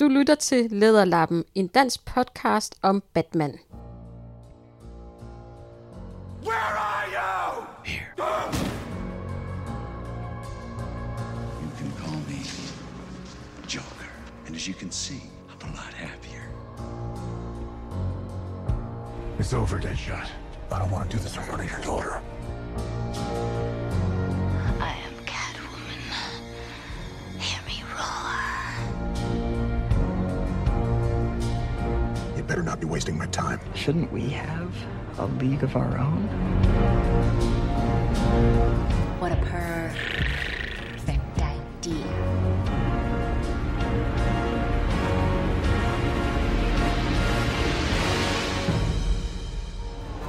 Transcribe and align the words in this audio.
Du 0.00 0.08
lytter 0.08 0.34
til 0.34 0.70
Lederlappen, 0.70 1.44
en 1.54 1.66
dansk 1.66 2.04
podcast 2.04 2.74
om 2.82 3.02
Batman. 3.14 3.58
Where 6.42 6.56
are 6.56 7.06
you? 7.16 7.64
Here. 7.84 8.06
You 11.62 11.70
can 11.78 11.92
call 11.98 12.16
me 12.28 12.40
Joker. 13.68 14.10
And 14.46 14.56
as 14.56 14.66
you 14.68 14.74
can 14.74 14.90
see, 14.90 15.22
I'm 15.50 15.68
a 15.68 15.76
lot 15.76 15.94
happier. 15.94 16.44
It's 19.38 19.52
over, 19.52 19.78
Deadshot. 19.78 20.28
I 20.72 20.78
don't 20.78 20.90
want 20.90 21.10
to 21.10 21.16
do 21.16 21.22
this 21.22 21.36
in 21.36 21.42
front 21.42 21.62
of 21.62 21.70
your 21.70 21.80
daughter. 21.80 22.22
Be 32.80 32.86
wasting 32.86 33.18
my 33.18 33.26
time. 33.26 33.60
Shouldn't 33.74 34.10
we 34.10 34.30
have 34.30 34.74
a 35.18 35.26
league 35.26 35.62
of 35.62 35.76
our 35.76 35.98
own? 35.98 36.22
What 39.18 39.32
a 39.32 39.36
perfect 39.36 40.22
idea. 41.42 42.06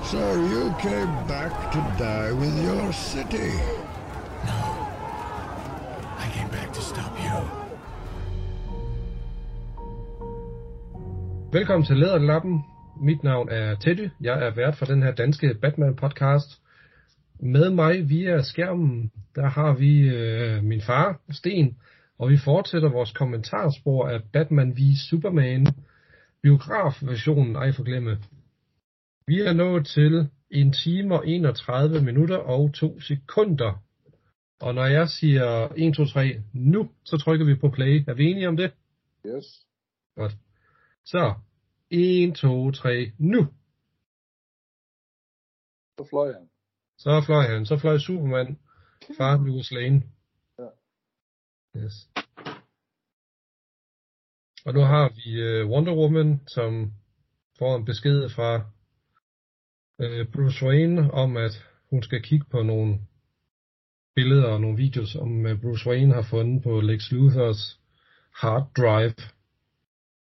So 0.04 0.36
you 0.36 0.76
came 0.80 1.28
back 1.28 1.72
to 1.72 1.78
die 1.98 2.34
with 2.34 2.62
your 2.64 2.92
city. 2.92 3.54
Velkommen 11.54 11.86
til 11.86 11.98
Læderlappen. 11.98 12.64
Mit 13.02 13.24
navn 13.24 13.50
er 13.50 13.76
Teddy. 13.76 14.10
Jeg 14.22 14.48
er 14.48 14.56
vært 14.56 14.76
for 14.76 14.86
den 14.86 15.04
her 15.04 15.12
danske 15.12 15.54
Batman-podcast. 15.54 16.60
Med 17.40 17.70
mig 17.70 18.10
via 18.10 18.42
skærmen, 18.42 19.12
der 19.36 19.48
har 19.48 19.74
vi 19.74 20.00
øh, 20.00 20.64
min 20.64 20.82
far, 20.82 21.20
Sten, 21.32 21.78
og 22.20 22.30
vi 22.30 22.38
fortsætter 22.38 22.90
vores 22.90 23.12
kommentarspor 23.12 24.08
af 24.08 24.20
Batman 24.34 24.72
v 24.72 24.80
Superman, 25.10 25.68
biografversionen, 26.42 27.56
ej 27.56 27.72
forglemme. 27.72 28.18
Vi 29.28 29.42
er 29.42 29.54
nået 29.54 29.86
til 29.88 30.30
1 30.50 30.74
time 30.84 31.16
og 31.16 31.28
31 31.28 32.02
minutter 32.02 32.38
og 32.38 32.74
2 32.74 33.00
sekunder. 33.00 33.84
Og 34.62 34.76
når 34.76 34.86
jeg 34.86 35.10
siger 35.10 35.68
1, 35.78 35.96
2, 35.96 36.06
3, 36.06 36.42
nu, 36.54 36.90
så 37.06 37.18
trykker 37.18 37.46
vi 37.46 37.56
på 37.56 37.70
play. 37.70 38.04
Er 38.08 38.14
vi 38.14 38.26
enige 38.26 38.48
om 38.48 38.58
det? 38.58 38.72
Yes. 39.26 39.46
Godt. 40.16 40.36
Så, 41.06 41.34
1, 41.90 42.36
2, 42.36 42.72
3, 42.72 43.12
nu. 43.18 43.48
Så 45.98 46.08
fløj 46.10 46.34
han. 46.34 46.50
Så 46.98 47.22
fløj 47.26 47.44
han. 47.48 47.66
Så 47.66 47.78
fløj 47.78 47.98
Superman 47.98 48.60
fra 49.18 49.38
Louis 49.38 49.72
Lane. 49.72 50.04
Ja. 50.60 50.68
Yes. 51.78 51.94
Og 54.66 54.74
nu 54.74 54.80
har 54.80 55.10
vi 55.10 55.62
uh, 55.64 55.72
Wonder 55.72 55.96
Woman, 55.96 56.42
som 56.48 56.94
får 57.60 57.76
en 57.76 57.86
besked 57.86 58.30
fra 58.30 58.56
uh, 60.04 60.32
Bruce 60.34 60.66
Wayne 60.66 61.12
om, 61.12 61.38
at 61.38 61.66
hun 61.90 62.04
skal 62.04 62.24
kigge 62.24 62.46
på 62.52 62.64
nogle 62.64 63.00
billeder 64.16 64.48
og 64.48 64.62
nogle 64.62 64.78
videos, 64.78 65.10
som 65.10 65.46
uh, 65.46 65.62
Bruce 65.62 65.90
Wayne 65.90 66.14
har 66.14 66.28
fundet 66.30 66.64
på 66.64 66.82
Lex 66.82 67.12
Luthers 67.12 67.80
hard 68.42 68.72
drive. 68.78 69.16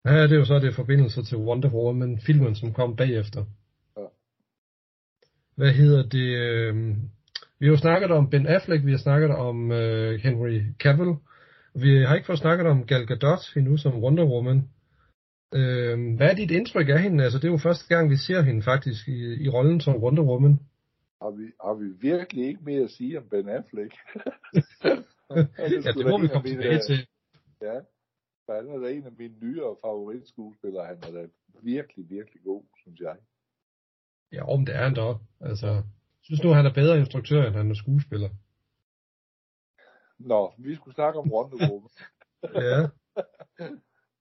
Er 0.05 0.27
det 0.27 0.35
jo 0.35 0.45
så 0.45 0.59
det 0.59 0.75
forbindelse 0.75 1.23
til 1.23 1.37
Wonder 1.37 1.69
Woman, 1.69 2.19
filmen, 2.19 2.55
som 2.55 2.73
kom 2.73 2.95
bagefter. 2.95 3.45
Ja. 3.97 4.05
Hvad 5.55 5.71
hedder 5.73 6.03
det? 6.09 6.27
Øh, 6.37 6.75
vi 7.59 7.65
har 7.65 7.71
jo 7.71 7.77
snakket 7.77 8.11
om 8.11 8.29
Ben 8.29 8.47
Affleck, 8.47 8.85
vi 8.85 8.91
har 8.91 8.97
snakket 8.97 9.29
om 9.29 9.71
øh, 9.71 10.19
Henry 10.19 10.61
Cavill. 10.79 11.15
Vi 11.75 12.03
har 12.03 12.15
ikke 12.15 12.25
fået 12.25 12.39
snakket 12.39 12.67
om 12.67 12.85
Gal 12.85 13.07
Gadot 13.07 13.55
endnu 13.55 13.77
som 13.77 14.03
Wonder 14.03 14.25
Woman. 14.25 14.69
Øh, 15.53 16.15
hvad 16.15 16.29
er 16.29 16.35
dit 16.35 16.51
indtryk 16.51 16.89
af 16.89 17.01
hende? 17.01 17.23
Altså, 17.23 17.39
det 17.39 17.47
er 17.47 17.51
jo 17.51 17.57
første 17.57 17.95
gang, 17.95 18.09
vi 18.09 18.17
ser 18.17 18.41
hende 18.41 18.61
faktisk 18.63 19.07
i, 19.07 19.43
i 19.43 19.49
rollen 19.49 19.81
som 19.81 20.03
Wonder 20.03 20.23
Woman. 20.23 20.59
Har 21.21 21.31
vi, 21.31 21.43
har 21.63 21.73
vi 21.73 22.09
virkelig 22.09 22.47
ikke 22.47 22.61
mere 22.65 22.83
at 22.83 22.89
sige 22.89 23.17
om 23.17 23.23
Ben 23.29 23.49
Affleck? 23.49 23.93
ja, 25.85 25.91
det 25.91 26.05
må 26.09 26.21
vi 26.21 26.27
komme 26.27 26.49
tilbage 26.49 26.79
til. 26.87 27.07
Ja, 27.61 27.79
han 28.53 28.69
er 28.69 28.79
da 28.79 28.91
en 28.91 29.05
af 29.05 29.11
mine 29.11 29.35
nyere 29.41 29.75
favoritskuespillere. 29.81 30.85
Han 30.85 30.97
er 30.97 31.11
da 31.11 31.27
virkelig, 31.61 32.09
virkelig 32.09 32.43
god, 32.43 32.63
synes 32.81 32.99
jeg. 32.99 33.17
Ja, 34.31 34.53
om 34.53 34.65
det 34.65 34.75
er 34.75 34.83
han 34.83 34.93
da 34.93 35.01
også. 35.01 35.23
Altså, 35.39 35.67
jeg 35.67 35.83
synes 36.21 36.43
nu, 36.43 36.49
han 36.49 36.65
er 36.65 36.73
bedre 36.73 36.99
instruktør, 36.99 37.47
end 37.47 37.55
han 37.55 37.71
er 37.71 37.75
skuespiller. 37.75 38.29
Nå, 40.17 40.53
vi 40.57 40.75
skulle 40.75 40.95
snakke 40.95 41.19
om 41.19 41.31
Wonder 41.31 41.69
Woman. 41.71 41.89
ja. 42.65 42.87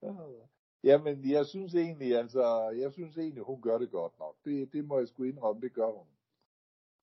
Jamen, 0.88 1.30
jeg 1.30 1.46
synes 1.46 1.74
egentlig, 1.74 2.18
altså, 2.18 2.70
jeg 2.70 2.92
synes 2.92 3.18
egentlig, 3.18 3.42
hun 3.42 3.62
gør 3.62 3.78
det 3.78 3.90
godt 3.90 4.18
nok. 4.18 4.36
Det, 4.44 4.72
det 4.72 4.84
må 4.84 4.98
jeg 4.98 5.08
sgu 5.08 5.22
indrømme, 5.22 5.62
det 5.62 5.72
gør 5.72 5.90
hun. 5.90 6.06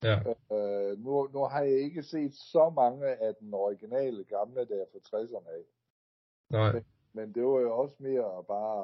Ja. 0.03 0.17
Øh, 0.55 0.99
nu, 0.99 1.27
nu 1.33 1.43
har 1.43 1.61
jeg 1.61 1.77
ikke 1.79 2.03
set 2.03 2.33
så 2.33 2.69
mange 2.69 3.05
af 3.07 3.35
den 3.35 3.53
originale 3.53 4.23
gamle 4.23 4.59
der 4.59 4.85
fra 4.91 4.99
60'erne 5.17 5.49
af. 5.49 5.63
Nej. 6.49 6.73
Men, 6.73 6.85
men 7.13 7.33
det 7.35 7.43
var 7.43 7.59
jo 7.59 7.77
også 7.77 7.95
mere 7.99 8.43
bare 8.47 8.77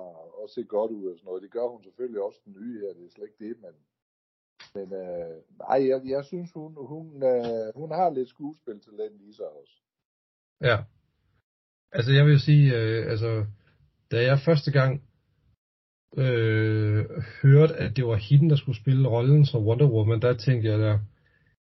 at 0.43 0.49
se 0.49 0.63
godt 0.63 0.91
ud 0.91 1.05
og 1.05 1.17
sådan 1.17 1.25
noget. 1.25 1.43
Det 1.43 1.51
gør 1.51 1.67
hun 1.67 1.83
selvfølgelig 1.83 2.21
også 2.21 2.39
den 2.45 2.53
nye 2.59 2.79
her, 2.79 2.93
det 2.93 3.05
er 3.05 3.09
slet 3.09 3.27
ikke 3.27 3.45
det, 3.47 3.55
men, 3.63 3.73
men 4.75 4.87
øh, 5.01 5.35
nej, 5.59 5.79
jeg, 5.89 6.01
jeg 6.05 6.25
synes, 6.25 6.51
hun, 6.51 6.73
hun, 6.93 7.23
øh, 7.23 7.75
hun 7.75 7.91
har 7.91 8.09
lidt 8.09 8.29
skuespiltalent 8.29 9.21
i 9.21 9.33
sig 9.33 9.49
også. 9.61 9.75
Ja. 10.61 10.77
Altså, 11.91 12.11
jeg 12.11 12.25
vil 12.25 12.39
sige, 12.39 12.77
øh, 12.77 13.11
altså, 13.11 13.45
da 14.11 14.17
jeg 14.23 14.39
første 14.45 14.71
gang 14.71 15.01
øh, 16.17 17.05
hørte, 17.41 17.75
at 17.75 17.97
det 17.97 18.05
var 18.05 18.15
hende, 18.15 18.49
der 18.49 18.55
skulle 18.55 18.81
spille 18.81 19.09
rollen 19.09 19.45
som 19.45 19.65
Wonder 19.67 19.89
Woman, 19.89 20.21
der 20.21 20.33
tænkte 20.33 20.69
jeg 20.69 20.79
der, 20.79 20.99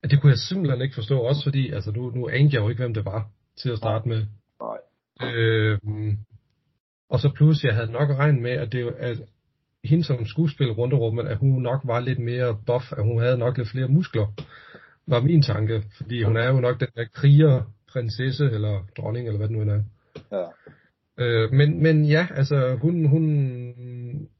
at 0.03 0.11
det 0.11 0.21
kunne 0.21 0.29
jeg 0.29 0.37
simpelthen 0.37 0.81
ikke 0.81 0.95
forstå, 0.95 1.19
også 1.19 1.43
fordi, 1.43 1.71
altså 1.71 1.91
nu, 1.91 2.09
nu 2.09 2.29
anede 2.29 2.53
jeg 2.53 2.61
jo 2.61 2.69
ikke, 2.69 2.81
hvem 2.81 2.93
det 2.93 3.05
var 3.05 3.29
til 3.57 3.69
at 3.71 3.77
starte 3.77 4.07
med. 4.07 4.25
Nej. 4.59 4.79
Øh, 5.23 5.79
og 7.11 7.19
så 7.19 7.29
pludselig, 7.35 7.67
jeg 7.67 7.75
havde 7.75 7.91
nok 7.91 8.09
regnet 8.09 8.41
med, 8.41 8.51
at, 8.51 8.71
det, 8.71 8.93
at 8.99 9.17
hende 9.83 10.03
som 10.03 10.25
skuespiller 10.25 10.77
Wonder 10.77 10.97
Woman, 10.97 11.27
at 11.27 11.37
hun 11.37 11.61
nok 11.61 11.81
var 11.83 11.99
lidt 11.99 12.19
mere 12.19 12.57
buff, 12.65 12.91
at 12.97 13.03
hun 13.03 13.21
havde 13.21 13.37
nok 13.37 13.57
lidt 13.57 13.69
flere 13.69 13.87
muskler, 13.87 14.27
var 15.07 15.21
min 15.21 15.41
tanke, 15.41 15.83
fordi 15.97 16.23
hun 16.23 16.37
er 16.37 16.47
jo 16.47 16.59
nok 16.59 16.79
den 16.79 16.87
der 16.95 17.05
kriger 17.13 17.61
prinsesse, 17.91 18.45
eller 18.45 18.85
dronning, 18.97 19.27
eller 19.27 19.37
hvad 19.37 19.47
det 19.47 19.57
nu 19.57 19.71
er. 19.71 19.83
Ja. 20.31 20.45
Øh, 21.25 21.51
men, 21.53 21.83
men 21.83 22.05
ja, 22.05 22.27
altså 22.35 22.77
hun, 22.81 23.05
hun 23.05 23.23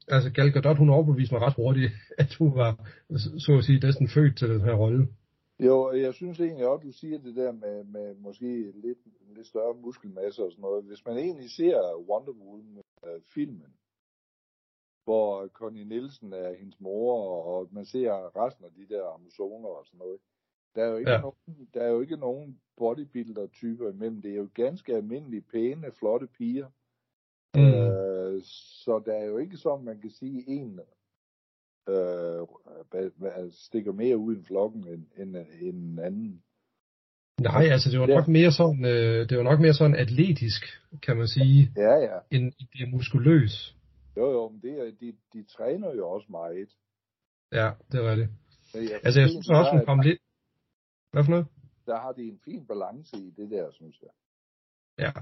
altså 0.08 0.30
Gal 0.30 0.52
Gadot, 0.52 0.78
hun 0.78 0.90
overbeviste 0.90 1.34
mig 1.34 1.42
ret 1.42 1.54
hurtigt, 1.56 1.92
at 2.18 2.34
hun 2.38 2.52
var, 2.56 2.88
så 3.16 3.56
at 3.58 3.64
sige, 3.64 3.80
næsten 3.80 4.08
født 4.08 4.38
til 4.38 4.48
den 4.48 4.60
her 4.60 4.72
rolle. 4.72 5.06
Jo, 5.66 5.92
jeg 5.92 6.14
synes 6.14 6.40
egentlig 6.40 6.66
også, 6.66 6.86
du 6.86 6.92
siger 6.92 7.18
det 7.18 7.36
der 7.36 7.52
med, 7.52 7.84
med 7.84 8.14
måske 8.14 8.70
lidt, 8.70 8.98
lidt 9.34 9.46
større 9.46 9.74
muskelmasse 9.74 10.42
og 10.44 10.50
sådan 10.52 10.62
noget. 10.62 10.84
Hvis 10.84 11.04
man 11.06 11.16
egentlig 11.16 11.50
ser 11.50 11.96
Wonder 12.08 12.32
Woman-filmen, 12.32 13.74
hvor 15.04 15.48
Connie 15.48 15.84
Nielsen 15.84 16.32
er 16.32 16.52
hendes 16.54 16.80
mor, 16.80 17.42
og 17.42 17.68
man 17.72 17.84
ser 17.84 18.36
resten 18.44 18.64
af 18.64 18.70
de 18.72 18.86
der 18.94 19.04
amazoner 19.14 19.68
og 19.68 19.86
sådan 19.86 19.98
noget. 19.98 20.18
Der 20.74 20.84
er 20.84 20.88
jo 20.90 20.96
ikke, 20.96 21.10
Ja. 21.10 21.20
nogen, 21.20 21.68
der 21.74 21.80
er 21.82 21.90
jo 21.90 22.00
ikke 22.00 22.16
nogen 22.16 22.60
bodybuilder-typer 22.76 23.90
imellem. 23.90 24.22
Det 24.22 24.30
er 24.30 24.36
jo 24.36 24.48
ganske 24.54 24.94
almindelige, 24.94 25.42
pæne, 25.42 25.92
flotte 25.92 26.26
piger. 26.26 26.68
Mm. 27.54 27.74
Øh, 27.74 28.42
så 28.84 29.02
der 29.06 29.14
er 29.14 29.24
jo 29.24 29.38
ikke 29.38 29.56
som 29.56 29.84
man 29.84 30.00
kan 30.00 30.10
sige 30.10 30.44
en 30.48 30.80
øh, 31.88 32.46
hvad, 33.18 33.52
stikker 33.52 33.92
mere 33.92 34.16
ud 34.16 34.36
i 34.36 34.42
flokken 34.44 34.88
end, 34.88 35.06
end, 35.16 35.36
end 35.60 35.76
en 35.76 35.98
anden. 35.98 36.42
Nej, 37.40 37.64
altså 37.64 37.90
det 37.90 38.00
var 38.00 38.08
Ja. 38.08 38.14
nok 38.14 38.28
mere 38.28 38.52
sådan, 38.52 38.84
øh, 38.84 39.28
det 39.28 39.36
var 39.38 39.42
nok 39.44 39.60
mere 39.60 39.74
sådan 39.74 39.96
atletisk, 39.96 40.62
kan 41.02 41.16
man 41.16 41.28
sige, 41.28 41.72
Ja, 41.76 41.94
ja. 41.96 42.18
end 42.30 42.52
det 42.72 42.80
er 42.82 42.90
muskuløs. 42.90 43.76
Jo, 44.16 44.30
jo, 44.32 44.48
men 44.48 44.60
det 44.62 44.72
er, 44.78 44.90
de, 45.00 45.12
de 45.32 45.44
træner 45.44 45.94
jo 45.94 46.08
også 46.08 46.26
meget. 46.30 46.68
Ja, 47.52 47.70
det 47.92 48.00
er 48.00 48.10
rigtigt. 48.10 48.30
Jeg 48.74 49.00
Altså 49.04 49.20
jeg 49.20 49.28
synes, 49.30 49.48
også, 49.50 49.70
hun 49.72 49.84
kom 49.86 50.00
lidt... 50.00 50.18
Hvad 51.12 51.24
for 51.24 51.30
noget? 51.30 51.46
der 51.86 52.00
har 52.00 52.12
de 52.12 52.22
en 52.22 52.40
fin 52.44 52.66
balance 52.66 53.16
i 53.16 53.30
det 53.30 53.50
der, 53.50 53.70
synes 53.72 54.02
jeg. 54.02 54.10
Ja. 54.98 55.12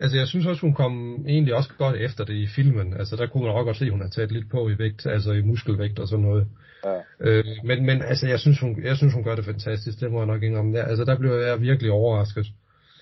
Altså 0.00 0.16
jeg 0.16 0.26
synes 0.26 0.46
også, 0.46 0.60
hun 0.60 0.74
kom 0.74 1.24
egentlig 1.28 1.54
også 1.54 1.70
godt 1.78 1.96
efter 1.96 2.24
det 2.24 2.34
i 2.34 2.46
filmen. 2.46 2.94
Altså 2.94 3.16
der 3.16 3.26
kunne 3.26 3.42
man 3.42 3.52
også 3.52 3.64
godt 3.64 3.76
se, 3.76 3.84
at 3.84 3.90
hun 3.90 4.00
har 4.00 4.08
taget 4.08 4.32
lidt 4.32 4.50
på 4.50 4.68
i 4.68 4.78
vægt, 4.78 5.06
altså 5.06 5.32
i 5.32 5.42
muskelvægt 5.42 5.98
og 5.98 6.08
sådan 6.08 6.24
noget. 6.24 6.46
Ja. 6.84 7.00
Øh, 7.20 7.44
men, 7.64 7.86
men 7.86 8.02
altså 8.02 8.26
jeg 8.26 8.40
synes, 8.40 8.60
hun, 8.60 8.82
jeg 8.82 8.96
synes, 8.96 9.14
hun 9.14 9.24
gør 9.24 9.34
det 9.34 9.44
fantastisk, 9.44 10.00
det 10.00 10.12
må 10.12 10.18
jeg 10.18 10.26
nok 10.26 10.42
indrømme. 10.42 10.78
Ja, 10.78 10.84
altså 10.84 11.04
der 11.04 11.18
blev 11.18 11.32
jeg 11.32 11.60
virkelig 11.60 11.92
overrasket. 11.92 12.46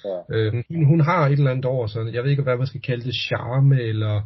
Ja. 0.05 0.19
Øh, 0.37 0.65
hun, 0.71 0.85
hun 0.85 1.01
har 1.01 1.27
et 1.27 1.33
eller 1.33 1.51
andet 1.51 1.65
over 1.65 1.87
sig. 1.87 2.15
Jeg 2.15 2.23
ved 2.23 2.31
ikke, 2.31 2.43
hvad 2.43 2.57
man 2.57 2.67
skal 2.67 2.83
kalde 2.83 3.05
det, 3.05 3.15
charme 3.15 3.81
eller, 3.81 4.23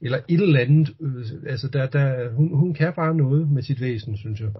eller 0.00 0.18
et 0.28 0.40
eller 0.40 0.60
andet. 0.60 0.88
Øh, 1.00 1.50
altså, 1.52 1.68
der, 1.68 1.86
der, 1.86 2.30
hun, 2.30 2.56
hun 2.56 2.74
kan 2.74 2.92
bare 2.96 3.14
noget 3.14 3.50
med 3.50 3.62
sit 3.62 3.80
væsen, 3.80 4.16
synes 4.16 4.40
jeg. 4.40 4.50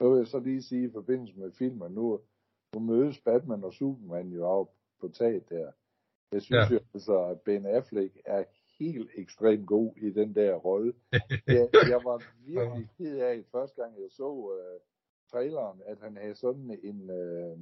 Nu 0.00 0.10
vil 0.10 0.18
jeg 0.18 0.26
så 0.26 0.40
lige 0.40 0.62
sige 0.62 0.84
i 0.88 0.92
forbindelse 0.92 1.34
med 1.38 1.50
filmen, 1.58 1.92
nu, 1.92 2.20
nu 2.74 2.80
mødes 2.80 3.18
Batman 3.24 3.64
og 3.64 3.72
Superman 3.72 4.28
jo 4.28 4.44
op 4.44 4.68
på 5.00 5.08
taget 5.18 5.48
der. 5.48 5.66
Jeg 6.32 6.42
synes 6.42 6.70
Ja. 6.70 6.74
jo 6.74 6.80
altså, 6.94 7.24
at 7.24 7.40
Ben 7.40 7.66
Affleck 7.66 8.16
er 8.24 8.44
helt 8.78 9.10
ekstremt 9.14 9.66
god 9.66 9.96
i 9.96 10.10
den 10.10 10.34
der 10.34 10.54
rolle. 10.54 10.94
jeg, 11.46 11.68
jeg 11.88 12.00
var 12.04 12.22
virkelig 12.46 12.88
ked 12.96 13.18
af, 13.18 13.44
første 13.52 13.82
gang 13.82 14.00
jeg 14.00 14.10
så 14.10 14.28
uh, 14.28 14.80
traileren, 15.30 15.82
at 15.86 15.98
han 16.00 16.16
havde 16.16 16.34
sådan 16.34 16.78
en, 16.82 17.10
uh, 17.10 17.58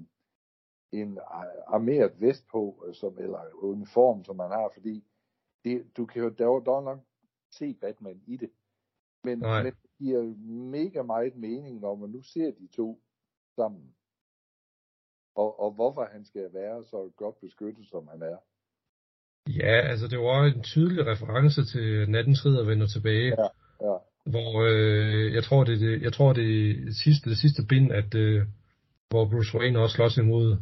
en 0.93 1.19
ar- 1.19 1.63
armeret 1.67 2.21
vest 2.21 2.47
på, 2.51 2.85
øh, 2.87 2.95
som, 2.95 3.19
eller 3.19 3.41
uniform, 3.55 4.25
som 4.25 4.39
han 4.39 4.51
har, 4.51 4.71
fordi 4.75 5.05
det, 5.65 5.97
du 5.97 6.07
kan 6.07 6.23
jo 6.23 6.29
dog, 6.29 6.67
dog 6.67 6.83
nok 6.83 6.99
se 7.51 7.75
Batman 7.75 8.23
i 8.27 8.37
det. 8.37 8.51
Men, 9.25 9.39
Nej. 9.39 9.63
men 9.63 9.73
det 9.73 9.81
giver 9.99 10.23
mega 10.71 11.03
meget 11.03 11.37
mening, 11.37 11.81
når 11.81 11.95
man 11.95 12.11
nu 12.11 12.23
ser 12.23 12.51
de 12.51 12.67
to 12.67 13.03
sammen. 13.57 13.95
Og, 15.35 15.61
og 15.61 15.71
hvorfor 15.73 16.05
han 16.05 16.25
skal 16.25 16.53
være 16.53 16.85
så 16.85 17.11
godt 17.17 17.41
beskyttet, 17.41 17.87
som 17.87 18.09
han 18.09 18.23
er. 18.23 18.37
Ja, 19.49 19.81
altså 19.91 20.09
det 20.09 20.19
var 20.19 20.45
en 20.45 20.63
tydelig 20.63 21.07
reference 21.07 21.65
til 21.65 22.11
Nattens 22.11 22.47
Ridder 22.47 22.65
vender 22.65 22.87
tilbage. 22.87 23.27
Ja, 23.27 23.47
ja. 23.83 23.97
Hvor 24.27 24.63
øh, 24.69 25.35
jeg 25.35 25.45
tror 25.45 25.65
det, 25.65 25.75
er 25.75 25.79
det 25.79 26.03
jeg 26.03 26.13
tror 26.13 26.33
det 26.33 26.77
sidste 27.05 27.31
det 27.31 27.39
sidste 27.39 27.63
bind 27.69 27.93
at 27.93 28.15
øh, 28.15 28.47
hvor 29.11 29.25
Bruce 29.29 29.59
Wayne 29.59 29.79
også 29.79 29.95
slås 29.97 30.17
imod 30.17 30.57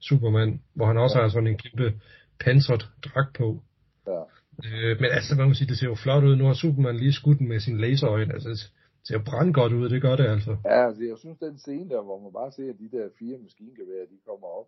Superman, 0.00 0.60
hvor 0.74 0.86
han 0.86 0.98
også 0.98 1.18
Ja. 1.18 1.22
har 1.22 1.28
sådan 1.30 1.46
en 1.46 1.58
kæmpe 1.58 2.00
pansret 2.40 2.88
dragt 3.04 3.36
på. 3.36 3.62
Ja. 4.06 4.22
Øh, 4.66 5.00
men 5.00 5.10
altså, 5.10 5.34
man 5.36 5.48
må 5.48 5.54
sige, 5.54 5.68
det 5.68 5.78
ser 5.78 5.86
jo 5.86 5.94
flot 5.94 6.24
ud. 6.24 6.36
Nu 6.36 6.44
har 6.44 6.54
Superman 6.54 6.96
lige 6.96 7.12
skudt 7.12 7.38
den 7.38 7.48
med 7.48 7.60
sin 7.60 7.78
laserøjne. 7.80 8.32
Altså, 8.34 8.48
det 8.48 8.58
ser 9.04 9.14
jo 9.18 9.22
brandgodt 9.26 9.72
ud, 9.72 9.88
det 9.88 10.02
gør 10.02 10.16
det 10.16 10.26
altså. 10.26 10.56
Ja, 10.64 10.86
altså, 10.86 11.02
jeg 11.02 11.16
synes, 11.18 11.38
den 11.38 11.58
scene 11.58 11.88
der, 11.90 12.02
hvor 12.02 12.18
man 12.22 12.32
bare 12.32 12.52
ser 12.52 12.72
de 12.72 12.88
der 12.96 13.08
fire 13.18 13.38
maskingeværer, 13.38 14.06
de 14.12 14.18
kommer 14.26 14.46
op. 14.60 14.66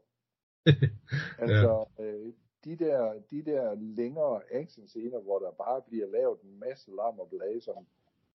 Altså, 1.42 1.84
øh, 2.00 2.32
de, 2.64 2.76
der, 2.76 3.12
de 3.30 3.42
der 3.44 3.74
længere 3.74 4.40
actionscener, 4.52 5.20
hvor 5.20 5.38
der 5.38 5.50
bare 5.50 5.82
bliver 5.86 6.06
lavet 6.06 6.40
en 6.42 6.58
masse 6.58 6.90
larm 6.90 7.18
og 7.18 7.28
blade, 7.30 7.60
som, 7.60 7.86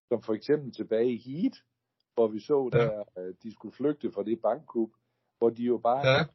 som 0.07 0.21
for 0.21 0.33
eksempel 0.33 0.71
tilbage 0.71 1.11
i 1.13 1.17
Heat, 1.17 1.53
hvor 2.13 2.27
vi 2.27 2.39
så 2.39 2.69
Ja. 2.73 2.79
der, 2.79 3.03
de 3.43 3.51
skulle 3.53 3.75
flygte 3.75 4.11
fra 4.11 4.23
det 4.23 4.41
bankkup, 4.41 4.89
hvor 5.37 5.49
de 5.49 5.63
jo 5.63 5.77
bare, 5.77 6.07
Ja. 6.07 6.25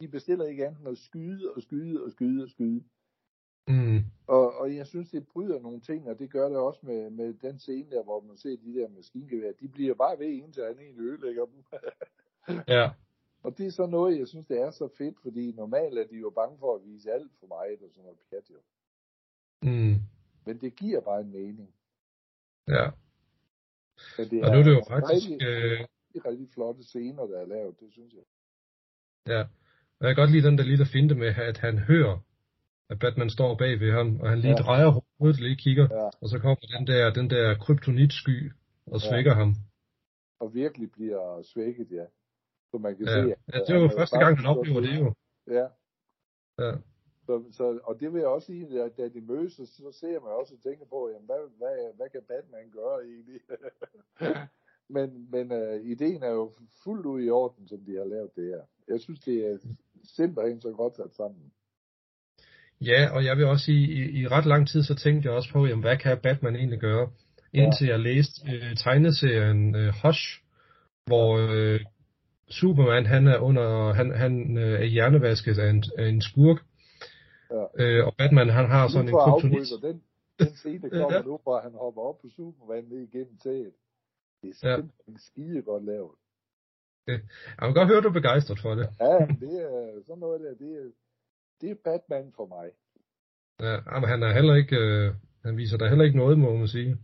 de 0.00 0.08
bestiller 0.08 0.44
ikke 0.44 0.66
andet 0.66 0.80
end 0.80 0.88
at 0.88 0.98
skyde 0.98 1.52
og 1.56 1.62
skyde 1.62 2.04
og 2.04 2.10
skyde 2.10 2.42
og 2.44 2.50
skyde. 2.50 2.84
Mm. 3.68 3.98
Og, 4.26 4.54
og 4.56 4.76
jeg 4.76 4.86
synes, 4.86 5.10
det 5.10 5.26
bryder 5.28 5.60
nogle 5.60 5.80
ting, 5.80 6.08
og 6.08 6.18
det 6.18 6.30
gør 6.30 6.48
det 6.48 6.58
også 6.58 6.80
med, 6.82 7.10
med 7.10 7.34
den 7.34 7.58
scene 7.58 7.90
der, 7.90 8.02
hvor 8.02 8.20
man 8.20 8.36
ser 8.36 8.56
de 8.56 8.74
der 8.74 8.88
maskingevær. 8.88 9.52
De 9.52 9.68
bliver 9.68 9.94
bare 9.94 10.18
ved, 10.18 10.26
indtil 10.26 10.64
han 10.64 10.78
egentlig 10.78 11.04
ødelægger 11.04 11.44
dem. 11.46 11.64
Ja. 12.68 12.90
Og 13.46 13.50
det 13.58 13.66
er 13.66 13.70
så 13.70 13.86
noget, 13.86 14.18
jeg 14.18 14.28
synes, 14.28 14.46
det 14.46 14.58
er 14.60 14.70
så 14.70 14.88
fedt, 14.98 15.16
fordi 15.22 15.52
normalt 15.52 15.98
er 15.98 16.06
de 16.12 16.16
jo 16.16 16.30
bange 16.40 16.56
for 16.58 16.74
at 16.76 16.84
vise 16.84 17.12
alt 17.12 17.32
for 17.40 17.46
meget 17.46 17.78
og 17.84 17.90
sådan 17.90 18.02
noget 18.04 18.18
pjat 18.30 18.46
jo. 18.54 18.60
Mm. 19.62 19.96
Men 20.46 20.54
det 20.60 20.76
giver 20.76 21.00
bare 21.00 21.20
en 21.20 21.32
mening. 21.32 21.68
Ja. 22.68 22.86
Men 24.18 24.24
det 24.30 24.44
Og 24.44 24.48
nu 24.52 24.58
er 24.58 24.64
det 24.68 24.74
jo 24.78 24.82
faktisk... 24.88 25.30
rigtig, 25.30 25.46
Øh, 25.48 25.80
rigtig, 25.80 26.22
rigtig 26.30 26.48
flotte 26.54 26.82
scener, 26.84 27.26
der 27.26 27.38
er 27.40 27.46
lavet, 27.46 27.80
det 27.80 27.92
synes 27.92 28.12
jeg. 28.14 28.24
ja. 29.34 29.40
Og 29.98 30.02
jeg 30.06 30.14
kan 30.14 30.22
godt 30.22 30.32
lide 30.34 30.46
den 30.48 30.58
der 30.58 30.64
lille 30.64 30.86
finte 30.92 31.14
med, 31.14 31.26
at 31.50 31.58
han 31.58 31.78
hører, 31.78 32.16
at 32.90 32.98
Batman 32.98 33.30
står 33.30 33.56
bag 33.62 33.80
ved 33.80 33.92
ham, 33.92 34.20
og 34.20 34.28
han 34.30 34.38
lige 34.38 34.50
Ja. 34.50 34.56
ja. 34.60 34.62
drejer 34.66 34.88
hovedet, 35.18 35.40
lige 35.40 35.56
kigger, 35.56 35.86
Ja. 35.90 36.08
og 36.22 36.28
så 36.32 36.38
kommer 36.38 36.56
den 36.76 36.86
der, 36.86 37.12
den 37.12 37.30
der 37.30 37.58
kryptonitsky 37.58 38.52
og 38.86 38.98
Ja. 39.00 39.08
svækker 39.08 39.34
ham. 39.34 39.50
Og 40.40 40.54
virkelig 40.54 40.90
bliver 40.92 41.42
svækket, 41.42 41.88
ja. 41.90 42.06
Så 42.70 42.78
man 42.78 42.96
kan 42.96 43.06
Ja. 43.06 43.12
se, 43.22 43.28
ja, 43.28 43.34
at 43.56 43.62
det 43.66 43.74
var 43.74 43.80
jo 43.80 43.86
er 43.86 43.98
første 43.98 44.18
gang, 44.18 44.36
han 44.38 44.46
oplever 44.46 44.80
det 44.80 44.94
jo. 45.00 45.14
Ja. 45.58 45.66
Ja. 46.64 46.72
Så, 47.26 47.44
så, 47.52 47.78
og 47.84 48.00
det 48.00 48.12
vil 48.12 48.18
jeg 48.18 48.28
også 48.28 48.46
sige, 48.46 48.82
at 48.82 48.96
da 48.96 49.08
de 49.08 49.20
mødes, 49.20 49.52
så, 49.52 49.66
så 49.66 49.92
ser 50.00 50.20
man 50.20 50.32
også 50.40 50.54
og 50.54 50.60
tænker 50.62 50.84
på, 50.94 51.10
jamen, 51.12 51.26
hvad, 51.26 51.42
hvad, 51.58 51.96
hvad 51.96 52.08
kan 52.08 52.22
Batman 52.28 52.70
gøre 52.78 52.98
egentlig? 53.10 53.40
men 54.96 55.30
men 55.30 55.52
uh, 55.52 55.86
ideen 55.92 56.22
er 56.22 56.30
jo 56.30 56.52
fuldt 56.84 57.06
ud 57.06 57.22
i 57.22 57.30
orden, 57.30 57.68
som 57.68 57.78
de 57.86 57.96
har 57.96 58.04
lavet 58.04 58.30
det 58.36 58.44
her. 58.44 58.62
Jeg 58.88 59.00
synes, 59.00 59.20
det 59.20 59.46
er 59.46 59.58
simpelthen 60.16 60.60
så 60.60 60.70
godt 60.72 60.96
sat 60.96 61.14
sammen. 61.14 61.52
Ja, 62.80 63.08
og 63.14 63.24
jeg 63.24 63.36
vil 63.36 63.46
også 63.46 63.64
sige, 63.64 63.84
i, 63.88 64.20
i 64.20 64.28
ret 64.28 64.46
lang 64.46 64.68
tid, 64.68 64.82
så 64.82 64.94
tænkte 64.94 65.28
jeg 65.28 65.36
også 65.36 65.52
på, 65.52 65.66
jamen, 65.66 65.84
hvad 65.84 65.96
kan 65.96 66.18
Batman 66.22 66.56
egentlig 66.56 66.80
gøre? 66.80 67.10
Indtil 67.52 67.86
jeg 67.86 68.00
læste 68.00 68.52
øh, 68.52 68.76
tegneserien 68.76 69.74
øh, 69.74 69.92
Hush, 70.04 70.42
hvor 71.06 71.28
øh, 71.38 71.80
Superman, 72.50 73.06
han 73.06 73.26
er 73.26 73.38
under, 73.38 73.92
han, 73.92 74.10
han 74.16 74.58
øh, 74.58 74.80
er 74.80 74.84
hjernevasket 74.84 75.58
af 75.58 75.70
en, 75.70 75.84
af 75.98 76.08
en 76.08 76.22
skurk, 76.22 76.58
Ja. 77.50 77.64
øh, 77.84 78.06
og 78.06 78.14
Batman, 78.18 78.48
han 78.48 78.70
har 78.70 78.88
sådan 78.88 79.08
en 79.08 79.14
kryptonit. 79.14 79.68
den, 79.82 80.02
den 80.38 80.56
scene, 80.56 80.90
kommer 80.90 81.14
Ja. 81.14 81.22
nu, 81.22 81.38
hvor 81.42 81.60
han 81.60 81.72
hopper 81.74 82.02
op 82.02 82.18
på 82.20 82.28
Superman 82.36 82.84
ned 82.84 82.98
igennem 82.98 83.38
taget. 83.42 83.72
Det 84.42 84.48
er 84.62 84.68
Ja. 84.70 84.76
simpelthen 84.76 85.18
skide 85.18 85.62
godt 85.62 85.84
lavet. 85.84 86.10
Jeg 87.06 87.20
kan 87.58 87.74
godt 87.74 87.88
høre, 87.88 88.00
du 88.00 88.08
er 88.08 88.12
begejstret 88.12 88.58
for 88.60 88.74
det. 88.74 88.88
Ja, 89.00 89.26
det 89.40 89.54
er 89.62 90.02
sådan 90.06 90.20
noget 90.20 90.40
der, 90.40 90.54
det 90.54 90.76
er, 90.76 90.90
det 91.60 91.70
er 91.70 91.74
Batman 91.84 92.32
for 92.36 92.46
mig. 92.46 92.70
Ja, 93.60 94.00
men 94.00 94.08
han 94.08 94.22
er 94.22 94.32
heller 94.32 94.54
ikke, 94.54 94.76
øh, 94.76 95.14
han 95.44 95.56
viser 95.56 95.76
der 95.78 95.88
heller 95.88 96.04
ikke 96.04 96.16
noget, 96.18 96.38
må 96.38 96.56
man 96.56 96.68
sige. 96.68 96.96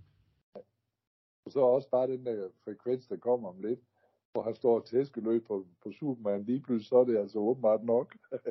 Og 1.47 1.53
så 1.53 1.61
også 1.61 1.89
bare 1.91 2.07
den 2.07 2.27
der 2.27 2.49
frekvens, 2.65 3.07
der 3.07 3.17
kommer 3.17 3.49
om 3.49 3.61
lidt, 3.63 3.81
hvor 4.33 4.43
han 4.43 4.55
står 4.55 4.75
og 4.81 4.87
tæskeløb 4.87 5.47
på, 5.47 5.67
på 5.83 5.93
Superman. 5.99 6.43
Lige 6.43 6.61
pludselig 6.61 6.89
så 6.89 6.97
er 6.97 7.05
det 7.05 7.19
altså 7.19 7.39
åbenbart 7.39 7.85
nok. 7.85 8.15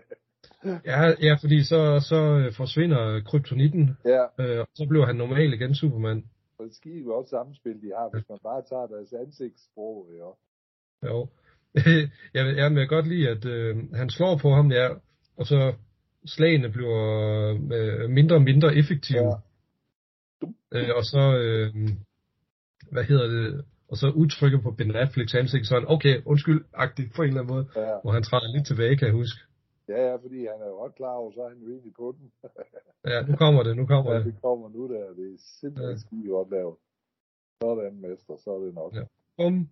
Ja, 0.85 0.99
ja 1.27 1.33
fordi 1.41 1.63
så, 1.63 2.05
så 2.09 2.15
øh, 2.15 2.53
forsvinder 2.53 3.21
kryptonitten, 3.25 3.97
ja, 4.05 4.23
øh, 4.39 4.59
og 4.59 4.67
så 4.73 4.85
bliver 4.89 5.05
han 5.05 5.15
normal 5.15 5.53
igen, 5.53 5.75
Superman. 5.75 6.25
og 6.57 6.65
det 6.65 6.75
skider 6.75 7.03
jo 7.03 7.17
også 7.17 7.29
samspil, 7.29 7.81
de 7.81 7.91
har, 7.97 8.09
hvis 8.13 8.29
man 8.29 8.39
bare 8.43 8.61
tager 8.69 8.87
deres 8.87 9.13
ansigtssprog. 9.13 10.07
Ja. 10.11 10.29
Jo. 11.09 11.27
jeg, 12.35 12.45
vil, 12.45 12.55
jeg 12.55 12.71
vil 12.71 12.87
godt 12.87 13.07
lide, 13.07 13.29
at 13.29 13.45
øh, 13.45 13.93
han 13.93 14.09
slår 14.09 14.37
på 14.41 14.49
ham, 14.49 14.71
ja, 14.71 14.89
og 15.37 15.45
så 15.45 15.73
slagene 16.25 16.69
bliver 16.69 16.99
øh, 17.71 18.09
mindre 18.09 18.35
og 18.35 18.41
mindre 18.41 18.75
effektive. 18.75 19.31
Ja. 20.41 20.47
Øh, 20.71 20.89
og 20.95 21.03
så, 21.03 21.37
øh, 21.37 21.73
hvad 22.91 23.03
hedder 23.03 23.27
det, 23.27 23.65
og 23.91 23.97
så 23.97 24.07
udtrykker 24.21 24.59
på 24.61 24.71
Ben 24.71 24.95
Afflecks 24.95 25.33
ansigt 25.35 25.67
sådan, 25.67 25.87
okay, 25.95 26.15
undskyld, 26.25 26.61
agtigt 26.73 27.13
på 27.15 27.21
en 27.21 27.27
eller 27.27 27.41
anden 27.41 27.53
måde, 27.55 27.65
Ja. 27.75 27.95
hvor 28.03 28.11
han 28.11 28.23
træder 28.23 28.53
lidt 28.55 28.67
tilbage, 28.67 28.97
kan 28.97 29.07
jeg 29.07 29.15
huske. 29.15 29.39
ja, 29.87 29.99
ja, 30.09 30.15
fordi 30.15 30.39
han 30.51 30.59
er 30.63 30.67
jo 30.73 30.77
godt 30.83 30.95
klar 30.95 31.13
over, 31.21 31.31
så 31.31 31.39
er 31.43 31.49
han 31.49 31.61
really 31.69 31.91
på 31.99 32.15
den. 32.17 32.31
Ja, 33.11 33.21
nu 33.29 33.35
kommer 33.35 33.63
det, 33.63 33.77
nu 33.77 33.85
kommer 33.85 34.11
ja, 34.11 34.17
det. 34.17 34.25
det 34.25 34.41
kommer 34.41 34.69
nu 34.69 34.93
der. 34.93 35.13
Det 35.13 35.33
er 35.33 35.37
simpelthen 35.37 35.91
Ja. 35.95 35.97
skide 35.97 36.27
godt 36.27 36.49
lavet. 36.49 36.75
Sådan, 37.63 37.95
mester, 38.01 38.37
så 38.37 38.49
er 38.55 38.59
det 38.65 38.73
nok. 38.73 38.95
Ja. 38.95 39.03
Bum. 39.37 39.69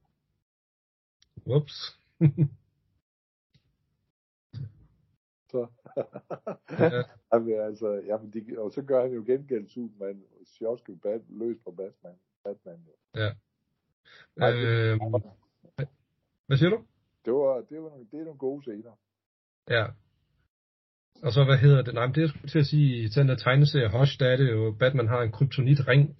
Ups. 1.45 1.75
Så. 5.51 5.67
Ja. 6.79 6.89
Jamen, 7.33 7.59
altså, 7.59 8.01
jamen, 8.07 8.31
de, 8.33 8.59
og 8.59 8.71
så 8.71 8.81
gør 8.81 9.01
han 9.01 9.11
jo 9.13 9.23
gengæld 9.27 9.69
Superman, 9.69 10.23
bat, 11.03 11.21
løs 11.29 11.57
på 11.63 11.71
Batman. 11.71 12.15
Batman 12.43 12.79
jo. 12.87 13.21
Ja. 13.21 13.29
Ej, 14.41 14.51
det- 14.51 14.57
Øh, 14.67 14.99
hvad 16.47 16.57
siger 16.57 16.69
du? 16.69 16.79
Det, 17.25 17.33
var, 17.33 17.55
det, 17.69 17.77
var 17.83 17.89
nogle, 17.89 18.05
det 18.11 18.19
er 18.19 18.23
nogle 18.23 18.37
gode 18.39 18.61
scener. 18.61 18.91
Ja. 19.69 19.85
Og 21.23 21.31
så, 21.33 21.43
hvad 21.43 21.57
hedder 21.57 21.81
det? 21.81 21.93
Nej, 21.93 22.05
men 22.05 22.15
det 22.15 22.21
jeg 22.21 22.29
skulle 22.29 22.49
til 22.49 22.59
at 22.59 22.65
sige, 22.65 23.03
i 23.03 23.07
den 23.07 23.27
der 23.29 23.35
tegneserie 23.35 23.99
Hush, 23.99 24.19
der 24.19 24.27
er 24.29 24.37
det 24.37 24.51
jo, 24.51 24.75
Batman 24.79 25.07
har 25.07 25.21
en 25.21 25.31
kryptonit-ring, 25.31 26.17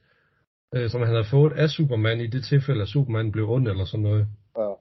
øh, 0.75 0.89
som 0.89 1.01
han 1.01 1.09
havde 1.09 1.25
fået 1.31 1.53
af 1.53 1.69
Superman 1.69 2.21
i 2.21 2.27
det 2.27 2.43
tilfælde, 2.43 2.81
at 2.81 2.87
Superman 2.87 3.31
blev 3.31 3.49
ond 3.49 3.67
eller 3.67 3.85
sådan 3.85 4.03
noget. 4.03 4.27
Ja. 4.57 4.71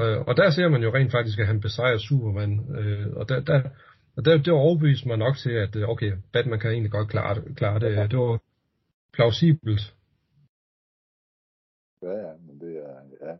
Øh, 0.00 0.20
og 0.26 0.36
der 0.36 0.50
ser 0.50 0.68
man 0.68 0.82
jo 0.82 0.94
rent 0.94 1.12
faktisk, 1.12 1.38
at 1.38 1.46
han 1.46 1.60
besejrer 1.60 1.98
Superman. 1.98 2.76
Øh, 2.78 3.16
og 3.16 3.28
der, 3.28 3.40
der, 3.40 3.62
og 4.16 4.24
der, 4.24 4.36
det 4.36 4.48
overbeviste 4.52 5.08
mig 5.08 5.16
nok 5.18 5.36
til, 5.36 5.50
at 5.50 5.76
øh, 5.76 5.88
okay, 5.88 6.12
Batman 6.32 6.60
kan 6.60 6.70
egentlig 6.70 6.92
godt 6.92 7.08
klare 7.08 7.34
det. 7.34 7.56
Klare 7.56 7.78
det. 7.78 7.92
Ja. 7.92 8.06
det 8.06 8.18
var 8.18 8.40
plausibelt. 9.12 9.94
Ja, 12.06 12.14
ja, 12.26 12.32
men 12.46 12.54
det 12.60 12.72
er, 12.90 12.96
ja. 13.26 13.34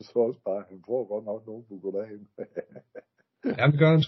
Så 0.00 0.18
også 0.28 0.40
bare, 0.44 0.64
han 0.68 0.82
får 0.86 1.08
godt 1.12 1.24
nok 1.24 1.46
nogen 1.46 1.64
på 1.68 1.74
goddagen. 1.82 2.28
Ja, 3.58 3.66
det 3.72 3.78
gør 3.78 3.90
han. 3.96 4.04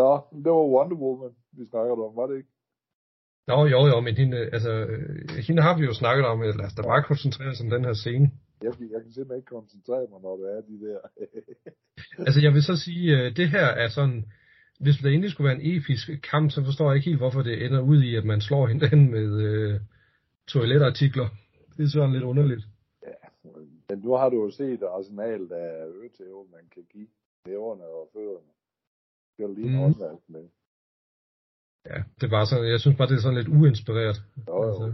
Nå, 0.00 0.10
det 0.44 0.50
var 0.52 0.72
Wonder 0.74 0.96
Woman, 0.96 1.34
vi 1.52 1.66
snakkede 1.66 2.06
om, 2.06 2.16
var 2.16 2.26
det 2.26 2.36
ikke? 2.36 2.48
Nå, 3.46 3.66
jo, 3.74 3.80
jo, 3.92 4.00
men 4.00 4.14
hende, 4.16 4.38
altså, 4.56 4.72
hende 5.46 5.62
har 5.62 5.78
vi 5.78 5.84
jo 5.84 5.94
snakket 5.94 6.26
om, 6.26 6.40
lad 6.40 6.66
os 6.68 6.74
da 6.74 6.82
bare 6.82 7.02
koncentrere 7.02 7.48
os 7.48 7.60
om 7.60 7.70
den 7.70 7.84
her 7.84 7.92
scene. 7.92 8.30
Jeg, 8.62 8.72
jeg 8.94 9.00
kan 9.02 9.12
simpelthen 9.12 9.36
ikke 9.40 9.54
koncentrere 9.56 10.06
mig, 10.10 10.20
når 10.22 10.36
det 10.36 10.46
er 10.56 10.60
de 10.70 10.76
der. 10.86 10.98
Altså, 12.26 12.40
jeg 12.40 12.52
vil 12.54 12.62
så 12.62 12.76
sige, 12.76 13.04
øh, 13.16 13.36
det 13.36 13.48
her 13.48 13.66
er 13.66 13.88
sådan, 13.88 14.24
hvis 14.80 14.96
der 15.02 15.08
endelig 15.10 15.30
skulle 15.30 15.48
være 15.48 15.60
en 15.60 15.76
episk 15.76 16.08
kamp, 16.30 16.50
så 16.50 16.64
forstår 16.64 16.90
jeg 16.90 16.96
ikke 16.96 17.10
helt, 17.10 17.20
hvorfor 17.20 17.42
det 17.42 17.64
ender 17.64 17.80
ud 17.80 18.02
i, 18.02 18.14
at 18.14 18.24
man 18.24 18.40
slår 18.40 18.66
hinanden 18.66 19.10
med 19.10 19.28
øh, 19.48 19.80
toiletartikler. 20.48 21.28
Det 21.76 21.84
er 21.84 21.88
sådan 21.88 22.12
lidt 22.12 22.24
underligt. 22.24 22.64
Men 23.88 23.98
nu 23.98 24.12
har 24.12 24.28
du 24.28 24.36
jo 24.44 24.50
set 24.50 24.82
arsenalet 24.82 25.52
af 25.52 25.86
øretæve, 25.86 26.46
man 26.50 26.68
kan 26.74 26.84
give 26.90 27.08
næverne 27.46 27.84
og 27.84 28.08
fødderne. 28.12 28.46
Det 29.36 29.44
er 29.44 29.48
lige 29.48 29.68
en 29.68 29.74
håndværk 29.76 30.18
med. 30.28 30.48
Ja, 31.86 32.02
det 32.20 32.30
var 32.30 32.44
sådan, 32.44 32.70
jeg 32.70 32.80
synes 32.80 32.96
bare, 32.96 33.08
det 33.08 33.14
er 33.16 33.20
sådan 33.20 33.38
lidt 33.38 33.48
uinspireret. 33.48 34.16
Jo, 34.48 34.62
jo. 34.62 34.68
Altså, 34.68 34.92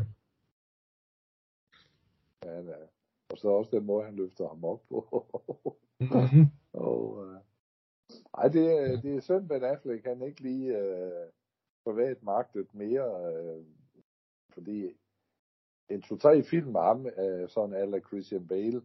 Ja, 2.44 2.60
ja. 2.60 2.76
Og 3.30 3.38
så 3.38 3.48
også 3.48 3.70
den 3.76 3.86
måde, 3.86 4.04
han 4.04 4.14
løfter 4.16 4.48
ham 4.48 4.64
op 4.64 4.82
på. 4.88 4.98
mm-hmm. 6.00 6.46
og, 6.86 7.26
øh, 7.26 7.38
ej, 8.38 8.48
det, 8.48 8.64
er- 8.72 9.00
det 9.00 9.16
er 9.16 9.20
synd, 9.20 9.48
Ben 9.48 9.64
Affleck, 9.64 10.04
han 10.04 10.22
ikke 10.22 10.40
lige 10.42 10.78
øh, 10.78 11.28
privat 11.84 12.22
magtet 12.22 12.74
mere, 12.74 13.32
øh, 13.34 13.64
fordi 14.54 14.90
en 15.94 16.02
to-tre 16.02 16.42
film 16.42 16.66
med 16.72 16.80
ham, 16.80 17.06
øh, 17.06 17.48
sådan 17.48 17.74
eller 17.74 18.00
Christian 18.00 18.48
Bale, 18.48 18.82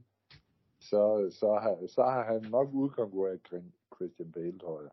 så, 0.80 1.30
så, 1.40 1.60
har, 1.62 1.88
så 1.88 2.04
har 2.04 2.34
han 2.34 2.52
nok 2.52 2.70
udkonkurreret 2.74 3.40
Chris- 3.48 3.96
Christian 3.96 4.32
Bale, 4.32 4.60
tror 4.60 4.82
jeg. 4.82 4.92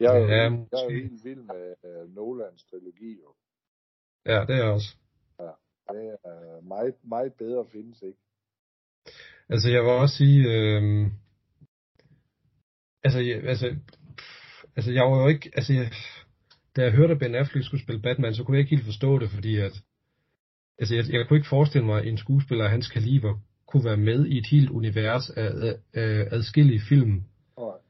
Jeg 0.00 0.16
er, 0.16 0.20
jo, 0.20 0.26
Ja, 0.26 0.34
jeg 0.72 0.80
er 0.80 0.84
jo 0.84 0.90
helt 0.90 1.24
vild 1.24 1.40
med 1.40 1.74
øh, 1.84 2.14
Nolans 2.14 2.64
trilogi, 2.64 3.20
jo. 3.22 3.34
Ja, 4.26 4.40
det 4.40 4.50
er 4.50 4.64
jeg 4.64 4.72
også. 4.72 4.96
Det 5.92 6.16
er 6.24 6.60
meget, 6.60 6.94
meget 7.04 7.32
bedre 7.34 7.66
findes 7.66 8.02
ikke. 8.02 8.18
Altså, 9.48 9.70
jeg 9.70 9.82
vil 9.82 9.90
også 9.90 10.16
sige, 10.16 10.38
øh, 10.52 11.06
altså, 13.04 13.20
jeg, 13.20 13.44
altså, 13.44 13.76
pff, 14.16 14.64
altså, 14.76 14.92
jeg 14.92 15.04
var 15.04 15.22
jo 15.22 15.28
ikke, 15.28 15.50
altså, 15.54 15.72
jeg, 15.72 15.92
da 16.76 16.82
jeg 16.82 16.92
hørte, 16.92 17.12
at 17.12 17.18
Ben 17.18 17.34
Affleck 17.34 17.66
skulle 17.66 17.82
spille 17.82 18.02
Batman, 18.02 18.34
så 18.34 18.44
kunne 18.44 18.56
jeg 18.56 18.62
ikke 18.64 18.76
helt 18.76 18.84
forstå 18.84 19.18
det, 19.18 19.30
fordi 19.30 19.56
at, 19.56 19.72
altså, 20.78 20.94
jeg, 20.94 21.04
jeg 21.12 21.28
kunne 21.28 21.38
ikke 21.38 21.48
forestille 21.48 21.86
mig, 21.86 22.00
at 22.00 22.06
en 22.06 22.18
skuespiller 22.18 22.64
af 22.64 22.70
hans 22.70 22.88
kaliber 22.88 23.34
kunne 23.66 23.84
være 23.84 23.96
med 23.96 24.26
i 24.26 24.38
et 24.38 24.46
helt 24.50 24.70
univers 24.70 25.30
af, 25.30 25.50
af, 25.66 25.74
af 25.94 26.28
adskillige 26.30 26.80
film. 26.88 27.22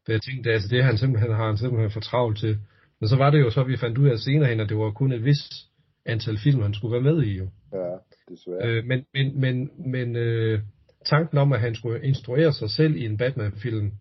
For 0.05 0.13
jeg 0.13 0.23
tænkte, 0.23 0.53
altså, 0.53 0.69
det 0.69 0.85
han 0.85 0.99
simpelthen, 0.99 1.33
har 1.35 1.47
han 1.47 1.57
simpelthen 1.57 1.91
for 1.91 2.01
travlt 2.01 2.39
til. 2.39 2.59
Men 3.01 3.09
så 3.09 3.17
var 3.17 3.31
det 3.31 3.41
jo 3.41 3.51
så, 3.51 3.63
vi 3.63 3.77
fandt 3.77 3.99
ud 3.99 4.09
af 4.09 4.19
senere 4.19 4.49
hen, 4.49 4.61
at 4.61 4.69
det 4.69 4.77
var 4.77 4.91
kun 4.91 5.13
et 5.13 5.25
vis 5.25 5.69
antal 6.07 6.39
film, 6.39 6.63
han 6.63 6.75
skulle 6.75 6.93
være 6.93 7.15
med 7.15 7.23
i, 7.23 7.39
jo. 7.39 7.49
Ja, 7.73 7.97
desværre. 8.29 8.69
Øh, 8.69 8.85
men 8.85 9.05
men, 9.15 9.41
men, 9.41 9.71
men 9.91 10.17
øh, 10.17 10.61
tanken 11.07 11.39
om, 11.39 11.53
at 11.53 11.61
han 11.61 11.75
skulle 11.75 12.05
instruere 12.05 12.53
sig 12.53 12.71
selv 12.71 12.97
i 12.97 13.05
en 13.05 13.17
Batman-film, 13.17 13.93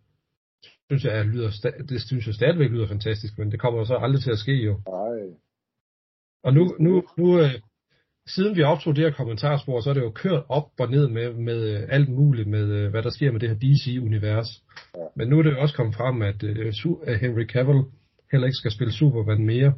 synes 0.90 1.04
jeg, 1.04 1.20
er, 1.20 1.24
lyder, 1.24 1.50
det 1.90 2.02
synes 2.02 2.28
jeg 2.28 2.36
stadigvæk 2.36 2.70
lyder 2.70 2.88
fantastisk, 2.88 3.38
men 3.38 3.52
det 3.52 3.60
kommer 3.60 3.80
jo 3.80 3.86
så 3.86 3.96
aldrig 3.96 4.22
til 4.22 4.32
at 4.32 4.38
ske 4.38 4.54
jo. 4.54 4.82
Nej. 4.88 5.38
Og 6.44 6.54
nu, 6.54 6.76
nu, 6.80 7.04
nu 7.18 7.40
øh, 7.40 7.52
siden 8.36 8.56
vi 8.56 8.64
optog 8.64 8.96
det 8.96 9.04
her 9.04 9.12
kommentarspor, 9.12 9.82
så 9.82 9.90
er 9.90 9.94
det 9.94 10.02
jo 10.02 10.12
kørt 10.12 10.44
op 10.50 10.68
og 10.80 10.90
ned 10.92 11.08
med, 11.08 11.34
med 11.34 11.60
øh, 11.74 11.88
alt 11.90 12.10
muligt, 12.10 12.48
med 12.48 12.66
øh, 12.78 12.92
hvad 12.92 13.04
der 13.04 13.10
sker 13.10 13.32
med 13.32 13.40
det 13.40 13.50
her 13.50 13.60
DC-univers. 13.64 14.50
Ja. 14.96 15.08
Men 15.16 15.28
nu 15.28 15.40
er 15.40 15.44
det 15.44 15.58
også 15.58 15.76
kommet 15.76 15.96
frem, 15.96 16.22
at, 16.22 16.44
at 16.44 17.20
Henry 17.20 17.46
Cavill 17.54 17.82
heller 18.32 18.48
ikke 18.48 18.62
skal 18.62 18.72
spille 18.72 18.94
Superman 18.94 19.46
mere. 19.46 19.74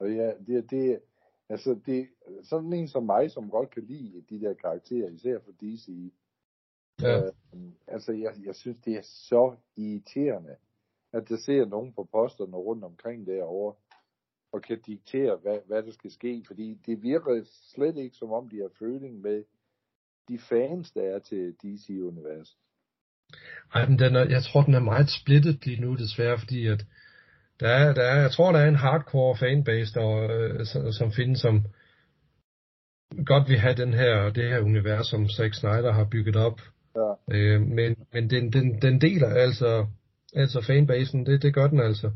Og 0.00 0.08
ja, 0.20 0.30
det, 0.46 0.70
det, 0.70 1.00
altså 1.48 1.80
det, 1.86 2.08
sådan 2.42 2.72
en 2.72 2.88
som 2.88 3.04
mig, 3.06 3.30
som 3.30 3.50
godt 3.50 3.70
kan 3.70 3.82
lide 3.82 4.22
de 4.30 4.40
der 4.40 4.54
karakterer, 4.54 5.08
især 5.10 5.38
for 5.44 5.52
DC, 5.60 6.12
Ja. 7.02 7.16
øh, 7.16 7.32
altså 7.86 8.12
jeg, 8.12 8.32
jeg 8.46 8.54
synes, 8.54 8.78
det 8.84 8.94
er 8.94 9.02
så 9.02 9.56
irriterende, 9.76 10.56
at 11.12 11.28
der 11.28 11.36
ser 11.36 11.64
nogen 11.64 11.92
på 11.92 12.08
posterne 12.12 12.56
rundt 12.56 12.84
omkring 12.84 13.26
derovre, 13.26 13.74
og 14.52 14.62
kan 14.62 14.80
diktere, 14.80 15.36
hvad, 15.42 15.58
hvad 15.66 15.82
der 15.82 15.92
skal 15.92 16.10
ske, 16.10 16.44
fordi 16.46 16.78
det 16.86 17.02
virker 17.02 17.44
slet 17.74 17.96
ikke, 17.96 18.16
som 18.16 18.32
om 18.32 18.48
de 18.48 18.56
har 18.56 18.70
føling 18.78 19.20
med 19.20 19.44
de 20.28 20.38
fans, 20.38 20.90
der 20.90 21.02
er 21.02 21.18
til 21.18 21.54
DC-universet. 21.62 22.56
Ej, 23.74 23.88
men 23.88 23.98
den 23.98 24.16
er, 24.16 24.24
jeg 24.28 24.42
tror, 24.42 24.62
den 24.62 24.74
er 24.74 24.80
meget 24.80 25.10
splittet 25.10 25.66
lige 25.66 25.80
nu, 25.80 25.94
desværre, 25.94 26.38
fordi 26.38 26.66
at 26.66 26.86
der 27.60 27.68
er, 27.68 27.94
der 27.94 28.02
er, 28.02 28.20
jeg 28.20 28.30
tror, 28.30 28.52
der 28.52 28.58
er 28.58 28.68
en 28.68 28.74
hardcore 28.74 29.36
fanbase, 29.36 29.94
der, 29.94 30.08
øh, 30.30 30.66
som, 30.66 30.92
som 30.92 31.12
findes, 31.12 31.40
som 31.40 31.64
godt 33.26 33.48
vil 33.48 33.58
have 33.58 33.74
den 33.74 33.92
her, 33.94 34.30
det 34.30 34.48
her 34.48 34.60
univers, 34.60 35.06
som 35.06 35.28
Zack 35.28 35.54
Snyder 35.54 35.92
har 35.92 36.04
bygget 36.04 36.36
op. 36.36 36.60
Ja. 36.96 37.12
Øh, 37.36 37.60
men 37.60 37.96
men 38.12 38.30
den, 38.30 38.52
den, 38.52 38.82
den 38.82 39.00
deler 39.00 39.28
altså, 39.28 39.86
altså 40.34 40.60
fanbasen, 40.60 41.26
det, 41.26 41.42
det 41.42 41.54
gør 41.54 41.66
den 41.66 41.80
altså. 41.80 42.10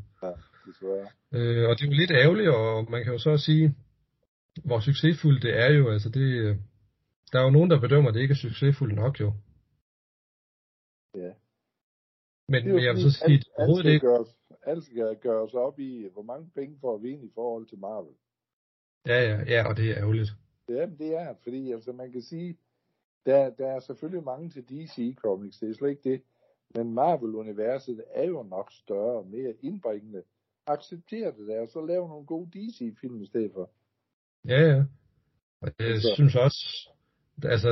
Desværre. 0.66 1.08
Øh, 1.32 1.68
og 1.68 1.72
det 1.76 1.82
er 1.82 1.90
jo 1.90 1.92
lidt 1.92 2.10
ærgerligt, 2.10 2.50
og 2.50 2.90
man 2.90 3.04
kan 3.04 3.12
jo 3.12 3.18
så 3.18 3.36
sige, 3.36 3.74
hvor 4.64 4.80
succesfuldt 4.80 5.42
det 5.42 5.58
er 5.58 5.72
jo, 5.72 5.90
altså 5.90 6.08
det, 6.08 6.28
øh, 6.44 6.56
der 7.32 7.38
er 7.40 7.44
jo 7.44 7.50
nogen, 7.50 7.70
der 7.70 7.80
bedømmer, 7.80 8.08
at 8.08 8.14
det 8.14 8.20
ikke 8.20 8.32
er 8.32 8.46
succesfuldt 8.48 8.94
nok 8.94 9.20
jo. 9.20 9.32
Ja. 11.14 11.32
Men, 12.48 12.68
men 12.68 12.84
jeg 12.84 12.94
vil 12.94 13.02
så 13.02 13.10
sige, 13.10 13.34
alt, 13.34 13.46
alt, 13.58 13.78
skal 13.78 13.92
ikke, 13.92 14.06
gøres, 14.06 14.28
alt 14.62 14.84
skal 14.84 15.16
gøres 15.20 15.54
op 15.54 15.78
i, 15.78 16.08
hvor 16.12 16.22
mange 16.22 16.50
penge 16.54 16.78
får 16.80 16.98
vi 16.98 17.10
ind 17.10 17.24
i 17.24 17.30
forhold 17.34 17.66
til 17.66 17.78
Marvel. 17.78 18.14
ja, 19.06 19.20
ja, 19.28 19.36
ja, 19.46 19.68
og 19.68 19.76
det 19.76 19.90
er 19.90 19.96
ærgerligt. 19.96 20.30
Ja, 20.68 20.86
men 20.86 20.98
det 20.98 21.16
er, 21.16 21.34
fordi 21.42 21.72
altså, 21.72 21.92
man 21.92 22.12
kan 22.12 22.22
sige, 22.22 22.58
der, 23.26 23.50
der 23.50 23.66
er 23.66 23.80
selvfølgelig 23.80 24.24
mange 24.24 24.50
til 24.50 24.64
DC 24.68 25.16
Comics, 25.16 25.58
det 25.58 25.70
er 25.70 25.74
slet 25.74 25.90
ikke 25.90 26.10
det. 26.10 26.22
Men 26.74 26.94
Marvel-universet 26.94 28.04
er 28.10 28.24
jo 28.24 28.42
nok 28.42 28.72
større 28.72 29.18
og 29.18 29.26
mere 29.26 29.54
indbringende. 29.62 30.22
Accepter 30.66 31.30
det 31.30 31.46
der, 31.48 31.60
og 31.60 31.68
så 31.68 31.86
lav 31.86 32.08
nogle 32.08 32.26
gode 32.26 32.50
DC-film 32.50 33.22
i 33.22 33.26
stedet 33.26 33.50
for. 33.54 33.70
Ja, 34.48 34.60
ja. 34.70 34.84
Og 35.62 35.68
jeg 35.78 36.00
Så- 36.02 36.12
synes 36.14 36.34
også, 36.36 36.90
altså, 37.42 37.68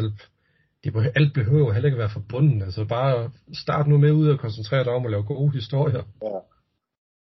det, 0.85 0.93
alt 1.17 1.35
behøver 1.35 1.73
heller 1.73 1.87
ikke 1.89 1.99
være 1.99 2.17
forbundet. 2.21 2.63
Altså 2.63 2.85
bare 2.89 3.33
start 3.65 3.87
nu 3.89 3.99
med 3.99 4.13
ud 4.13 4.29
og 4.29 4.39
koncentrere 4.39 4.85
dig 4.85 4.93
om 4.93 5.05
at 5.07 5.11
lave 5.11 5.25
gode 5.27 5.53
historier. 5.53 6.05
Ja. 6.23 6.39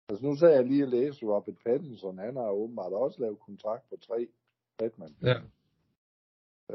Altså 0.08 0.26
nu 0.26 0.36
sagde 0.36 0.54
jeg 0.54 0.64
lige 0.66 0.82
at 0.82 0.88
læse, 0.88 1.26
Robert 1.26 1.56
Pattinson, 1.66 2.18
han 2.18 2.36
har 2.36 2.50
åbenbart 2.50 2.92
også 2.92 3.20
lavet 3.20 3.38
kontrakt 3.38 3.88
på 3.90 3.96
tre 4.08 4.28
Batman. 4.78 5.14
Ja. 5.22 5.36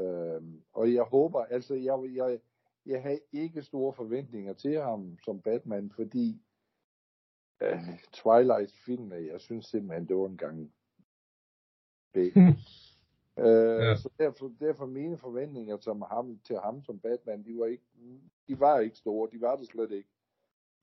Øhm, 0.02 0.62
og 0.72 0.94
jeg 0.94 1.02
håber, 1.02 1.40
altså 1.44 1.74
jeg, 1.74 1.96
jeg, 2.14 2.38
jeg 2.86 3.02
har 3.02 3.18
ikke 3.32 3.62
store 3.62 3.92
forventninger 3.92 4.52
til 4.52 4.80
ham 4.80 5.18
som 5.24 5.40
Batman, 5.40 5.90
fordi 5.96 6.42
øh, 7.60 7.78
Twilight-filmene, 8.12 9.32
jeg 9.32 9.40
synes 9.40 9.66
simpelthen, 9.66 10.08
det 10.08 10.16
var 10.16 10.26
en 10.26 10.36
gang 10.36 10.72
B. 12.12 12.16
Øh, 13.38 13.80
Ja. 13.80 13.96
Så 13.96 14.08
derfor, 14.18 14.52
derfor 14.60 14.86
mine 14.86 15.18
forventninger 15.18 15.76
som 15.76 16.02
ham, 16.02 16.40
til 16.44 16.58
ham 16.58 16.82
som 16.82 17.00
Batman, 17.00 17.44
de 17.44 17.58
var 17.58 17.66
ikke, 17.66 17.84
de 18.48 18.60
var 18.60 18.78
ikke 18.78 18.96
store, 18.96 19.28
de 19.32 19.40
var 19.40 19.56
det 19.56 19.66
slet 19.66 19.90
ikke. 19.90 20.08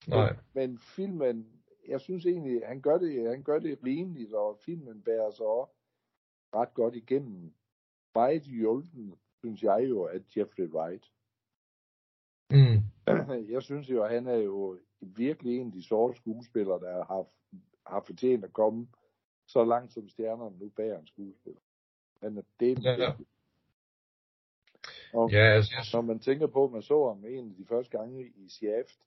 Nej. 0.08 0.36
Men, 0.54 0.70
men 0.70 0.78
filmen, 0.78 1.62
jeg 1.88 2.02
synes 2.02 2.26
egentlig, 2.26 2.62
han 2.68 2.82
gør 2.82 2.98
det, 2.98 3.30
han 3.30 3.44
gør 3.44 3.60
det 3.60 3.80
rimeligt, 3.84 4.34
og 4.34 4.58
filmen 4.66 5.02
bærer 5.02 5.32
sig 5.32 5.46
op 5.46 5.74
ret 6.56 6.74
godt 6.74 6.96
igennem. 6.96 7.54
Meget 8.16 8.42
hjulpen, 8.42 9.16
synes 9.40 9.64
jeg 9.64 9.86
jo, 9.90 10.04
at 10.04 10.38
Jeffrey 10.38 10.68
Wright. 10.68 11.12
Mm. 12.52 12.84
Jeg 13.54 13.64
synes 13.64 13.90
jo, 13.90 14.04
at 14.04 14.10
han 14.10 14.28
er 14.28 14.36
jo 14.36 14.80
virkelig 15.02 15.58
en 15.58 15.68
af 15.68 15.74
de 15.74 15.88
sorte 15.88 16.18
skuespillere, 16.18 16.80
der 16.80 17.06
har, 17.06 17.26
har 17.88 18.04
fortjent 18.06 18.46
at 18.46 18.54
komme 18.54 18.88
så 19.48 19.66
langt 19.66 19.94
som 19.94 20.10
stjernerne 20.10 20.58
nu 20.60 20.70
bærer 20.70 21.00
en 21.00 21.08
skuespiller. 21.08 21.62
Han 22.24 22.38
er 22.38 22.42
det. 22.60 22.84
Ja, 22.84 22.92
ja. 22.92 23.12
Og 25.14 25.32
Ja, 25.32 25.56
altså, 25.56 25.72
jeg, 25.76 25.86
når 25.94 26.02
man 26.02 26.20
tænker 26.20 26.48
på, 26.48 26.66
at 26.66 26.72
man 26.72 26.82
så 26.82 27.08
ham 27.08 27.26
en 27.26 27.50
af 27.50 27.56
de 27.56 27.66
første 27.66 27.98
gange 27.98 28.26
i 28.26 28.50
Shaft, 28.50 29.00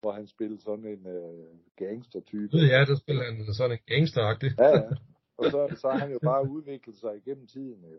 hvor 0.00 0.12
han 0.12 0.26
spillede 0.26 0.60
sådan 0.60 0.86
en 0.86 1.06
øh, 1.06 1.58
gangster-type. 1.76 2.52
ved 2.52 2.66
jeg, 2.74 2.86
der 2.86 2.96
spiller 2.96 3.24
han 3.24 3.54
sådan 3.54 3.72
en 3.72 3.78
gangsteragtig. 3.86 4.50
Ja, 4.58 4.68
ja. 4.68 4.90
Og 5.38 5.44
så, 5.50 5.76
så 5.80 5.88
har 5.90 5.98
han 5.98 6.12
jo 6.12 6.18
bare 6.22 6.50
udviklet 6.50 6.96
sig 6.96 7.16
igennem 7.16 7.46
tiden. 7.46 7.84
Jo. 7.84 7.98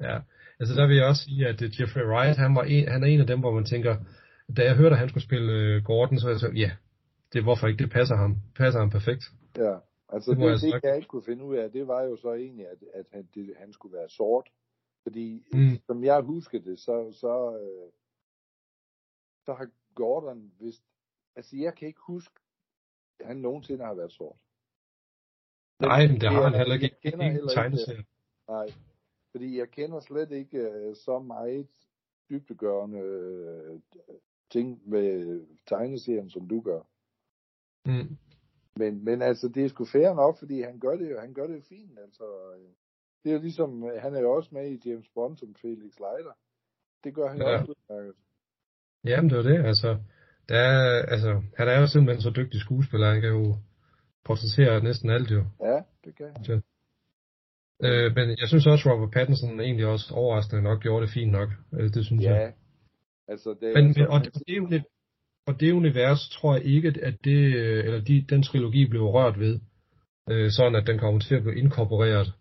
Ja, 0.00 0.20
altså 0.60 0.74
der 0.74 0.86
vil 0.86 0.96
jeg 0.96 1.06
også 1.06 1.22
sige, 1.24 1.48
at 1.48 1.62
Jeffrey 1.80 2.06
Wright, 2.10 2.36
han, 2.36 2.54
var 2.54 2.62
en, 2.62 2.88
han 2.88 3.02
er 3.02 3.06
en 3.06 3.20
af 3.20 3.26
dem, 3.26 3.40
hvor 3.40 3.54
man 3.58 3.64
tænker, 3.64 3.96
da 4.56 4.62
jeg 4.64 4.76
hørte, 4.76 4.92
at 4.94 4.98
han 4.98 5.08
skulle 5.08 5.24
spille 5.24 5.52
øh, 5.52 5.84
Gordon, 5.84 6.18
så 6.18 6.28
jeg 6.28 6.38
så, 6.40 6.48
ja, 6.64 6.70
det 7.32 7.38
er 7.38 7.42
hvorfor 7.42 7.66
ikke, 7.66 7.82
det 7.84 7.92
passer 7.92 8.16
ham, 8.16 8.36
passer 8.56 8.80
ham 8.80 8.90
perfekt. 8.90 9.24
Ja, 9.56 9.74
altså 10.08 10.30
Det 10.30 10.38
det, 10.38 10.44
jeg 10.44 10.52
det, 10.52 10.70
sagt. 10.72 10.84
jeg 10.84 10.96
ikke 10.96 11.08
kunne 11.08 11.24
finde 11.24 11.44
ud 11.44 11.56
af, 11.56 11.70
det 11.72 11.86
var 11.88 12.02
jo 12.02 12.16
så 12.16 12.32
egentlig, 12.32 12.66
at, 12.68 12.78
at 12.94 13.06
han, 13.12 13.28
det, 13.34 13.54
han 13.58 13.72
skulle 13.72 13.96
være 13.96 14.08
sort. 14.08 14.48
Fordi, 15.02 15.44
Mm. 15.52 15.78
som 15.86 16.04
jeg 16.04 16.20
husker 16.22 16.58
det, 16.60 16.78
så, 16.78 17.12
så, 17.12 17.58
øh, 17.62 17.92
så 19.44 19.52
har 19.54 19.68
Gordon 19.94 20.52
vist... 20.60 20.82
Altså, 21.36 21.56
jeg 21.56 21.74
kan 21.74 21.88
ikke 21.88 22.00
huske, 22.06 22.34
at 23.20 23.26
han 23.26 23.36
nogensinde 23.36 23.84
har 23.84 23.94
været 23.94 24.12
sort. 24.12 24.36
Nej, 25.80 26.06
men 26.06 26.20
det 26.20 26.28
har 26.30 26.42
han 26.42 26.54
heller 26.54 26.74
ikke 26.74 26.96
jeg 27.04 27.12
kender 27.12 27.24
heller 27.30 27.42
ikke- 27.50 27.54
tegneserie. 27.60 28.04
Nej. 28.48 28.66
Fordi 29.30 29.58
jeg 29.58 29.68
kender 29.70 30.00
slet 30.00 30.30
ikke 30.30 30.58
øh, 30.58 30.94
så 30.96 31.18
meget 31.18 31.68
dybdegørende 32.30 32.98
øh, 32.98 33.80
ting 34.52 34.88
med 34.88 35.40
tegneserien, 35.66 36.30
som 36.30 36.48
du 36.48 36.60
gør. 36.60 36.80
Mm. 37.86 38.16
Men, 38.76 39.04
men 39.04 39.22
altså, 39.22 39.48
det 39.48 39.64
er 39.64 39.68
sgu 39.68 39.84
fair 39.84 40.14
nok, 40.14 40.38
fordi 40.38 40.62
han 40.62 40.78
gør 40.78 40.96
det 40.96 41.10
jo, 41.10 41.20
han 41.20 41.34
gør 41.34 41.46
det 41.46 41.56
jo 41.56 41.62
fint, 41.68 41.98
altså. 41.98 42.24
Det 43.24 43.30
er 43.30 43.34
jo 43.34 43.40
ligesom, 43.40 43.82
han 43.98 44.14
er 44.14 44.20
jo 44.20 44.30
også 44.32 44.48
med 44.52 44.70
i 44.70 44.88
James 44.88 45.08
Bond 45.14 45.36
som 45.36 45.54
Felix 45.62 45.92
Leiter. 46.04 46.34
Det 47.04 47.14
gør 47.14 47.28
han 47.28 47.38
Ja. 47.38 47.58
også 47.58 47.72
udmærket. 47.72 48.14
Jamen, 49.04 49.30
det 49.30 49.36
var 49.36 49.42
det, 49.42 49.64
altså. 49.64 49.98
Der 50.48 50.58
er, 50.58 51.02
altså, 51.14 51.42
han 51.56 51.68
er 51.68 51.80
jo 51.80 51.86
simpelthen 51.86 52.22
så 52.22 52.30
dygtig 52.30 52.60
skuespiller, 52.60 53.12
han 53.12 53.20
kan 53.20 53.30
jo 53.30 53.56
portrættere 54.24 54.84
næsten 54.84 55.10
alt 55.10 55.30
jo. 55.30 55.44
Ja, 55.60 55.82
det 56.04 56.16
kan 56.16 56.26
han. 56.36 56.62
Øh, 57.84 58.14
men 58.16 58.28
jeg 58.40 58.48
synes 58.48 58.66
også, 58.66 58.90
Robert 58.92 59.10
Pattinson 59.10 59.60
egentlig 59.60 59.86
også 59.86 60.14
overraskende 60.14 60.62
nok 60.62 60.80
gjorde 60.82 61.06
det 61.06 61.12
fint 61.14 61.32
nok. 61.32 61.48
Øh, 61.72 61.88
det 61.94 62.04
synes 62.06 62.22
jeg. 62.24 62.54
Altså, 63.28 63.50
det 63.60 63.68
er 63.68 63.74
Men, 63.74 63.86
altså, 63.86 64.00
men 64.00 64.08
og, 64.08 64.24
det, 64.24 64.70
det, 64.70 64.84
og 65.46 65.60
det 65.60 65.72
univers 65.72 66.28
tror 66.28 66.54
jeg 66.54 66.64
ikke, 66.64 66.88
at 67.02 67.16
det, 67.24 67.54
øh, 67.54 67.84
eller 67.84 68.00
de, 68.04 68.26
den 68.28 68.42
trilogi 68.42 68.88
blev 68.88 69.02
rørt 69.02 69.38
ved, 69.38 69.60
øh, 70.30 70.50
sådan 70.50 70.74
at 70.74 70.86
den 70.86 70.98
kommer 70.98 71.20
til 71.20 71.34
at 71.34 71.42
blive 71.42 71.58
inkorporeret 71.58 72.32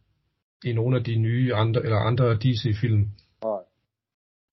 i 0.64 0.74
nogle 0.74 0.98
af 0.98 1.04
de 1.04 1.16
nye 1.16 1.54
andre, 1.54 1.84
eller 1.84 1.98
andre 1.98 2.36
DC-film. 2.36 3.10
Nej. 3.44 3.64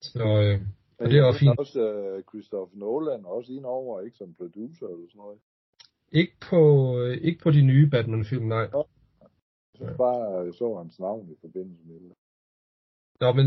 Så, 0.00 0.24
øh, 0.44 0.60
og 0.98 1.10
det 1.10 1.18
er 1.18 1.24
også 1.24 1.40
fint. 1.40 1.58
også 1.58 1.80
uh, 2.16 2.22
Christopher 2.30 2.78
Nolan 2.78 3.24
også 3.24 3.52
ind 3.52 3.64
over, 3.64 4.00
ikke 4.00 4.16
som 4.16 4.34
producer 4.34 4.86
eller 4.86 5.06
sådan 5.08 5.18
noget. 5.18 5.38
Ikke 6.12 6.32
på, 6.50 6.60
øh, 6.98 7.16
ikke 7.16 7.40
på 7.42 7.50
de 7.50 7.62
nye 7.62 7.90
Batman-film, 7.90 8.46
nej. 8.46 8.58
Jeg 8.58 8.84
synes 9.74 9.96
bare, 9.96 10.40
jeg 10.44 10.54
så 10.54 10.76
hans 10.76 10.98
navn 10.98 11.30
i 11.30 11.36
forbindelse 11.40 11.84
med 11.86 11.94
det. 11.94 12.12
Nå, 13.20 13.32
men 13.32 13.46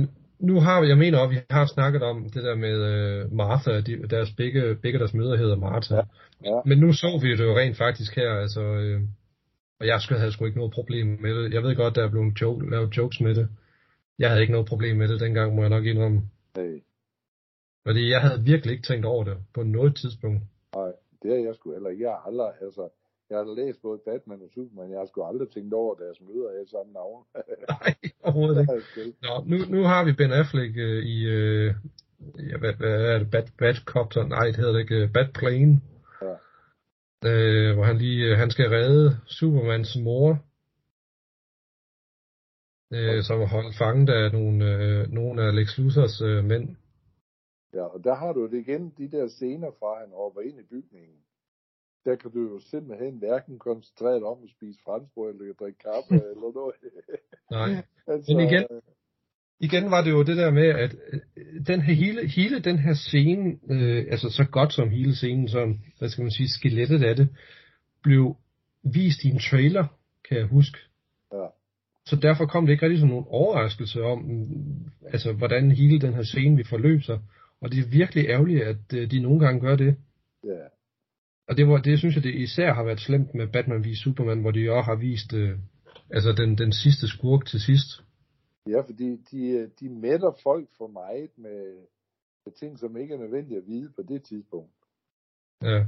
nu 0.49 0.59
har 0.59 0.81
vi, 0.81 0.87
jeg 0.87 0.97
mener 0.97 1.17
også, 1.19 1.33
vi 1.33 1.39
har 1.49 1.65
snakket 1.65 2.01
om 2.03 2.29
det 2.33 2.43
der 2.43 2.55
med 2.55 2.75
øh, 2.93 3.31
Martha, 3.31 3.81
de, 3.81 4.07
deres 4.15 4.31
begge, 4.37 4.75
begge 4.75 4.99
deres 4.99 5.13
møder 5.13 5.35
hedder 5.37 5.55
Martha. 5.55 5.95
Ja, 5.95 6.01
ja. 6.45 6.61
Men 6.65 6.77
nu 6.77 6.93
så 6.93 7.19
vi 7.21 7.31
det 7.31 7.45
jo 7.49 7.57
rent 7.57 7.77
faktisk 7.77 8.15
her, 8.15 8.31
altså, 8.43 8.61
øh, 8.61 9.01
og 9.79 9.87
jeg 9.87 10.01
skulle, 10.01 10.19
havde 10.19 10.31
sgu 10.31 10.45
ikke 10.45 10.57
noget 10.57 10.73
problem 10.73 11.07
med 11.21 11.35
det. 11.35 11.53
Jeg 11.53 11.63
ved 11.63 11.75
godt, 11.75 11.95
der 11.95 12.03
er 12.03 12.09
blevet 12.09 12.41
joke, 12.41 12.69
lavet 12.71 12.97
jokes 12.97 13.19
med 13.21 13.35
det. 13.35 13.47
Jeg 14.19 14.29
havde 14.29 14.41
ikke 14.41 14.53
noget 14.53 14.67
problem 14.67 14.97
med 14.97 15.07
det 15.07 15.19
dengang, 15.19 15.55
må 15.55 15.61
jeg 15.61 15.69
nok 15.69 15.85
indrømme. 15.85 16.21
Hey, 16.57 16.79
Fordi 17.87 18.09
jeg 18.09 18.21
havde 18.21 18.43
virkelig 18.43 18.71
ikke 18.71 18.87
tænkt 18.87 19.05
over 19.05 19.23
det 19.23 19.37
på 19.53 19.63
noget 19.63 19.95
tidspunkt. 19.95 20.41
nej, 20.75 20.91
det 21.21 21.31
har 21.31 21.37
jeg 21.47 21.55
sgu 21.55 21.73
heller 21.73 21.89
ikke. 21.89 22.03
Jeg 22.03 22.11
har 22.11 22.23
aldrig, 22.29 22.51
altså, 22.61 22.89
jeg 23.29 23.37
har 23.37 23.55
læst 23.55 23.81
både 23.81 23.99
Batman 24.05 24.41
og 24.41 24.49
Superman, 24.53 24.91
jeg 24.91 24.99
har 24.99 25.05
sgu 25.05 25.23
aldrig 25.23 25.49
tænkt 25.49 25.73
over 25.73 25.95
deres 25.95 26.21
møder 26.21 26.49
af 26.49 26.67
samme 26.67 26.93
navn. 26.93 27.25
Nej, 27.73 27.95
overhovedet 28.23 28.67
det 28.95 29.05
ikke. 29.05 29.17
Nå, 29.21 29.33
nu, 29.51 29.57
nu 29.75 29.83
har 29.83 30.05
vi 30.05 30.11
Ben 30.13 30.31
Affleck 30.31 30.73
øh, 30.77 31.03
i, 31.15 31.17
øh, 31.37 31.73
ja, 32.49 32.57
hvad, 32.57 32.73
hvad 32.73 33.05
er 33.13 33.17
det, 33.19 33.31
Bat, 33.31 33.49
Batcopter? 33.57 34.23
Nej, 34.27 34.45
det 34.45 34.55
hedder 34.55 34.73
det 34.73 34.79
ikke, 34.79 35.09
Batplane. 35.13 35.81
Ja. 36.21 36.35
Øh, 37.29 37.73
hvor 37.75 37.83
han 37.83 37.97
lige, 37.97 38.31
øh, 38.31 38.37
han 38.37 38.51
skal 38.51 38.69
redde 38.69 39.17
Supermans 39.25 39.97
mor, 40.03 40.29
øh, 42.93 43.23
som 43.23 43.41
er 43.41 43.47
holdt 43.47 43.77
fanget 43.77 44.09
af 44.09 44.31
nogle, 44.31 44.59
øh, 44.75 45.11
nogle 45.11 45.43
af 45.43 45.55
Lex 45.55 45.77
Luthers 45.77 46.21
øh, 46.21 46.43
mænd. 46.43 46.75
Ja, 47.73 47.83
og 47.83 48.03
der 48.03 48.15
har 48.15 48.33
du 48.33 48.47
det 48.47 48.59
igen, 48.59 48.93
de 48.97 49.11
der 49.11 49.27
scener 49.27 49.71
fra, 49.79 49.99
han 49.99 50.11
hopper 50.11 50.41
ind 50.41 50.59
i 50.59 50.63
bygningen. 50.63 51.17
Der 52.05 52.15
kan 52.15 52.31
du 52.31 52.41
jo 52.41 52.59
simpelthen 52.59 53.17
hverken 53.17 53.59
koncentrere 53.59 54.15
dig 54.15 54.23
om 54.23 54.37
at 54.43 54.49
spise 54.49 54.79
franskbrød, 54.85 55.29
eller 55.29 55.53
drikke 55.53 55.79
kaffe, 55.79 56.13
eller 56.31 56.53
noget. 56.53 56.75
Nej. 57.51 57.83
altså, 58.07 58.33
Men 58.33 58.47
igen, 58.47 58.65
igen 59.59 59.91
var 59.91 60.03
det 60.03 60.11
jo 60.11 60.23
det 60.23 60.37
der 60.37 60.51
med, 60.51 60.67
at 60.67 60.95
øh, 61.13 61.21
den 61.67 61.81
her, 61.81 61.93
hele, 61.93 62.27
hele 62.27 62.59
den 62.59 62.79
her 62.79 62.93
scene, 62.93 63.59
øh, 63.69 64.05
altså 64.11 64.29
så 64.29 64.45
godt 64.51 64.73
som 64.73 64.89
hele 64.89 65.15
scenen, 65.15 65.47
som, 65.47 65.79
hvad 65.99 66.09
skal 66.09 66.21
man 66.21 66.31
sige, 66.31 66.49
skelettet 66.49 67.03
af 67.03 67.15
det, 67.15 67.27
blev 68.03 68.35
vist 68.83 69.23
i 69.23 69.27
en 69.29 69.39
trailer, 69.39 69.85
kan 70.27 70.37
jeg 70.37 70.45
huske. 70.45 70.77
Ja. 71.33 71.45
Så 72.05 72.15
derfor 72.15 72.45
kom 72.45 72.65
det 72.65 72.73
ikke 72.73 72.85
rigtig 72.85 72.99
som 72.99 73.09
nogen 73.09 73.25
overraskelse 73.27 74.03
om, 74.03 74.19
altså 75.05 75.33
hvordan 75.33 75.71
hele 75.71 75.99
den 75.99 76.13
her 76.13 76.23
scene 76.23 76.57
vi 76.57 76.63
forløb 76.63 77.01
sig. 77.01 77.19
Og 77.61 77.71
det 77.71 77.79
er 77.79 77.89
virkelig 77.89 78.25
ærgerligt, 78.29 78.63
at 78.63 78.93
øh, 78.93 79.11
de 79.11 79.19
nogle 79.19 79.39
gange 79.39 79.61
gør 79.61 79.75
det. 79.75 79.95
Ja, 80.43 80.67
Og 81.47 81.57
det, 81.57 81.67
var, 81.67 81.81
det 81.81 81.99
synes 81.99 82.15
jeg, 82.15 82.23
det 82.23 82.35
især 82.35 82.73
har 82.73 82.83
været 82.83 82.99
slemt 82.99 83.33
med 83.35 83.47
Batman 83.47 83.83
v 83.85 83.87
Superman, 84.03 84.41
hvor 84.41 84.51
de 84.51 84.71
også 84.71 84.89
har 84.91 84.95
vist 84.95 85.33
øh, 85.33 85.59
altså 86.09 86.31
den, 86.31 86.57
den 86.57 86.71
sidste 86.71 87.07
skurk 87.07 87.45
til 87.45 87.59
sidst. 87.61 87.89
ja, 88.67 88.79
fordi 88.81 89.09
de, 89.31 89.69
de 89.79 89.89
mætter 89.89 90.31
folk 90.43 90.69
for 90.77 90.87
meget 90.87 91.29
med, 91.37 91.61
med 92.45 92.53
ting, 92.53 92.79
som 92.79 92.97
ikke 92.97 93.13
er 93.13 93.17
nødvendige 93.17 93.57
at 93.57 93.67
vide 93.67 93.89
på 93.95 94.01
det 94.01 94.23
tidspunkt. 94.23 94.73
Ja. 95.61 95.79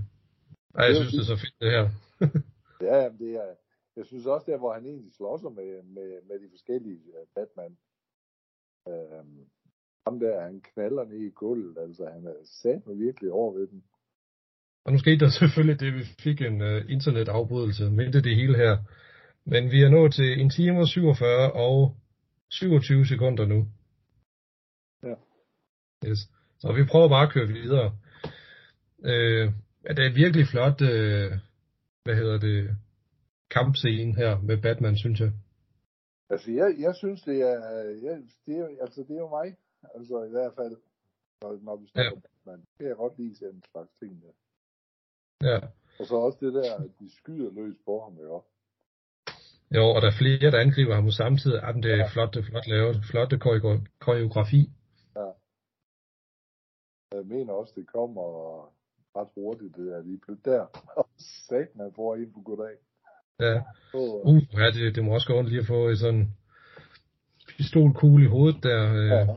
Ej, 0.76 0.86
jeg 0.86 0.96
synes, 0.96 1.12
det 1.12 1.20
er 1.20 1.36
så 1.36 1.42
fedt 1.44 1.56
det 1.62 1.72
her. 1.72 1.90
Ja, 2.82 2.96
jamen, 3.04 3.20
det 3.20 3.36
er, 3.36 3.56
jeg 3.96 4.06
synes 4.06 4.26
også 4.26 4.52
der, 4.52 4.58
hvor 4.58 4.74
han 4.74 4.86
egentlig 4.86 5.14
slår 5.14 5.38
sig 5.38 5.52
med, 5.52 5.84
med, 5.84 6.22
med 6.28 6.40
de 6.40 6.50
forskellige 6.50 7.00
uh, 7.08 7.28
Batman. 7.36 7.78
Øhm, 8.88 9.50
ham 10.08 10.20
der, 10.20 10.42
han 10.42 10.62
knaller 10.62 11.06
ned 11.06 11.20
i 11.20 11.30
gulvet, 11.30 11.78
altså 11.78 12.06
han 12.06 12.28
er 12.28 12.36
sat 12.44 12.82
virkelig 12.88 13.32
over 13.32 13.54
ved 13.54 13.68
den. 13.68 13.84
Og 14.86 14.92
nu 14.92 14.98
skete 15.00 15.26
der 15.26 15.30
selvfølgelig 15.40 15.80
det, 15.80 15.94
vi 15.94 16.04
fik 16.20 16.42
en 16.42 16.62
uh, 16.62 16.92
internetafbrydelse 16.92 17.90
midt 17.90 18.16
i 18.16 18.22
det 18.22 18.36
hele 18.36 18.58
her. 18.58 18.78
Men 19.46 19.72
vi 19.72 19.84
er 19.84 19.90
nået 19.90 20.14
til 20.14 20.42
en 20.42 20.50
time 20.50 20.80
og 20.80 20.88
47 20.88 21.52
og 21.52 21.96
27 22.50 23.06
sekunder 23.06 23.46
nu. 23.46 23.68
Ja. 25.04 25.16
Yes. 26.10 26.20
Så 26.60 26.74
vi 26.74 26.84
prøver 26.92 27.10
bare 27.10 27.28
at 27.28 27.34
køre 27.34 27.48
videre. 27.48 27.98
Øh, 29.04 29.52
ja, 29.86 29.90
det 29.94 30.00
er 30.06 30.10
et 30.10 30.16
virkelig 30.16 30.48
flot, 30.48 30.82
øh, 30.82 31.32
hvad 32.04 32.16
hedder 32.16 32.40
det, 32.40 32.78
kampscene 33.50 34.16
her 34.16 34.42
med 34.42 34.58
Batman, 34.62 34.98
synes 34.98 35.20
jeg. 35.20 35.32
Altså, 36.30 36.52
jeg, 36.52 36.76
jeg 36.80 36.96
synes, 36.96 37.22
det 37.22 37.42
er, 37.42 37.58
jeg, 38.04 38.16
det 38.46 38.56
er, 38.60 38.68
altså, 38.82 39.02
det 39.08 39.16
er 39.16 39.20
jo 39.20 39.30
mig. 39.30 39.56
Altså, 39.96 40.24
i 40.24 40.32
hvert 40.32 40.54
fald, 40.56 40.76
når, 41.42 41.60
når 41.62 41.76
vi 41.76 41.88
snakker 41.88 42.12
ja. 42.16 42.20
Batman. 42.28 42.60
Det 42.60 42.78
kan 42.78 42.88
jeg 42.88 42.96
godt 42.96 43.18
lide 43.18 43.36
sådan 43.36 43.56
en 43.56 43.64
slags 43.72 43.92
ting 44.00 44.22
der. 44.22 44.34
Ja. 45.44 45.60
Og 46.00 46.06
så 46.06 46.16
også 46.16 46.38
det 46.42 46.54
der, 46.54 46.76
at 46.76 46.90
de 47.00 47.10
skyder 47.18 47.52
løs 47.52 47.76
på 47.86 48.02
ham, 48.04 48.18
jo. 48.24 48.44
Jo, 49.76 49.84
og 49.96 50.02
der 50.02 50.08
er 50.08 50.18
flere, 50.20 50.52
der 50.52 50.60
angriber 50.60 50.96
ham 50.96 51.12
samtidig. 51.12 51.62
Jamen, 51.64 51.84
det 51.84 51.92
er 51.92 51.98
ja. 51.98 52.08
flot, 52.14 52.34
det 52.34 52.40
er 52.40 52.46
flot 52.50 52.68
lavet. 52.68 53.04
Flotte 53.12 53.36
koreo- 53.46 53.86
koreografi. 54.00 54.70
Ja. 55.16 55.30
Jeg 57.12 57.26
mener 57.26 57.54
også, 57.54 57.74
det 57.76 57.88
kommer 57.88 58.26
ret 59.16 59.28
hurtigt, 59.36 59.76
det 59.76 59.94
er 59.94 60.02
lige 60.04 60.20
pludselig 60.26 60.46
der. 60.46 60.66
Og 61.00 61.10
satan, 61.18 61.80
han 61.82 61.92
får 61.96 62.16
en 62.16 62.34
på 62.34 62.42
goddag. 62.42 62.76
Ja. 63.40 63.56
Uh, 63.94 64.44
ja, 64.54 64.66
det, 64.72 64.96
det 64.96 65.04
må 65.06 65.14
også 65.14 65.28
gå 65.28 65.38
ondt 65.40 65.50
lige 65.50 65.60
at 65.62 65.68
få 65.68 65.96
sådan 65.96 66.32
pistolkugle 67.48 68.26
i 68.26 68.28
hovedet 68.28 68.64
der. 68.64 68.94
Øh, 68.94 69.08
Ja. 69.08 69.28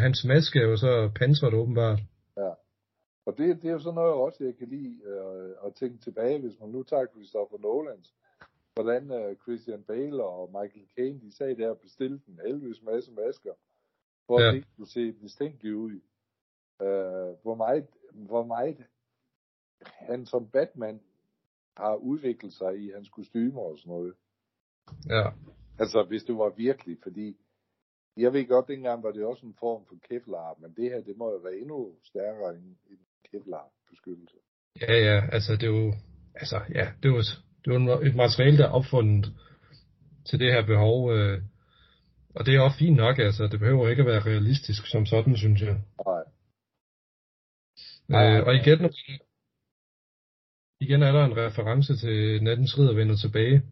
Hans 0.00 0.24
maske 0.24 0.58
er 0.58 0.64
jo 0.66 0.76
så 0.76 1.10
pansret 1.18 1.54
åbenbart. 1.54 2.00
Ja. 2.36 2.50
Og 3.28 3.38
det, 3.38 3.62
det 3.62 3.68
er 3.68 3.72
jo 3.72 3.78
sådan 3.78 3.94
noget 3.94 4.12
også, 4.12 4.44
jeg 4.44 4.56
kan 4.56 4.68
lide 4.68 5.02
øh, 5.04 5.50
at 5.66 5.74
tænke 5.74 5.98
tilbage, 5.98 6.40
hvis 6.40 6.60
man 6.60 6.68
nu 6.70 6.82
tager 6.82 7.06
Christopher 7.06 7.58
Nolans. 7.58 8.14
Hvordan 8.74 9.10
øh, 9.10 9.36
Christian 9.36 9.82
Bale 9.82 10.24
og 10.24 10.50
Michael 10.62 10.88
Caine, 10.96 11.20
de 11.20 11.32
sagde 11.36 11.56
der 11.56 11.70
og 11.70 11.78
bestilte 11.78 12.30
en 12.30 12.40
helvedes 12.46 12.82
masse 12.82 13.12
masker, 13.12 13.52
for 14.26 14.40
Ja. 14.40 14.46
at 14.46 14.52
det 14.52 14.56
ikke 14.58 14.68
kunne 14.76 14.86
se 14.86 15.12
mistænkeligt 15.20 15.74
ud. 15.74 16.00
Øh, 16.82 17.30
hvor, 17.42 17.54
meget, 17.54 17.86
hvor 18.12 18.44
meget 18.44 18.84
han 19.82 20.26
som 20.26 20.50
Batman 20.50 21.00
har 21.76 21.94
udviklet 21.94 22.52
sig 22.52 22.78
i 22.78 22.90
hans 22.90 23.08
kostymer 23.08 23.60
og 23.62 23.78
sådan 23.78 23.90
noget. 23.90 24.14
Ja. 25.08 25.30
Altså, 25.78 26.02
hvis 26.08 26.24
det 26.24 26.38
var 26.38 26.48
virkelig, 26.48 26.98
fordi 27.02 27.36
jeg 28.16 28.32
ved 28.32 28.46
godt, 28.48 28.68
dengang 28.68 29.02
var 29.02 29.10
det 29.12 29.24
også 29.24 29.46
en 29.46 29.54
form 29.54 29.86
for 29.86 29.96
kevlar, 30.02 30.56
men 30.58 30.74
det 30.76 30.90
her, 30.90 31.00
det 31.00 31.16
må 31.16 31.30
jo 31.30 31.36
være 31.38 31.56
endnu 31.56 31.94
stærkere 32.02 32.54
end 32.54 32.76
en 32.90 33.07
kevlar-beskyttelse. 33.30 34.36
Ja, 34.80 34.94
ja, 35.08 35.28
altså 35.32 35.52
det 35.52 35.62
er 35.62 35.74
jo, 35.80 35.94
altså 36.34 36.60
ja, 36.74 36.92
det 37.02 37.08
er 37.08 37.14
jo, 37.16 37.22
det 37.64 37.72
er 37.72 37.74
jo 37.74 38.00
et 38.00 38.16
materiale, 38.16 38.58
der 38.58 38.64
er 38.66 38.72
opfundet 38.80 39.32
til 40.28 40.38
det 40.40 40.52
her 40.52 40.66
behov, 40.66 41.12
øh, 41.12 41.42
og 42.34 42.46
det 42.46 42.54
er 42.54 42.60
også 42.60 42.78
fint 42.78 42.96
nok, 42.96 43.18
altså 43.18 43.46
det 43.46 43.60
behøver 43.60 43.88
ikke 43.88 44.02
at 44.02 44.06
være 44.06 44.26
realistisk 44.26 44.86
som 44.86 45.06
sådan, 45.06 45.36
synes 45.36 45.60
jeg. 45.62 45.76
Nej. 48.08 48.38
Øh, 48.38 48.46
og 48.46 48.54
igen, 48.54 48.94
igen 50.80 51.02
er 51.02 51.12
der 51.12 51.24
en 51.24 51.36
reference 51.36 51.96
til 51.96 52.42
Nattens 52.42 52.78
Ridder 52.78 52.94
vender 52.94 53.16
tilbage, 53.16 53.62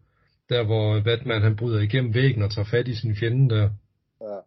der 0.49 0.65
hvor 0.65 1.01
Batman 1.03 1.41
han 1.41 1.55
bryder 1.55 1.79
igennem 1.79 2.13
væggen 2.13 2.43
og 2.43 2.51
tager 2.51 2.67
fat 2.71 2.87
i 2.87 2.95
sin 2.95 3.15
fjende 3.15 3.55
der. 3.55 3.69
Ja. 4.21 4.39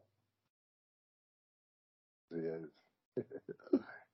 Det 2.30 2.52
er, 2.52 2.58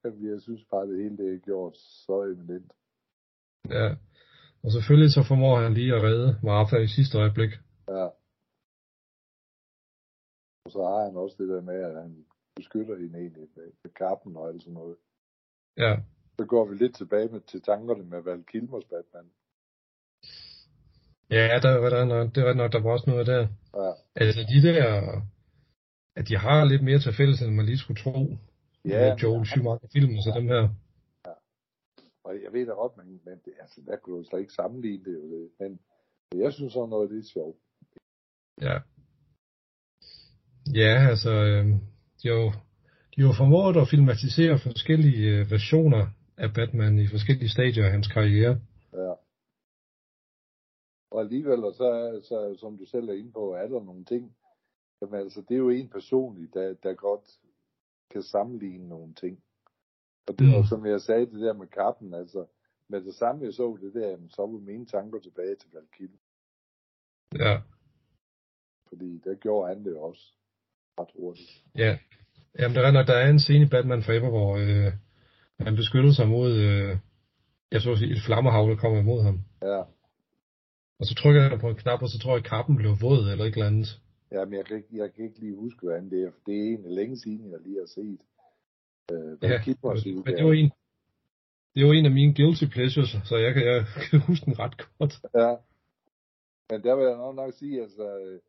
Jamen, 0.07 0.31
jeg 0.33 0.41
synes 0.43 0.65
bare, 0.73 0.87
det 0.89 1.03
hele 1.03 1.17
det 1.17 1.35
er 1.35 1.39
gjort 1.39 1.77
så 1.77 2.23
eminent. 2.33 2.73
Ja. 3.71 3.89
Og 4.65 4.71
selvfølgelig 4.73 5.11
så 5.13 5.23
formår 5.29 5.61
han 5.61 5.75
lige 5.75 5.95
at 5.95 6.03
redde 6.03 6.39
Martha 6.43 6.77
i 6.77 6.87
sidste 6.97 7.19
øjeblik. 7.19 7.53
Ja. 7.89 8.07
Og 10.65 10.71
så 10.75 10.81
har 10.91 11.05
han 11.05 11.17
også 11.17 11.37
det 11.39 11.49
der 11.49 11.61
med, 11.61 11.81
at 11.89 12.03
han 12.03 12.25
beskytter 12.57 12.97
hende 12.97 13.19
egentlig 13.19 13.49
med, 13.57 13.91
kappen 14.01 14.37
og 14.37 14.49
alt 14.49 14.63
sådan 14.63 14.75
noget. 14.75 14.97
Ja. 15.77 15.93
Så 16.39 16.45
går 16.47 16.65
vi 16.69 16.75
lidt 16.75 16.95
tilbage 16.97 17.29
med, 17.29 17.41
til 17.41 17.63
tankerne 17.63 18.05
med 18.05 18.21
Val 18.23 18.45
Kilmers 18.45 18.85
Batman. 18.85 19.29
Ja, 21.31 21.59
der 21.63 21.79
var 21.79 21.91
der 21.91 22.05
nok, 22.05 22.35
det 22.35 22.45
var 22.45 22.55
nok, 22.55 22.73
der 22.73 22.81
var 22.83 22.91
også 22.91 23.11
noget 23.11 23.27
der. 23.27 23.49
Ja. 23.75 23.93
Altså 24.15 24.41
de 24.53 24.63
der, 24.69 24.83
at 26.17 26.29
de 26.29 26.37
har 26.37 26.65
lidt 26.65 26.83
mere 26.83 26.99
til 26.99 27.13
fælles, 27.13 27.43
end 27.43 27.55
man 27.55 27.67
lige 27.67 27.79
skulle 27.79 28.03
tro. 28.03 28.37
Ja, 28.87 29.01
med 29.09 29.17
Joel 29.23 29.47
Schumacher 29.47 29.89
filmen, 29.93 30.23
så 30.23 30.33
dem 30.39 30.49
her. 30.49 30.69
Og 32.27 32.43
jeg 32.45 32.53
ved 32.53 32.67
da 32.67 32.73
godt, 32.73 32.97
men, 32.97 33.21
men 33.25 33.39
det, 33.45 33.53
altså, 33.61 33.81
der 33.87 33.97
kunne 33.97 34.19
du 34.19 34.25
slet 34.25 34.41
ikke 34.41 34.53
sammenligne 34.53 35.05
det. 35.05 35.15
Jo 35.15 35.31
det. 35.31 35.51
Men 35.61 35.81
jeg 36.35 36.53
synes 36.53 36.73
sådan 36.73 36.89
noget, 36.89 37.11
det 37.11 37.19
er 37.19 37.33
sjovt. 37.35 37.59
Ja. 38.61 38.77
Ja, 40.81 40.93
altså, 41.11 41.31
øh, 41.31 41.67
jo, 42.25 42.53
de 43.17 43.23
har 43.23 43.35
formået 43.39 43.77
at 43.77 43.89
filmatisere 43.91 44.59
forskellige 44.59 45.29
øh, 45.35 45.51
versioner 45.51 46.07
af 46.37 46.55
Batman 46.55 46.99
i 46.99 47.07
forskellige 47.07 47.51
stadier 47.57 47.85
af 47.85 47.91
hans 47.91 48.09
karriere. 48.09 48.61
Ja. 48.93 49.15
Og 51.11 51.21
alligevel, 51.21 51.65
og 51.65 51.75
så, 51.75 52.21
så, 52.29 52.57
som 52.61 52.79
du 52.79 52.85
selv 52.85 53.09
er 53.09 53.13
inde 53.13 53.33
på, 53.33 53.55
er 53.55 53.67
der 53.69 53.85
nogle 53.85 54.05
ting. 54.05 54.37
Jamen 55.01 55.21
altså, 55.21 55.41
det 55.49 55.55
er 55.55 55.59
jo 55.59 55.71
en 55.71 55.89
personlig, 55.89 56.55
der, 56.55 56.75
der 56.83 56.95
godt 56.95 57.27
kan 58.11 58.23
sammenligne 58.23 58.89
nogle 58.89 59.15
ting. 59.15 59.43
Og 60.29 60.39
det 60.39 60.47
var, 60.53 60.59
Mm. 60.61 60.67
som 60.67 60.87
jeg 60.87 61.01
sagde, 61.01 61.27
det 61.27 61.41
der 61.41 61.53
med 61.53 61.67
kappen, 61.67 62.15
altså, 62.15 62.47
med 62.89 63.01
det 63.05 63.15
samme 63.15 63.45
jeg 63.45 63.53
så 63.55 63.79
det 63.83 63.95
der, 63.95 64.09
jamen, 64.09 64.31
så 64.31 64.43
var 64.43 64.59
mine 64.59 64.87
tanker 64.87 65.19
tilbage 65.21 65.55
til 65.57 65.71
Val 65.73 65.87
Kilmer, 65.97 66.19
Ja, 67.35 67.61
fordi 68.89 69.19
der 69.25 69.35
gjorde 69.35 69.69
han 69.75 69.85
det 69.85 69.97
også 69.97 70.23
ret 71.01 71.11
hurtigt. 71.19 71.51
ja. 71.75 71.99
Jamen, 72.59 72.77
der 72.77 72.83
er 72.87 72.91
nok, 72.91 73.07
der 73.07 73.15
er 73.15 73.31
en 73.31 73.41
scene 73.41 73.65
i 73.65 73.69
Batman 73.69 74.03
Forever, 74.03 74.31
hvor 74.31 74.57
øh, 74.57 74.93
han 75.67 75.77
beskytter 75.77 76.13
sig 76.13 76.29
mod, 76.29 76.53
øh, 76.53 76.99
jeg 77.73 77.81
så 77.81 77.93
at 77.93 77.99
sige, 77.99 78.13
et 78.13 78.23
flammehav, 78.27 78.63
der 78.71 78.77
kommer 78.77 78.99
imod 79.01 79.23
ham. 79.23 79.41
Ja, 79.63 79.81
Og 80.99 81.05
så 81.09 81.15
trykker 81.15 81.43
han 81.43 81.61
på 81.61 81.69
en 81.69 81.77
knap, 81.77 82.03
og 82.03 82.09
så 82.09 82.19
tror 82.19 82.33
jeg, 82.37 82.45
at 82.45 82.51
kappen 82.51 82.77
blev 82.77 82.91
våd 83.01 83.31
eller 83.33 83.45
et 83.45 83.53
eller 83.55 83.67
andet. 83.67 84.01
Ja 84.33 84.45
men 84.45 84.55
jeg 84.55 84.65
kan, 84.65 84.77
ikke, 84.77 84.89
jeg 84.93 85.13
kan 85.15 85.25
ikke 85.25 85.39
lige 85.41 85.57
huske, 85.57 85.87
hvad 85.87 86.03
det 86.03 86.23
er, 86.25 86.31
det 86.47 86.55
er 86.59 86.63
egentlig 86.63 86.93
længe 86.93 87.17
siden, 87.17 87.51
jeg 87.51 87.61
lige 87.61 87.79
har 87.79 87.87
set. 87.87 88.21
Øh, 89.13 89.39
Ja, 89.43 89.63
Kilmers 89.63 90.07
men 90.07 90.37
det 90.37 90.45
var 90.45 90.53
en, 90.53 90.71
det 91.75 91.87
var 91.87 91.93
en 91.93 92.07
af 92.07 92.11
mine 92.11 92.35
guilty 92.35 92.65
pleasures, 92.65 93.17
så 93.25 93.37
jeg 93.37 93.55
kan, 93.55 93.65
jeg 93.67 93.85
kan 94.11 94.21
huske 94.21 94.45
den 94.45 94.59
ret 94.59 94.77
godt. 94.99 95.15
Ja. 95.35 95.57
Men 96.71 96.83
der 96.85 96.97
vil 96.97 97.05
jeg 97.05 97.17
nok 97.17 97.35
nok 97.35 97.53
sige, 97.55 97.83
altså, 97.83 98.19
øh, 98.19 98.41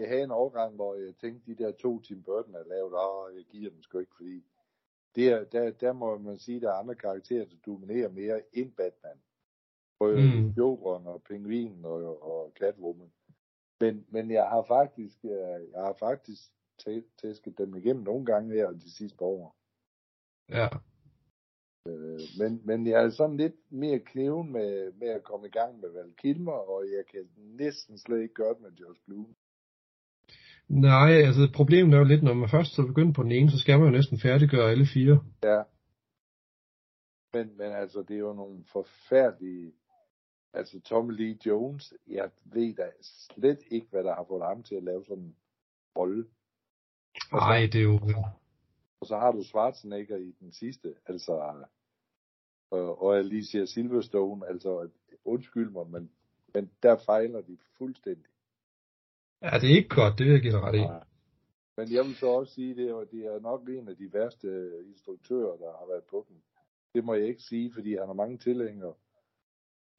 jeg 0.00 0.08
havde 0.08 0.22
en 0.22 0.30
overgang, 0.30 0.74
hvor 0.74 0.94
jeg 0.94 1.14
tænkte, 1.20 1.50
de 1.50 1.64
der 1.64 1.72
to 1.72 2.00
Tim 2.00 2.22
Burton 2.22 2.54
er 2.54 2.68
lavet, 2.68 2.92
og 2.92 3.30
jeg 3.36 3.44
giver 3.44 3.70
dem 3.70 3.82
sgu 3.82 3.98
ikke, 3.98 4.16
fordi 4.16 4.44
det 5.14 5.28
er, 5.28 5.44
der, 5.44 5.70
der 5.70 5.92
må 5.92 6.18
man 6.18 6.38
sige, 6.38 6.60
der 6.60 6.68
er 6.68 6.74
andre 6.82 6.94
karakterer, 6.94 7.44
der 7.44 7.56
dominerer 7.66 8.08
mere 8.08 8.40
end 8.52 8.72
Batman. 8.72 9.18
Både 9.98 10.16
mm. 10.16 10.48
Jokeren 10.48 11.06
og 11.06 11.22
Pingvinen 11.28 11.84
og, 11.84 12.22
og 12.22 12.52
Catwoman. 12.60 13.12
Men, 13.80 14.06
men 14.08 14.30
jeg 14.30 14.44
har 14.48 14.64
faktisk, 14.68 15.24
øh, 15.24 15.60
jeg 15.72 15.80
har 15.86 15.96
faktisk 15.98 16.42
tæ- 16.82 17.14
tæsket 17.22 17.58
dem 17.58 17.76
igennem 17.76 18.02
nogle 18.04 18.26
gange 18.26 18.54
her 18.54 18.70
de 18.70 18.90
sidste 18.96 19.16
par 19.18 19.26
år. 19.26 19.56
Ja, 20.48 20.68
Øh, 21.88 22.20
Men, 22.40 22.60
men 22.64 22.86
jeg 22.86 23.04
er 23.04 23.10
sådan 23.10 23.36
lidt 23.36 23.72
mere 23.72 23.98
kneven 23.98 24.52
med, 24.52 24.92
med 24.92 25.08
at 25.08 25.24
komme 25.24 25.46
i 25.46 25.50
gang 25.50 25.80
med 25.80 25.88
Val 25.90 26.12
Kilmer, 26.18 26.52
og 26.52 26.84
jeg 26.84 27.04
kan 27.12 27.24
næsten 27.36 27.98
slet 27.98 28.22
ikke 28.22 28.34
gøre 28.34 28.54
det 28.54 28.62
med 28.62 28.70
Josh 28.72 29.00
Bloom. 29.06 29.34
nej, 30.68 31.10
altså 31.28 31.52
problemet 31.54 31.94
er 31.94 31.98
jo 31.98 32.04
lidt, 32.04 32.22
når 32.22 32.34
man 32.34 32.48
først 32.48 32.74
så 32.74 32.82
begynder 32.86 33.12
på 33.12 33.22
den 33.22 33.32
ene, 33.32 33.50
så 33.50 33.58
skal 33.58 33.78
man 33.78 33.88
jo 33.88 33.96
næsten 33.96 34.20
færdiggøre 34.20 34.70
alle 34.70 34.86
fire. 34.94 35.16
Ja. 35.42 35.62
Men, 37.34 37.56
men 37.56 37.72
altså, 37.72 38.02
det 38.08 38.14
er 38.14 38.20
jo 38.20 38.32
nogle 38.32 38.64
forfærdelige... 38.72 39.72
Altså, 40.56 40.80
Tommy 40.80 41.12
Lee 41.12 41.38
Jones, 41.46 41.94
jeg 42.06 42.30
ved 42.44 42.74
da 42.74 42.90
slet 43.02 43.58
ikke, 43.70 43.86
hvad 43.90 44.04
der 44.04 44.14
har 44.14 44.24
fået 44.28 44.44
ham 44.44 44.62
til 44.62 44.74
at 44.74 44.82
lave 44.82 45.04
sådan 45.04 45.22
en 45.22 45.36
rolle. 45.96 46.26
Og 47.32 47.38
Nej, 47.38 47.68
det 47.72 47.80
er 47.80 47.82
jo... 47.82 48.00
og 49.00 49.06
så 49.06 49.16
har 49.16 49.32
du 49.32 49.42
Schwarzenegger 49.42 50.16
i 50.16 50.34
den 50.40 50.52
sidste, 50.52 50.94
altså... 51.06 51.64
Og, 52.70 53.02
og 53.02 53.18
Alicia 53.18 53.64
Silverstone, 53.66 54.46
altså, 54.46 54.88
undskyld 55.24 55.70
mig, 55.70 55.90
men, 55.90 56.10
men 56.54 56.70
der 56.82 56.96
fejler 57.06 57.40
de 57.40 57.58
fuldstændig. 57.78 58.30
Ja, 59.42 59.50
det 59.60 59.72
er 59.72 59.76
ikke 59.76 59.94
godt, 59.94 60.18
det 60.18 60.26
vil 60.26 60.32
jeg 60.32 60.42
give 60.42 60.52
dig 60.52 60.62
ret 60.62 60.74
i. 60.74 60.80
Nej. 60.80 61.04
Men 61.76 61.92
jeg 61.92 62.04
vil 62.04 62.16
så 62.16 62.26
også 62.26 62.54
sige, 62.54 62.76
det 62.76 62.90
er, 62.90 63.04
det 63.04 63.26
er 63.26 63.40
nok 63.40 63.68
en 63.68 63.88
af 63.88 63.96
de 63.96 64.12
værste 64.12 64.48
instruktører, 64.86 65.56
der 65.56 65.72
har 65.78 65.86
været 65.88 66.04
på 66.04 66.26
den. 66.28 66.36
Det 66.94 67.04
må 67.04 67.14
jeg 67.14 67.26
ikke 67.26 67.42
sige, 67.42 67.72
fordi 67.74 67.96
han 67.96 68.06
har 68.06 68.12
mange 68.12 68.38
tilhængere. 68.38 68.94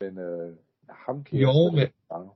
Men 0.01 0.17
øh, 0.17 0.55
ham 1.07 1.23
kan 1.23 1.39
Jo, 1.39 1.47
jeg 1.47 1.73
men- 1.73 1.87
mange. 2.11 2.29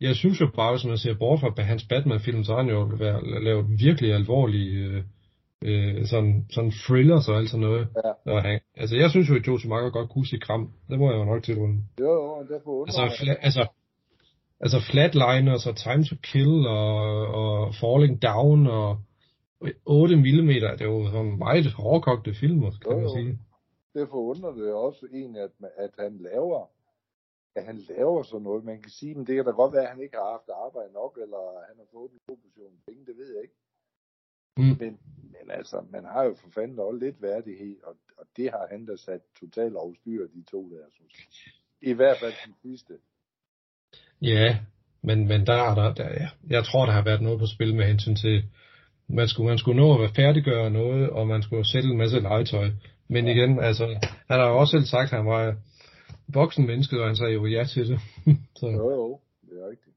Jeg 0.00 0.14
synes 0.16 0.40
jo 0.40 0.46
bare, 0.56 0.72
hvis 0.72 0.84
man 0.84 0.98
ser 0.98 1.14
bort 1.14 1.40
fra 1.40 1.62
hans 1.62 1.84
Batman-film, 1.88 2.44
så 2.44 2.52
har 2.52 2.62
han 2.62 2.70
jo 2.70 2.80
været- 2.98 3.42
lavet 3.44 3.66
virkelig 3.80 4.12
alvorlige 4.14 4.74
øh, 4.86 5.02
øh, 5.64 6.06
sådan, 6.06 6.46
sådan 6.50 6.70
thrillers 6.86 7.28
og 7.28 7.36
alt 7.36 7.50
sådan 7.50 7.66
noget. 7.66 7.88
Ja. 8.26 8.32
Og 8.32 8.42
han, 8.42 8.60
altså, 8.76 8.96
jeg 8.96 9.10
synes 9.10 9.30
jo, 9.30 9.34
at 9.34 9.46
Joe 9.46 9.58
Schumacher 9.58 9.90
godt 9.90 10.10
kunne 10.10 10.26
sige 10.26 10.40
kram. 10.40 10.70
Det 10.90 10.98
må 10.98 11.10
jeg 11.10 11.18
jo 11.18 11.24
nok 11.24 11.42
tilrunde. 11.42 11.82
Jo, 12.00 12.04
jo, 12.12 12.46
derfor 12.54 12.84
Altså, 12.84 13.16
fla, 13.24 13.32
altså, 13.40 13.66
altså 14.60 14.78
Flatliners 14.90 15.66
og 15.66 15.76
Time 15.76 16.04
to 16.04 16.16
Kill 16.22 16.66
og, 16.66 17.26
og 17.26 17.74
Falling 17.74 18.22
Down 18.22 18.66
og 18.66 18.98
8 19.86 20.16
mm, 20.16 20.22
det 20.22 20.62
er 20.80 20.84
jo 20.84 21.10
sådan 21.10 21.38
meget 21.38 21.72
hårdkogte 21.72 22.34
film, 22.34 22.60
kan 22.60 22.70
Jo, 22.92 22.98
man 22.98 23.08
sige. 23.16 23.38
Derfor 23.94 24.16
undrer 24.16 24.52
det 24.52 24.72
også 24.72 25.06
egentlig, 25.12 25.42
at, 25.42 25.50
at 25.76 25.90
han 25.98 26.18
laver 26.18 26.66
at 27.54 27.64
han 27.64 27.78
laver 27.88 28.22
sådan 28.22 28.42
noget. 28.42 28.64
Man 28.64 28.82
kan 28.82 28.90
sige, 28.90 29.14
men 29.14 29.26
det 29.26 29.34
kan 29.34 29.44
da 29.44 29.50
godt 29.50 29.72
være, 29.72 29.82
at 29.82 29.88
han 29.88 30.02
ikke 30.02 30.16
har 30.16 30.30
haft 30.30 30.48
arbejde 30.64 30.92
nok, 30.92 31.18
eller 31.22 31.42
han 31.68 31.76
har 31.76 31.88
fået 31.92 32.10
en 32.10 32.20
god 32.26 32.36
portion 32.36 32.76
penge, 32.86 33.06
det 33.06 33.16
ved 33.16 33.34
jeg 33.34 33.42
ikke. 33.42 33.58
Mm. 34.56 34.76
Men, 34.80 34.98
men 35.34 35.50
altså, 35.50 35.84
man 35.90 36.04
har 36.04 36.24
jo 36.24 36.34
for 36.34 36.50
fanden 36.50 36.78
også 36.78 36.98
lidt 36.98 37.22
værdighed, 37.22 37.76
og, 37.82 37.96
og 38.18 38.26
det 38.36 38.50
har 38.50 38.66
han 38.70 38.86
da 38.86 38.96
sat 38.96 39.22
totalt 39.40 39.76
overstyr, 39.76 40.26
de 40.26 40.42
to 40.50 40.70
der, 40.70 40.84
synes 40.90 41.12
jeg. 41.16 41.52
I 41.90 41.92
hvert 41.92 42.16
fald 42.20 42.32
den 42.46 42.54
sidste. 42.62 42.94
Ja, 44.22 44.58
men, 45.02 45.28
men 45.28 45.46
der 45.46 45.54
er 45.54 45.74
der, 45.74 45.94
der 45.94 46.08
ja. 46.08 46.28
jeg 46.48 46.64
tror, 46.64 46.86
der 46.86 46.92
har 46.92 47.04
været 47.04 47.22
noget 47.22 47.38
på 47.38 47.46
spil 47.46 47.74
med 47.74 47.84
hensyn 47.84 48.16
til, 48.16 48.44
man 49.08 49.28
skulle, 49.28 49.48
man 49.48 49.58
skulle 49.58 49.80
nå 49.80 50.02
at 50.04 50.10
færdiggøre 50.16 50.70
noget, 50.70 51.10
og 51.10 51.26
man 51.26 51.42
skulle 51.42 51.64
sælge 51.64 51.90
en 51.90 51.98
masse 51.98 52.20
legetøj. 52.20 52.70
Men 53.12 53.26
igen, 53.26 53.58
altså, 53.58 53.86
han 54.28 54.40
har 54.40 54.48
jo 54.48 54.58
også 54.58 54.70
selv 54.70 54.84
sagt, 54.84 55.12
at 55.12 55.18
han 55.18 55.26
var 55.26 55.56
voksen 56.28 56.66
menneske, 56.66 57.00
og 57.00 57.06
han 57.06 57.16
sagde 57.16 57.32
jo 57.32 57.46
ja 57.46 57.64
til 57.64 57.88
det. 57.88 58.00
Så. 58.60 58.66
Jo, 58.66 58.90
jo, 58.90 59.20
det 59.42 59.62
er 59.62 59.70
rigtigt. 59.70 59.96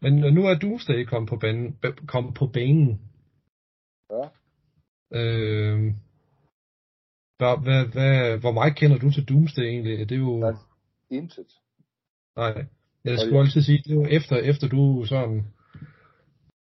Men 0.00 0.34
nu 0.34 0.46
er 0.46 0.54
Doomsday 0.54 1.04
kommet 1.04 1.28
på 1.28 1.36
banen. 1.36 1.78
Kom 2.06 2.34
på 2.34 2.46
banen. 2.46 3.00
Ja. 4.10 4.24
Øh, 5.18 5.92
hvad, 7.38 7.62
hvad, 7.62 7.84
hvad, 7.86 8.38
hvor 8.38 8.52
meget 8.52 8.76
kender 8.76 8.98
du 8.98 9.10
til 9.10 9.28
Doomsday 9.28 9.62
egentlig? 9.62 10.08
Det 10.08 10.14
er 10.14 10.18
jo... 10.18 10.38
Nej. 10.38 10.52
Intet. 11.10 11.46
Nej. 12.36 12.64
Jeg 13.04 13.18
skulle 13.18 13.40
altid 13.40 13.62
sige, 13.62 13.82
det 13.86 13.98
var 13.98 14.06
efter, 14.06 14.36
efter 14.36 14.68
du 14.68 15.04
sådan 15.06 15.44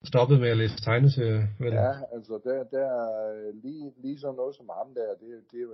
stoppede 0.05 0.41
med 0.41 0.49
at 0.49 0.57
læse 0.57 0.77
tegneserier. 0.77 1.47
Vel? 1.59 1.73
Ja, 1.73 1.93
altså 2.13 2.41
der, 2.45 2.65
der 2.65 2.87
er 2.87 3.53
lige, 3.53 3.93
lige 3.97 4.19
sådan 4.19 4.37
noget 4.37 4.57
som 4.57 4.71
ham 4.79 4.95
der, 4.95 5.15
det, 5.21 5.45
det 5.53 5.69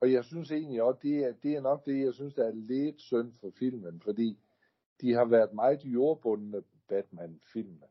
og 0.00 0.12
jeg 0.12 0.24
synes 0.24 0.50
egentlig 0.50 0.82
også, 0.82 1.00
det 1.02 1.16
er, 1.24 1.32
det 1.42 1.54
er 1.54 1.60
nok 1.60 1.86
det, 1.86 2.04
jeg 2.04 2.14
synes, 2.14 2.34
der 2.34 2.44
er 2.46 2.54
lidt 2.54 3.00
synd 3.00 3.32
for 3.40 3.50
filmen, 3.58 4.00
fordi 4.00 4.38
de 5.00 5.12
har 5.12 5.24
været 5.24 5.52
meget 5.52 5.84
jordbundne 5.84 6.62
Batman-filmer. 6.88 7.86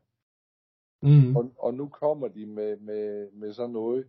Mm. 1.02 1.36
Og, 1.36 1.54
og 1.58 1.74
nu 1.74 1.88
kommer 1.88 2.28
de 2.28 2.46
med, 2.46 2.78
med, 2.78 3.32
med 3.32 3.54
sådan 3.54 3.72
noget. 3.72 4.08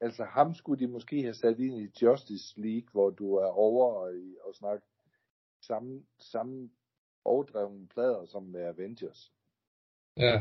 Altså 0.00 0.24
ham 0.24 0.54
skulle 0.54 0.86
de 0.86 0.92
måske 0.92 1.22
have 1.22 1.34
sat 1.34 1.58
ind 1.58 1.78
i 1.78 1.90
Justice 2.02 2.60
League, 2.60 2.88
hvor 2.92 3.10
du 3.10 3.34
er 3.34 3.46
over 3.46 3.94
og, 3.94 4.12
og 4.44 4.54
snakke 4.54 4.86
samme, 5.62 6.02
samme 6.18 6.70
overdrevne 7.24 7.86
plader 7.88 8.26
som 8.26 8.42
med 8.42 8.60
Avengers. 8.60 9.32
Ja. 10.20 10.38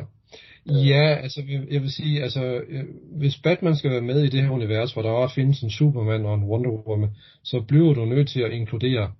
Ja, 0.65 1.15
altså 1.15 1.43
jeg- 1.69 1.81
vil 1.81 1.91
sige, 1.91 2.23
altså 2.23 2.43
øh, 2.67 2.83
hvis 3.17 3.37
Batman 3.43 3.75
skal 3.75 3.91
være 3.91 4.01
med 4.01 4.23
i 4.23 4.29
det 4.29 4.41
her 4.43 4.49
univers, 4.49 4.93
hvor 4.93 5.01
der 5.01 5.09
også 5.09 5.35
findes 5.35 5.61
en 5.61 5.69
Superman 5.69 6.25
og 6.25 6.33
en 6.35 6.43
Wonder 6.43 6.69
Woman, 6.71 7.09
så 7.43 7.61
bliver 7.67 7.93
du 7.93 8.05
nødt 8.05 8.29
til 8.29 8.41
at 8.41 8.51
inkludere 8.51 9.11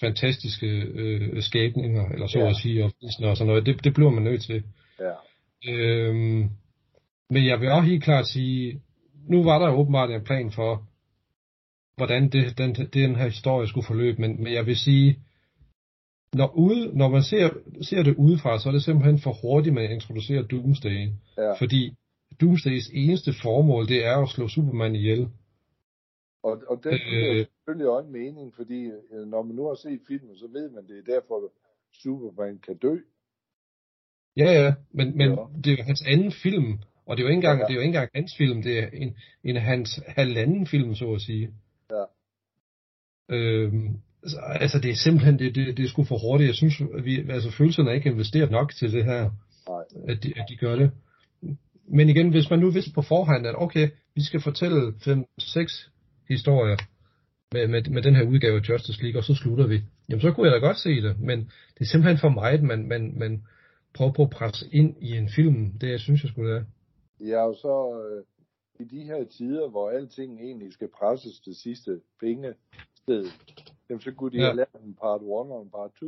fantastiske 0.00 0.66
øh, 0.94 1.42
skabninger, 1.42 2.08
eller 2.08 2.26
så 2.26 2.38
Ja. 2.38 2.48
at 2.48 2.56
sige, 2.56 2.84
og 2.84 2.92
og 3.22 3.36
sådan 3.36 3.46
noget. 3.46 3.66
Det, 3.66 3.84
det 3.84 3.94
bliver 3.94 4.10
man 4.10 4.22
nødt 4.22 4.42
til. 4.42 4.62
Ja. 5.00 5.12
Øhm, 5.72 6.48
men 7.30 7.46
jeg 7.46 7.60
vil 7.60 7.68
også 7.70 7.88
helt 7.88 8.04
klart 8.04 8.26
sige, 8.26 8.80
nu 9.28 9.42
var 9.44 9.58
der 9.58 9.72
åbenbart 9.74 10.10
en 10.10 10.24
plan 10.24 10.50
for, 10.50 10.82
hvordan 11.96 12.28
det, 12.28 12.58
den, 12.58 12.74
den 12.74 13.16
her 13.16 13.28
historie 13.28 13.68
skulle 13.68 13.86
forløbe, 13.86 14.20
men, 14.20 14.42
men 14.42 14.52
jeg 14.52 14.66
vil 14.66 14.76
sige, 14.76 15.18
når, 16.32 16.52
ude, 16.58 16.98
når 16.98 17.08
man 17.08 17.22
ser, 17.22 17.50
ser 17.82 18.02
det 18.02 18.16
udefra, 18.16 18.58
så 18.58 18.68
er 18.68 18.72
det 18.72 18.82
simpelthen 18.84 19.18
for 19.18 19.32
hurtigt, 19.42 19.74
man 19.74 19.90
introducerer 19.90 20.42
Doomsday. 20.42 21.08
Ja. 21.38 21.52
Fordi 21.52 21.94
Doomsdays 22.40 22.90
eneste 22.92 23.32
formål, 23.42 23.88
det 23.88 24.04
er 24.06 24.16
at 24.16 24.28
slå 24.28 24.48
Superman 24.48 24.94
ihjel. 24.94 25.28
Og, 26.42 26.62
og 26.68 26.80
det 26.84 26.92
Øh. 26.92 27.36
øh, 27.38 27.46
selvfølgelig 27.46 27.88
også 27.88 28.06
en 28.06 28.12
mening, 28.12 28.54
fordi 28.54 28.80
øh, 29.12 29.26
når 29.26 29.42
man 29.42 29.56
nu 29.56 29.66
har 29.66 29.74
set 29.74 30.00
filmen, 30.08 30.36
så 30.36 30.46
ved 30.46 30.70
man, 30.70 30.86
det 30.88 30.98
er 30.98 31.12
derfor, 31.14 31.52
Superman 32.02 32.58
kan 32.58 32.76
dø. 32.76 32.96
Ja, 34.36 34.52
ja, 34.64 34.74
men, 34.90 35.16
men 35.16 35.30
Ja. 35.30 35.36
det 35.64 35.72
er 35.72 35.76
jo 35.76 35.82
hans 35.82 36.02
anden 36.06 36.32
film, 36.32 36.78
og 37.06 37.16
det 37.16 37.22
er 37.22 37.26
jo 37.26 37.28
ikke 37.28 37.36
engang, 37.36 37.58
Ja. 37.60 37.64
det 37.64 37.70
er 37.70 37.74
jo 37.74 37.80
ikke 37.80 37.88
engang 37.88 38.10
hans 38.14 38.36
film, 38.36 38.62
det 38.62 38.78
er 38.78 38.88
en, 38.92 39.16
en 39.44 39.56
hans 39.56 40.00
halvanden 40.06 40.66
film, 40.66 40.94
så 40.94 41.12
at 41.12 41.20
sige. 41.20 41.50
Ja. 41.90 42.04
Øhm, 43.28 44.00
altså, 44.44 44.78
det 44.78 44.90
er 44.90 44.94
simpelthen, 44.94 45.38
det, 45.38 45.54
det, 45.54 45.76
det 45.76 45.84
er 45.84 45.88
sgu 45.88 46.04
for 46.04 46.18
hurtigt. 46.18 46.48
Jeg 46.48 46.54
synes, 46.54 46.74
at 46.98 47.04
vi, 47.04 47.30
altså, 47.30 47.50
følelserne 47.50 47.90
er 47.90 47.94
ikke 47.94 48.10
investeret 48.10 48.50
nok 48.50 48.72
til 48.74 48.92
det 48.92 49.04
her, 49.04 49.30
at 50.08 50.22
de, 50.22 50.32
at 50.36 50.44
de 50.48 50.56
gør 50.56 50.76
det. 50.76 50.90
Men 51.88 52.08
igen, 52.08 52.30
hvis 52.30 52.50
man 52.50 52.58
nu 52.58 52.70
vidste 52.70 52.92
på 52.94 53.02
forhånd, 53.02 53.46
at 53.46 53.54
okay, 53.58 53.88
vi 54.14 54.22
skal 54.22 54.40
fortælle 54.40 54.88
5-6 54.88 55.90
historier 56.28 56.76
med, 57.52 57.68
med, 57.68 57.82
med 57.90 58.02
den 58.02 58.16
her 58.16 58.22
udgave 58.22 58.56
af 58.56 58.68
Justice 58.68 59.02
League, 59.02 59.20
og 59.20 59.24
så 59.24 59.34
slutter 59.34 59.66
vi. 59.66 59.80
Jamen, 60.08 60.20
så 60.20 60.32
kunne 60.32 60.46
jeg 60.50 60.60
da 60.60 60.66
godt 60.66 60.78
se 60.78 61.02
det, 61.02 61.20
men 61.20 61.38
det 61.74 61.80
er 61.80 61.84
simpelthen 61.84 62.18
for 62.18 62.28
mig, 62.28 62.52
at 62.52 62.62
man, 62.62 62.88
man, 62.88 63.14
man 63.16 63.42
prøver 63.94 64.12
på 64.12 64.22
at 64.22 64.30
presse 64.30 64.68
ind 64.72 64.96
i 65.00 65.16
en 65.16 65.28
film. 65.36 65.78
Det 65.80 65.90
jeg 65.90 66.00
synes 66.00 66.22
jeg 66.22 66.30
skulle 66.30 66.56
er. 66.56 66.64
Ja, 67.20 67.48
og 67.48 67.54
så 67.54 68.02
øh, 68.02 68.24
i 68.80 68.84
de 68.84 69.04
her 69.04 69.24
tider, 69.24 69.68
hvor 69.68 69.90
alting 69.90 70.40
egentlig 70.40 70.72
skal 70.72 70.88
presses 70.98 71.40
til 71.40 71.54
sidste 71.54 72.00
pengested, 72.20 73.24
jamen, 73.90 74.00
så 74.00 74.12
kunne 74.16 74.30
de 74.34 74.36
Ja. 74.36 74.42
ja. 74.42 74.48
have 74.48 74.56
lavet 74.56 74.82
en 74.88 74.94
part 75.02 75.20
1 75.22 75.28
og 75.28 75.62
en 75.62 75.70
part 75.70 75.92
2. 76.00 76.06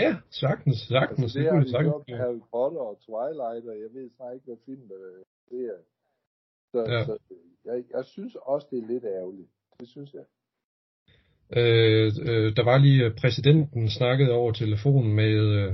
Ja, 0.00 0.10
sagtens, 0.42 0.76
sagtens. 0.96 1.22
Altså, 1.24 1.38
det 1.38 1.44
det 1.44 1.52
har 1.52 1.60
de 1.60 1.64
de 1.66 1.70
sagtens 1.70 1.92
gjort 1.92 2.08
med. 2.08 2.16
Harry 2.22 2.42
Potter 2.52 2.82
og 2.90 2.96
Twilight, 3.06 3.64
og 3.72 3.76
jeg 3.84 3.90
ved 3.96 4.06
snart 4.16 4.34
ikke, 4.34 4.46
hvad 4.46 4.60
film 4.66 4.86
øh, 5.00 5.20
det 5.50 5.62
er. 5.74 5.80
Så, 6.72 6.78
Ja. 6.90 6.92
ja. 6.98 7.04
så 7.04 7.14
jeg, 7.68 7.76
jeg 7.96 8.04
synes 8.04 8.34
også, 8.52 8.66
det 8.70 8.78
er 8.82 8.86
lidt 8.92 9.04
ærgerligt. 9.04 9.50
Det 9.80 9.88
synes 9.88 10.10
jeg. 10.18 10.26
Øh, 11.58 12.12
øh, 12.30 12.56
der 12.56 12.64
var 12.64 12.78
lige 12.78 13.04
øh, 13.04 13.14
præsidenten 13.20 13.90
snakkede 13.90 14.32
over 14.32 14.52
telefonen 14.52 15.12
med, 15.20 15.32
øh, 15.58 15.72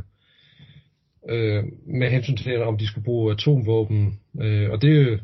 øh, 1.28 1.64
med 2.00 2.08
hensyn 2.10 2.36
til, 2.36 2.62
om 2.62 2.78
de 2.78 2.86
skulle 2.86 3.04
bruge 3.04 3.32
atomvåben. 3.32 4.20
Øh, 4.44 4.70
og 4.70 4.82
det, 4.82 5.20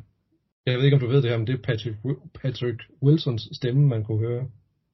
jeg 0.67 0.77
ved 0.79 0.85
ikke, 0.85 0.95
om 0.95 1.01
du 1.01 1.07
ved 1.07 1.23
det 1.23 1.31
her, 1.31 1.39
men 1.39 1.47
det 1.47 1.55
er 1.55 1.63
Patrick, 1.69 1.97
Patrick 2.43 2.81
Wilsons 3.03 3.49
stemme, 3.57 3.89
man 3.89 4.05
kunne 4.05 4.19
høre. 4.29 4.45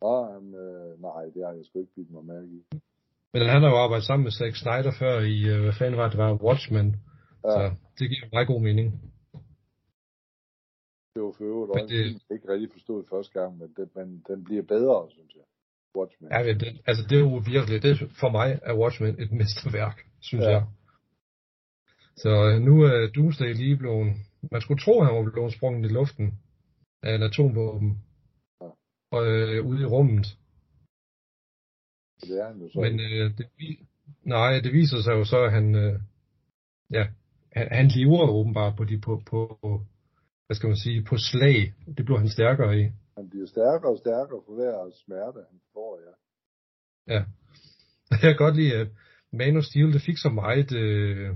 Um, 0.00 0.54
øh, 0.54 0.65
nej, 1.00 1.22
det 1.34 1.40
har 1.46 1.52
jeg 1.52 1.64
sgu 1.64 1.78
ikke 1.78 1.94
bidt 1.96 2.10
mig 2.10 2.24
mærke 2.24 2.46
i. 2.46 2.62
Men 3.32 3.42
han 3.48 3.62
har 3.62 3.70
jo 3.70 3.76
arbejdet 3.84 4.06
sammen 4.06 4.24
med 4.24 4.32
Zack 4.32 4.56
Snyder 4.56 4.92
før 4.98 5.14
i, 5.20 5.36
øh, 5.52 5.60
hvad 5.62 5.72
fanden 5.78 5.96
var 6.00 6.04
det, 6.08 6.12
det 6.12 6.20
var 6.20 6.42
Watchmen. 6.48 6.88
Ja. 7.44 7.50
Så 7.50 7.60
det 7.98 8.08
giver 8.10 8.28
meget 8.32 8.46
god 8.52 8.60
mening. 8.62 8.88
Det 11.14 11.22
var 11.22 11.32
for 11.38 11.44
øvrigt 11.44 11.74
Men 11.74 11.88
det- 11.88 12.20
jeg 12.28 12.36
ikke 12.36 12.48
rigtig 12.52 12.70
forstod 12.72 13.04
første 13.10 13.32
gang, 13.40 13.58
men 13.58 13.68
den, 13.76 13.88
men 13.96 14.24
den 14.28 14.44
bliver 14.44 14.62
bedre, 14.62 15.10
synes 15.10 15.34
jeg. 15.34 15.44
Watchmen. 15.98 16.30
Ja, 16.32 16.38
men 16.44 16.60
det, 16.60 16.80
altså 16.86 17.02
det 17.08 17.16
er 17.18 17.24
jo 17.28 17.36
virkelig, 17.52 17.82
det 17.82 17.94
for 18.20 18.30
mig 18.30 18.48
er 18.62 18.74
Watchmen 18.80 19.20
et 19.22 19.32
mesterværk, 19.32 19.96
synes 20.20 20.44
Ja. 20.44 20.50
jeg. 20.50 20.64
Så 22.16 22.30
øh, 22.48 22.60
nu 22.68 22.82
er 22.82 23.10
Doomsday 23.16 23.52
lige 23.54 23.76
blevet, 23.76 24.06
man 24.52 24.60
skulle 24.60 24.80
tro, 24.84 25.00
han 25.02 25.14
var 25.14 25.30
blevet 25.32 25.52
sprunget 25.56 25.90
i 25.90 25.92
luften 25.94 26.38
af 27.02 27.14
en 27.14 27.22
atomvåben. 27.22 27.90
Ja. 28.60 28.68
Og 29.10 29.26
øh, 29.26 29.66
ude 29.66 29.82
i 29.82 29.84
rummet. 29.84 30.26
Det 32.20 32.40
er 32.40 32.46
han 32.46 32.60
jo 32.60 32.68
så. 32.68 32.80
Men 32.80 33.00
øh, 33.00 33.38
det, 33.38 33.46
nej, 34.22 34.60
det 34.60 34.72
viser 34.72 35.02
sig 35.02 35.12
jo 35.12 35.24
så, 35.24 35.38
at 35.44 35.52
han, 35.52 35.74
øh, 35.74 36.00
ja, 36.90 37.06
han, 37.52 37.68
han 37.70 37.86
lever 37.88 38.28
åbenbart 38.28 38.76
på 38.76 38.84
de, 38.84 38.98
på, 39.00 39.22
på, 39.30 39.58
hvad 40.46 40.54
skal 40.56 40.68
man 40.68 40.76
sige, 40.76 41.04
på 41.04 41.16
slag. 41.16 41.74
Det 41.96 42.04
bliver 42.04 42.18
han 42.18 42.28
stærkere 42.28 42.80
i. 42.80 42.82
Han 43.16 43.30
bliver 43.30 43.46
stærkere 43.46 43.92
og 43.92 43.98
stærkere 43.98 44.40
for 44.46 44.54
hver 44.54 44.90
smerte, 45.04 45.40
han 45.50 45.60
får, 45.72 46.00
ja. 46.06 46.12
Ja. 47.14 47.24
Jeg 48.10 48.18
kan 48.20 48.36
godt 48.36 48.56
lide, 48.56 48.74
at 48.74 48.88
Man 49.32 49.56
of 49.56 49.64
Steel, 49.64 49.92
det 49.92 50.02
fik 50.02 50.16
så 50.16 50.28
meget 50.28 50.72
øh, 50.72 51.34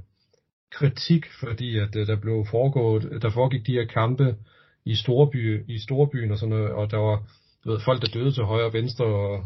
kritik, 0.71 1.25
fordi 1.41 1.79
at 1.79 1.97
øh, 1.97 2.07
der 2.07 2.21
blev 2.21 2.47
foregået, 2.51 3.23
der 3.23 3.31
foregik 3.31 3.67
de 3.67 3.73
her 3.73 3.87
kampe 3.87 4.37
i 4.85 4.95
storby, 4.95 5.65
i 5.69 5.79
storbyen 5.79 6.31
og 6.31 6.39
sådan 6.39 6.55
noget, 6.57 6.71
og 6.71 6.91
der 6.91 6.97
var 6.97 7.17
du 7.65 7.71
ved, 7.71 7.81
folk, 7.85 8.03
der 8.03 8.09
døde 8.09 8.33
til 8.33 8.45
højre 8.45 8.67
og 8.67 8.73
venstre, 8.73 9.05
og 9.05 9.45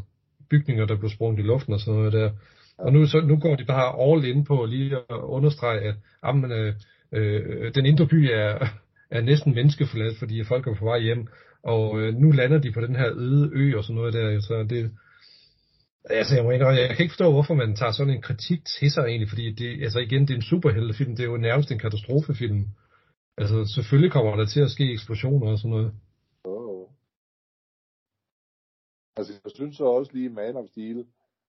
bygninger, 0.51 0.87
der 0.87 0.97
blev 0.97 1.11
sprunget 1.11 1.39
i 1.39 1.47
luften 1.47 1.73
og 1.75 1.81
sådan 1.81 1.95
noget 1.95 2.13
der. 2.13 2.31
Og 2.79 2.93
nu, 2.93 3.07
så, 3.07 3.21
nu 3.21 3.37
går 3.37 3.57
de 3.57 3.65
bare 3.65 4.11
all 4.11 4.25
in 4.25 4.45
på 4.45 4.65
lige 4.65 4.97
at 4.97 5.21
understrege, 5.23 5.81
at 5.81 5.95
jamen, 6.25 6.53
øh, 6.53 6.75
øh, 7.13 7.75
den 7.75 7.87
indre 7.87 8.07
by 8.07 8.31
er, 8.33 8.69
er 9.11 9.21
næsten 9.21 9.55
menneskeforladt, 9.55 10.19
fordi 10.19 10.45
folk 10.45 10.67
er 10.67 10.75
på 10.75 10.85
vej 10.85 11.01
hjem, 11.01 11.27
og 11.63 12.01
øh, 12.01 12.15
nu 12.15 12.31
lander 12.31 12.59
de 12.59 12.73
på 12.73 12.81
den 12.81 12.97
her 12.97 13.11
øde 13.17 13.51
ø 13.53 13.77
og 13.77 13.85
sådan 13.85 13.97
noget 13.97 14.15
der, 14.15 14.41
så 14.41 14.67
det, 14.71 14.91
Altså, 16.11 16.35
jeg, 16.35 16.45
må 16.45 16.51
indrømme, 16.51 16.81
jeg 16.81 16.97
kan 16.97 17.05
ikke 17.05 17.13
forstå, 17.13 17.33
hvorfor 17.33 17.55
man 17.55 17.77
tager 17.77 17.93
sådan 17.93 18.15
en 18.15 18.23
kritik 18.23 18.61
til 18.79 18.91
sig 18.91 19.03
egentlig, 19.03 19.29
fordi 19.29 19.53
det, 19.53 19.83
altså 19.83 19.99
igen, 19.99 20.23
det 20.23 20.31
er 20.31 20.35
en 20.35 20.43
superheltefilm, 20.43 21.17
det 21.17 21.23
er 21.23 21.31
jo 21.31 21.37
nærmest 21.37 21.73
en 21.73 21.79
katastrofefilm. 21.79 22.65
Altså, 23.39 23.65
selvfølgelig 23.75 24.13
kommer 24.13 24.37
der 24.37 24.47
til 24.47 24.61
at 24.61 24.71
ske 24.71 24.93
eksplosioner 24.93 25.47
og 25.51 25.59
sådan 25.59 25.71
noget. 25.71 25.93
Altså, 29.17 29.33
jeg 29.45 29.53
synes 29.55 29.77
så 29.77 29.85
også 29.85 30.11
lige 30.15 30.29
Man 30.29 30.57
of 30.57 30.67
Steel, 30.69 31.07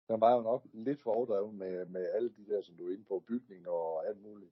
der 0.07 0.17
var 0.17 0.31
jo 0.35 0.41
nok 0.41 0.61
lidt 0.73 0.99
for 1.03 1.11
overdrevet 1.11 1.53
med, 1.53 1.85
med 1.85 2.05
alle 2.15 2.29
de 2.29 2.43
der, 2.51 2.61
som 2.65 2.75
du 2.75 2.87
er 2.87 2.91
inde 2.91 3.05
på, 3.07 3.23
bygninger 3.27 3.69
og 3.69 4.07
alt 4.07 4.21
muligt, 4.23 4.51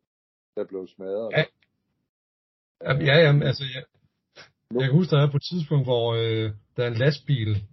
der 0.56 0.64
blev 0.64 0.88
smadret. 0.88 1.32
Ja. 1.32 1.44
Ja, 2.84 2.94
ja, 3.10 3.16
jamen, 3.26 3.44
altså, 3.44 3.64
jeg, 3.76 3.84
jeg 4.74 4.84
kan 4.84 4.98
huske, 4.98 5.16
der 5.16 5.22
er 5.22 5.32
på 5.32 5.38
et 5.38 5.48
tidspunkt, 5.52 5.86
hvor 5.86 6.14
øh, 6.14 6.52
der 6.78 6.84
er 6.84 6.88
en 6.88 6.98
lastbil, 7.04 7.64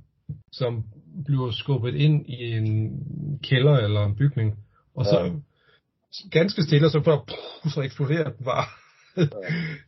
som 0.52 0.84
bliver 1.24 1.50
skubbet 1.50 1.94
ind 1.94 2.26
i 2.26 2.42
en 2.58 2.68
kælder 3.42 3.76
eller 3.76 4.04
en 4.04 4.16
bygning, 4.16 4.58
og 4.94 5.04
så 5.04 5.18
Ja. 5.24 5.30
ganske 6.30 6.62
stille, 6.62 6.86
og 6.86 6.90
så 6.90 7.00
bare, 7.00 7.24
puh, 7.28 7.72
så 7.72 7.80
eksploderer 7.80 8.30
den 8.30 8.44
bare. 8.44 8.66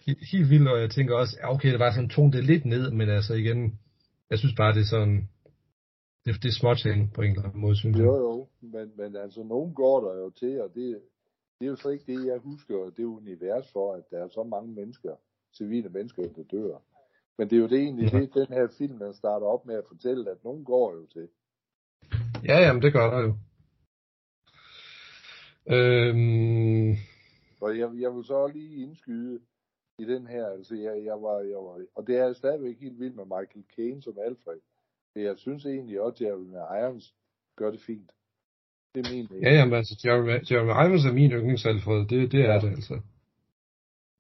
helt, 0.07 0.19
helt 0.33 0.51
vildt, 0.51 0.69
og 0.69 0.81
jeg 0.81 0.91
tænker 0.91 1.15
også, 1.15 1.37
ja, 1.41 1.55
okay, 1.55 1.73
det 1.73 1.79
var 1.79 1.93
sådan 1.93 2.09
tone 2.09 2.33
det 2.33 2.45
lidt 2.45 2.65
ned, 2.65 2.91
men 2.91 3.09
altså 3.09 3.35
igen, 3.35 3.79
jeg 4.31 4.39
synes 4.39 4.55
bare, 4.57 4.75
det 4.75 4.81
er 4.81 4.91
sådan, 4.97 5.29
det, 6.29 6.43
det 6.43 6.49
er 6.49 6.59
småting 6.61 7.13
på 7.15 7.23
en 7.23 7.31
eller 7.31 7.43
anden 7.49 7.61
måde, 7.61 7.77
synes 7.77 7.97
jeg. 7.97 8.05
Jo, 8.05 8.17
jo, 8.27 8.47
men, 8.61 8.93
men 8.97 9.17
altså, 9.17 9.43
nogen 9.43 9.75
går 9.75 10.01
der 10.09 10.15
jo 10.23 10.31
til, 10.31 10.61
og 10.63 10.69
det, 10.75 11.01
det 11.59 11.67
er 11.67 11.71
jo 11.71 11.77
så 11.77 11.89
ikke 11.89 12.13
det, 12.13 12.27
jeg 12.27 12.39
husker, 12.39 12.91
det 12.97 13.05
univers 13.05 13.73
for, 13.73 13.93
at 13.95 14.05
der 14.11 14.19
er 14.25 14.29
så 14.29 14.43
mange 14.43 14.73
mennesker, 14.73 15.15
civile 15.57 15.89
mennesker, 15.89 16.23
der 16.23 16.43
dør. 16.43 16.79
Men 17.39 17.51
det 17.51 17.57
er 17.57 17.61
jo 17.61 17.69
det 17.69 17.79
egentlig, 17.79 18.13
Ja. 18.13 18.19
det 18.21 18.35
den 18.35 18.47
her 18.47 18.69
film, 18.79 18.99
den 18.99 19.15
starter 19.15 19.47
op 19.47 19.67
med 19.67 19.75
at 19.75 19.85
fortælle, 19.89 20.31
at 20.31 20.45
nogen 20.45 20.65
går 20.65 20.95
jo 20.95 21.07
til. 21.07 21.29
Ja, 22.45 22.59
jamen, 22.67 22.83
det 22.83 22.93
gør 22.93 23.11
der 23.11 23.21
jo. 23.27 23.35
Øhm, 25.77 26.91
Og 27.61 27.79
jeg, 27.79 27.91
jeg 28.01 28.15
vil 28.15 28.25
så 28.25 28.47
lige 28.47 28.83
indskyde 28.83 29.41
i 29.99 30.05
den 30.05 30.27
her, 30.27 30.47
altså 30.47 30.75
jeg, 30.75 31.05
jeg, 31.05 31.23
var, 31.23 31.39
jeg 31.41 31.57
var, 31.59 31.85
og 31.95 32.07
det 32.07 32.17
er 32.19 32.33
stadigvæk 32.33 32.81
helt 32.81 33.01
vildt 33.01 33.17
med 33.17 33.25
Michael 33.25 33.65
Caine 33.77 34.03
som 34.03 34.15
Alfred. 34.27 34.61
Men 35.19 35.27
jeg 35.27 35.39
synes 35.39 35.67
egentlig 35.67 36.01
også, 36.01 36.25
at 36.25 36.29
Jeremy 36.31 36.53
Irons 36.55 37.15
gør 37.57 37.71
det 37.71 37.81
fint. 37.81 38.11
Det 38.95 39.07
er 39.07 39.11
min 39.15 39.27
mening. 39.31 39.45
ja, 39.47 39.53
jamen, 39.55 39.75
altså, 39.75 39.95
Jeremy, 40.05 40.35
Jeremy 40.51 40.73
Irons 40.85 41.05
er 41.05 41.13
min 41.13 41.31
yndlingsalfred, 41.31 42.07
det, 42.07 42.33
det 42.33 42.41
er 42.41 42.61
det 42.61 42.69
altså. 42.69 43.01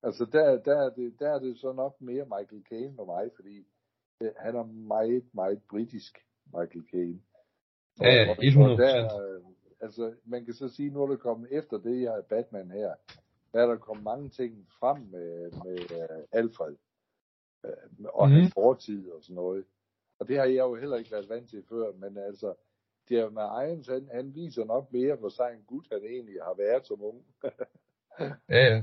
Altså 0.02 0.24
der, 0.32 0.58
der, 0.62 0.76
er 0.86 0.90
det, 0.90 1.14
der 1.18 1.28
er 1.34 1.38
det 1.38 1.58
så 1.58 1.72
nok 1.72 2.00
mere 2.00 2.24
Michael 2.24 2.62
Caine 2.68 2.94
for 2.96 3.04
mig, 3.04 3.30
fordi 3.36 3.66
øh, 4.22 4.30
han 4.36 4.56
er 4.56 4.62
meget, 4.64 5.22
meget 5.32 5.62
britisk, 5.70 6.18
Michael 6.56 6.84
Caine. 6.90 7.20
Ja, 8.00 8.10
ja, 8.14 8.30
Og- 8.30 8.36
og 8.38 8.74
100%. 8.74 8.82
Der, 8.82 9.22
øh, 9.22 9.42
altså, 9.80 10.14
man 10.24 10.44
kan 10.44 10.54
så 10.54 10.68
sige, 10.68 10.90
nu 10.90 11.02
er 11.02 11.06
der 11.06 11.16
kommet 11.16 11.48
efter 11.52 11.78
det 11.78 11.98
her 11.98 12.22
Batman 12.28 12.70
her, 12.70 12.94
der 13.52 13.62
er 13.62 13.66
der 13.66 13.76
kommet 13.76 14.04
mange 14.04 14.28
ting 14.28 14.66
frem 14.80 14.96
med, 15.02 15.50
med 15.64 15.78
uh, 15.98 16.24
Alfred. 16.32 16.76
Uh, 17.64 17.70
og 18.14 18.28
mm. 18.28 18.32
Mhm. 18.34 18.40
hans 18.42 18.54
fortid 18.54 19.10
og 19.10 19.22
sådan 19.22 19.34
noget. 19.36 19.64
Og 20.18 20.28
det 20.28 20.36
har 20.36 20.44
jeg 20.44 20.58
jo 20.58 20.74
heller 20.74 20.96
ikke 20.96 21.12
været 21.12 21.28
vant 21.28 21.50
til 21.50 21.62
før, 21.68 21.92
men 21.92 22.18
altså, 22.18 22.54
det 23.08 23.18
er 23.18 23.30
med 23.30 23.42
Irons, 23.42 23.86
han, 23.86 24.08
han 24.14 24.34
viser 24.34 24.64
nok 24.64 24.92
mere, 24.92 25.14
hvor 25.16 25.28
sej 25.28 25.50
en 25.50 25.64
gut 25.66 25.86
han 25.92 26.00
egentlig 26.04 26.34
har 26.42 26.54
været 26.58 26.86
som 26.86 27.02
ung. 27.02 27.24
Ja, 28.48 28.64
ja. 28.74 28.82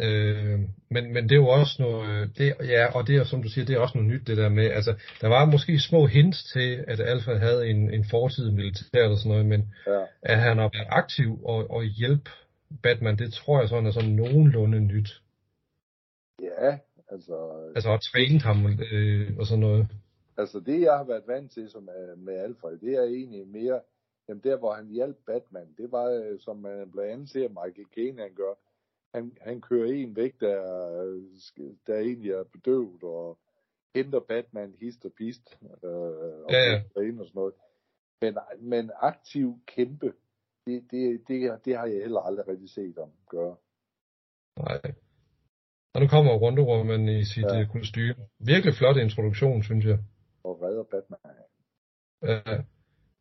Øh, 0.00 0.60
men, 0.90 1.12
men 1.12 1.24
det 1.24 1.32
er 1.32 1.36
jo 1.36 1.48
også 1.48 1.76
noget, 1.78 2.38
det, 2.38 2.54
ja, 2.60 2.86
og 2.96 3.06
det 3.06 3.16
er 3.16 3.24
som 3.24 3.42
du 3.42 3.48
siger, 3.48 3.64
det 3.64 3.74
er 3.74 3.80
også 3.80 3.98
noget 3.98 4.12
nyt 4.12 4.26
det 4.26 4.36
der 4.36 4.48
med, 4.48 4.70
altså, 4.70 4.94
der 5.20 5.28
var 5.28 5.44
måske 5.44 5.78
små 5.78 6.06
hints 6.06 6.52
til, 6.52 6.84
at 6.88 7.00
Alfred 7.00 7.38
havde 7.38 7.68
en, 7.68 7.94
en 7.94 8.04
fortid 8.10 8.48
i 8.48 8.54
militæret 8.54 9.10
og 9.10 9.18
sådan 9.18 9.30
noget, 9.30 9.46
men 9.46 9.74
ja. 9.86 10.04
at 10.22 10.38
han 10.38 10.58
har 10.58 10.70
været 10.74 10.86
aktiv 10.88 11.44
og, 11.44 11.70
og 11.70 11.84
hjælp 11.84 12.28
Batman, 12.82 13.18
det 13.18 13.32
tror 13.32 13.60
jeg 13.60 13.68
sådan 13.68 13.86
er 13.86 13.90
sådan 13.90 14.10
nogenlunde 14.10 14.80
nyt. 14.80 15.10
ja, 16.42 16.78
altså, 17.08 17.36
Altså 17.76 17.92
at 17.92 18.00
træne 18.00 18.40
ham 18.40 18.66
øh, 18.92 19.36
og 19.38 19.46
sådan 19.46 19.60
noget. 19.60 19.88
Altså 20.38 20.60
det, 20.60 20.80
jeg 20.80 20.96
har 20.96 21.04
været 21.04 21.26
vant 21.26 21.52
til 21.52 21.70
som, 21.70 21.88
øh, 21.88 22.18
med 22.18 22.34
Alfred, 22.34 22.78
det 22.78 22.94
er 22.94 23.02
egentlig 23.02 23.48
mere 23.48 23.80
jamen 24.28 24.42
der, 24.42 24.56
hvor 24.58 24.72
han 24.72 24.86
hjalp 24.88 25.16
Batman, 25.26 25.74
det 25.78 25.92
var, 25.92 26.04
øh, 26.10 26.40
som 26.40 26.56
man 26.56 26.90
blandt 26.90 27.12
andet 27.12 27.28
ser 27.30 27.48
Michael 27.48 27.88
Caine, 27.94 28.22
han 28.22 28.34
gør. 28.34 28.54
Han, 29.14 29.32
han 29.40 29.60
kører 29.60 29.92
en 29.92 30.16
væk, 30.16 30.40
der, 30.40 30.56
der 31.86 31.98
egentlig 31.98 32.30
er 32.30 32.44
bedøvet, 32.44 33.02
og 33.02 33.38
henter 33.94 34.20
Batman 34.20 34.74
hist 34.80 35.04
og 35.04 35.12
pist, 35.12 35.58
øh, 35.84 35.90
og, 36.44 36.50
Ja, 36.50 36.58
ja. 36.70 36.82
og 36.94 37.02
sådan 37.04 37.30
noget. 37.34 37.54
Men, 38.20 38.38
men 38.58 38.90
aktiv 39.00 39.54
kæmpe, 39.66 40.12
det, 40.66 40.82
det, 40.90 41.20
det, 41.28 41.64
det 41.64 41.76
har 41.76 41.86
jeg 41.86 42.00
heller 42.00 42.20
aldrig 42.20 42.48
rigtig 42.48 42.70
set 42.70 42.94
ham 42.98 43.10
gøre. 43.28 43.56
Nej. 44.58 44.80
Og 45.94 46.00
nu 46.00 46.06
kommer 46.08 46.40
Wonder 46.42 46.64
Woman 46.64 47.08
i 47.08 47.24
sit 47.24 47.42
Ja. 47.44 47.66
kostyme. 47.72 48.14
Virkelig 48.38 48.74
flot 48.74 48.96
introduktion, 48.96 49.62
synes 49.62 49.84
jeg. 49.84 49.98
Og 50.48 50.62
redder 50.62 50.82
Batman. 50.92 51.20
Øh, 52.28 52.64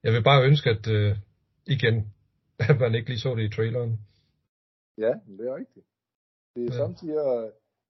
jeg 0.03 0.11
vil 0.13 0.23
bare 0.23 0.45
ønske, 0.49 0.69
at 0.69 0.87
øh, 0.97 1.15
igen, 1.75 1.95
at 2.69 2.79
man 2.79 2.95
ikke 2.95 3.09
lige 3.09 3.19
så 3.19 3.35
det 3.35 3.43
i 3.43 3.55
traileren. 3.55 3.99
Ja, 4.97 5.13
det 5.37 5.47
er 5.47 5.55
rigtigt. 5.55 5.85
Det 6.55 6.61
er 6.65 6.73
Ja. 6.73 6.77
samtidig, 6.83 7.15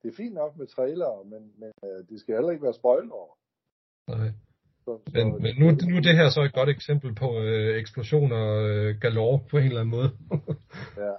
det 0.02 0.08
er 0.12 0.16
fint 0.16 0.34
nok 0.34 0.56
med 0.56 0.66
trailer, 0.66 1.24
men, 1.32 1.42
men 1.60 1.72
øh, 1.84 2.08
det 2.08 2.20
skal 2.20 2.34
heller 2.34 2.50
ikke 2.50 2.62
være 2.64 2.74
spoiler. 2.82 3.36
Nej. 4.08 4.30
Så, 4.84 4.98
så, 5.06 5.10
Men, 5.14 5.42
men 5.42 5.52
nu, 5.60 5.64
nu 5.90 5.96
er 5.96 6.00
det 6.00 6.16
her 6.16 6.28
så 6.30 6.42
et 6.42 6.54
godt 6.54 6.68
eksempel 6.68 7.14
på 7.14 7.28
øh, 7.40 7.78
eksplosioner 7.80 8.42
øh, 8.68 8.96
galore 9.00 9.40
på 9.50 9.56
en 9.58 9.64
eller 9.64 9.80
anden 9.80 9.96
måde. 9.98 10.10
Ja. 11.04 11.14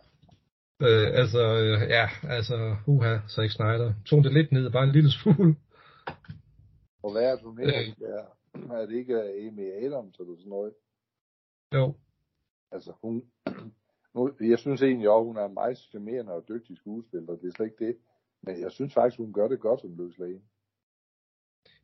øh, 0.87 1.07
altså, 1.21 1.41
øh, 1.63 1.89
ja, 1.89 2.05
altså, 2.23 2.75
uha, 2.87 3.17
Zack 3.35 3.51
Snyder. 3.51 3.93
Tog 4.05 4.23
det 4.23 4.33
lidt 4.33 4.51
ned, 4.51 4.71
bare 4.71 4.83
en 4.83 4.91
lille 4.91 5.11
smule. 5.11 5.55
Og 7.03 7.11
hvad 7.11 7.23
er 7.23 7.37
Øh. 7.47 7.57
hedder? 7.57 7.81
Ja. 8.01 8.75
Er 8.75 8.85
det 8.85 8.95
ikke 8.95 9.15
Amy 9.23 9.71
Adams 9.85 10.19
eller 10.19 10.35
sådan 10.37 10.49
noget? 10.49 10.73
Jo, 11.73 11.93
Altså, 12.71 12.91
hun... 13.03 13.23
Nu, 14.15 14.31
jeg 14.39 14.59
synes 14.59 14.81
egentlig 14.81 15.09
også, 15.09 15.25
hun 15.27 15.37
er 15.37 15.45
en 15.45 15.53
meget 15.53 15.77
charmerende 15.77 16.31
og 16.33 16.45
dygtig 16.49 16.77
skuespiller. 16.77 17.35
Det 17.35 17.47
er 17.47 17.51
slet 17.55 17.65
ikke 17.65 17.85
det. 17.85 17.95
Men 18.43 18.61
jeg 18.61 18.71
synes 18.71 18.93
faktisk, 18.93 19.17
hun 19.17 19.33
gør 19.33 19.47
det 19.47 19.59
godt 19.59 19.81
som 19.81 19.95
Løs 19.97 20.17
Lane. 20.17 20.41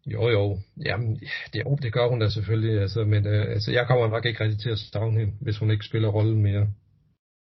jo, 0.06 0.30
jo. 0.30 0.58
Jamen, 0.86 1.16
det, 1.54 1.60
jo, 1.66 1.76
det 1.82 1.94
gør 1.94 2.08
hun 2.10 2.20
da 2.20 2.30
selvfølgelig. 2.30 2.82
Altså, 2.82 3.04
men 3.04 3.28
øh, 3.28 3.46
altså, 3.56 3.72
jeg 3.72 3.88
kommer 3.88 4.08
nok 4.08 4.26
ikke 4.26 4.44
rigtig 4.44 4.60
til 4.60 4.70
at 4.70 4.78
savne 4.78 5.20
hende, 5.20 5.34
hvis 5.42 5.58
hun 5.58 5.72
ikke 5.72 5.86
spiller 5.86 6.10
rollen 6.10 6.42
mere. 6.42 6.68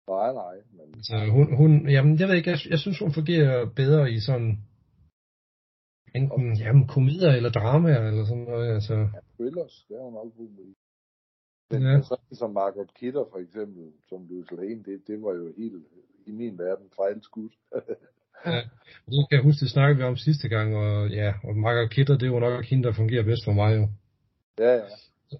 Nej, 0.08 0.32
nej. 0.32 0.54
Men 0.72 0.94
Altså, 0.94 1.26
hun, 1.30 1.56
hun, 1.56 1.88
jamen, 1.90 2.18
jeg 2.18 2.28
ved 2.28 2.34
ikke, 2.36 2.50
jeg, 2.50 2.58
jeg 2.70 2.78
synes, 2.78 2.98
hun 2.98 3.12
fungerer 3.12 3.66
bedre 3.76 4.10
i 4.12 4.20
sådan 4.20 4.58
enten 6.14 6.56
jamen, 6.56 6.86
komedier 6.86 7.32
eller 7.38 7.50
dramaer 7.50 8.08
eller 8.08 8.24
sådan 8.24 8.42
noget. 8.42 8.74
Altså, 8.74 9.08
thrillers, 9.36 9.84
det 9.88 9.96
er 9.96 10.04
hun 10.04 10.16
også 10.16 10.34
god 10.36 10.50
med. 10.58 10.74
Men 11.70 11.82
Ja. 11.82 11.88
ja. 11.88 12.02
sådan 12.02 12.34
som 12.34 12.50
Margot 12.52 12.94
Kidder 12.94 13.24
for 13.32 13.38
eksempel, 13.38 13.84
som 14.08 14.26
Løs 14.30 14.50
Lane, 14.50 14.82
det, 14.82 15.02
det 15.06 15.22
var 15.22 15.32
jo 15.34 15.52
helt 15.56 15.84
i 16.26 16.32
min 16.32 16.58
verden 16.58 16.86
fejlskudt. 16.96 17.52
det 19.12 19.26
kan 19.28 19.36
jeg 19.36 19.42
huske, 19.42 19.60
det 19.60 19.70
snakkede 19.70 19.98
vi 19.98 20.04
om 20.04 20.16
sidste 20.16 20.48
gang, 20.48 20.76
og 20.76 21.08
ja, 21.10 21.34
og 21.44 21.56
Margaret 21.56 21.90
Kidder, 21.90 22.18
det 22.18 22.22
er 22.26 22.32
jo 22.32 22.38
nok 22.38 22.64
hende, 22.64 22.84
der 22.84 22.92
fungerer 22.92 23.24
bedst 23.24 23.44
for 23.44 23.52
mig 23.52 23.76
jo. 23.76 23.88
ja, 24.58 24.74
ja. 24.74 24.84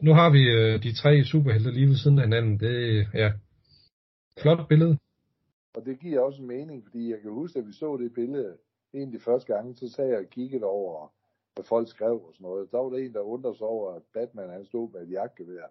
Nu 0.00 0.12
har 0.14 0.30
vi 0.30 0.42
øh, 0.50 0.82
de 0.82 0.94
tre 0.94 1.24
superhelte 1.24 1.70
lige 1.70 1.88
ved 1.88 1.96
siden 1.96 2.18
af 2.18 2.24
hinanden. 2.24 2.60
Det 2.60 2.98
er, 2.98 3.04
ja, 3.14 3.32
flot 4.42 4.68
billede. 4.68 4.98
Og 5.74 5.84
det 5.86 6.00
giver 6.00 6.20
også 6.20 6.42
mening, 6.42 6.84
fordi 6.84 7.10
jeg 7.10 7.20
kan 7.22 7.30
huske, 7.30 7.58
at 7.58 7.66
vi 7.66 7.72
så 7.72 7.96
det 7.96 8.14
billede 8.14 8.56
egentlig 8.94 9.22
første 9.22 9.54
gang, 9.54 9.78
så 9.78 9.88
sagde 9.88 10.10
jeg 10.10 10.18
og 10.18 10.30
kiggede 10.30 10.64
over, 10.64 11.12
hvad 11.54 11.64
folk 11.64 11.88
skrev 11.88 12.24
og 12.26 12.34
sådan 12.34 12.44
noget. 12.44 12.72
Der 12.72 12.78
var 12.78 12.90
der 12.90 12.98
en, 12.98 13.12
der 13.14 13.20
undrede 13.20 13.56
sig 13.56 13.66
over, 13.66 13.94
at 13.94 14.02
Batman 14.12 14.50
han 14.50 14.66
stod 14.66 14.90
med 14.92 15.00
et 15.02 15.10
jagtgevær. 15.10 15.66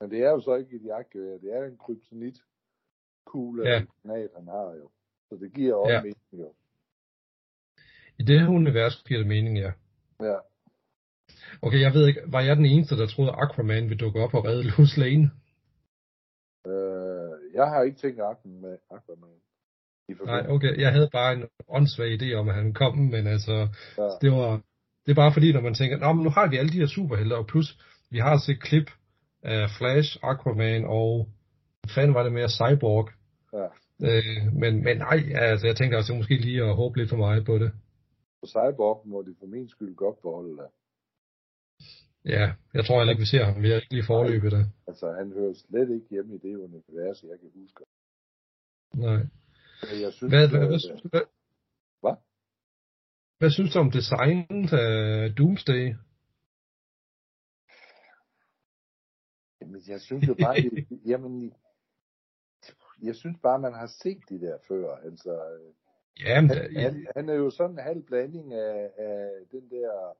Men 0.00 0.10
det 0.10 0.18
er 0.24 0.30
jo 0.30 0.40
så 0.40 0.54
ikke 0.54 0.76
et 0.76 0.84
jagtgevær, 0.84 1.38
det 1.38 1.54
er 1.54 1.64
en 1.64 1.76
kryptonit 1.78 2.38
kugle 3.26 3.68
Ja. 3.70 3.84
granat, 4.04 4.30
han 4.36 4.46
har 4.46 4.74
jo. 4.74 4.90
Så 5.28 5.36
det 5.36 5.52
giver 5.54 5.74
også 5.74 5.92
Ja. 5.92 6.00
mening 6.02 6.32
jo. 6.32 6.52
I 8.18 8.22
det 8.22 8.40
her 8.40 8.48
univers 8.48 9.02
giver 9.08 9.20
det 9.20 9.28
mening, 9.28 9.58
ja. 9.58 9.72
Ja. 10.20 10.38
Okay, 11.62 11.80
jeg 11.80 11.92
ved 11.94 12.06
ikke, 12.08 12.22
var 12.32 12.40
jeg 12.40 12.56
den 12.56 12.66
eneste, 12.66 12.96
der 12.96 13.06
troede, 13.06 13.30
Aquaman 13.32 13.84
ville 13.88 13.98
dukke 14.04 14.20
op 14.20 14.34
og 14.34 14.44
redde 14.44 14.62
Lois 14.70 14.96
Lane? 14.96 15.30
Øh, 16.66 17.54
jeg 17.54 17.66
har 17.70 17.82
ikke 17.82 17.96
tænkt 17.98 18.18
med 18.44 18.78
Aquaman. 18.90 19.40
Nej, 20.26 20.46
okay, 20.48 20.80
jeg 20.80 20.92
havde 20.92 21.08
bare 21.12 21.32
en 21.34 21.44
åndssvag 21.68 22.22
idé 22.22 22.34
om, 22.34 22.48
at 22.48 22.54
han 22.54 22.72
kom, 22.74 22.98
men 22.98 23.26
altså, 23.26 23.68
Ja. 23.98 24.08
det 24.22 24.32
var, 24.32 24.50
det 25.06 25.10
er 25.10 25.14
bare 25.14 25.32
fordi, 25.32 25.52
når 25.52 25.60
man 25.60 25.74
tænker, 25.74 25.96
Nå, 25.98 26.12
men 26.12 26.24
nu 26.24 26.30
har 26.30 26.48
vi 26.50 26.56
alle 26.56 26.72
de 26.72 26.78
her 26.78 26.86
superhelte, 26.86 27.36
og 27.36 27.46
plus, 27.46 27.78
vi 28.10 28.18
har 28.18 28.36
set 28.38 28.60
klip 28.62 28.90
af 29.42 29.70
Flash, 29.78 30.18
Aquaman 30.22 30.84
og, 30.86 31.28
fanden 31.94 32.14
var 32.14 32.22
det 32.22 32.32
med, 32.32 32.48
Cyborg. 32.48 33.08
Ja. 33.52 33.66
Øh, 34.08 34.52
men, 34.52 34.84
men 34.84 34.96
nej, 34.96 35.18
altså, 35.34 35.66
jeg 35.66 35.76
tænker 35.76 35.96
også 35.96 36.14
måske 36.14 36.36
lige 36.36 36.62
at 36.64 36.76
håbe 36.76 36.98
lidt 36.98 37.10
for 37.10 37.16
meget 37.16 37.44
på 37.46 37.58
det. 37.58 37.72
På 38.40 38.46
Cyborg 38.46 39.02
må 39.08 39.22
de 39.22 39.34
for 39.40 39.46
min 39.46 39.68
skyld 39.68 39.94
godt 39.96 40.22
beholde 40.22 40.56
det. 40.56 40.66
Ja, 42.24 42.52
jeg 42.74 42.84
tror 42.84 42.98
heller 42.98 43.12
ikke, 43.12 43.20
vi 43.20 43.26
ser 43.26 43.44
ham. 43.44 43.62
Vi 43.62 43.68
har 43.68 43.76
ikke 43.76 43.90
lige 43.94 44.06
forløbet 44.06 44.52
det. 44.52 44.66
Altså, 44.86 45.12
han 45.18 45.32
hører 45.32 45.54
slet 45.54 45.90
ikke 45.94 46.06
hjemme 46.10 46.34
i 46.34 46.38
det 46.38 46.56
univers, 46.56 47.22
jeg 47.22 47.38
kan 47.40 47.50
huske. 47.60 47.82
Nej. 48.94 49.20
Men 49.90 50.00
Jeg 50.02 50.12
synes, 50.12 50.32
Hvad, 50.32 50.48
hvad, 50.48 50.60
at, 50.60 50.68
hvad, 50.68 50.78
synes 50.78 51.02
du, 51.02 51.08
hvad, 51.08 51.20
Hvad? 52.00 52.16
hvad 53.38 53.50
synes 53.50 53.72
du 53.72 53.78
om 53.78 53.90
designet 53.90 54.72
af 54.72 55.34
Doomsday? 55.34 55.94
Jamen, 59.60 59.82
jeg 59.88 60.00
synes 60.00 60.28
jo 60.28 60.34
bare, 60.34 60.54
det, 60.56 60.86
jamen, 61.12 61.54
jeg 63.02 63.14
synes 63.16 63.38
bare, 63.42 63.58
man 63.58 63.72
har 63.72 63.86
set 64.02 64.22
de 64.28 64.40
der 64.40 64.58
før. 64.68 64.96
Altså, 64.96 65.32
Ja, 66.20 66.40
men, 66.40 66.50
han, 66.50 66.76
han, 66.76 67.06
han 67.16 67.28
er 67.28 67.34
jo 67.34 67.50
sådan 67.50 67.70
en 67.78 67.84
halv 67.84 68.02
blanding 68.02 68.54
af, 68.54 68.90
af 68.96 69.46
den 69.50 69.70
der 69.70 70.16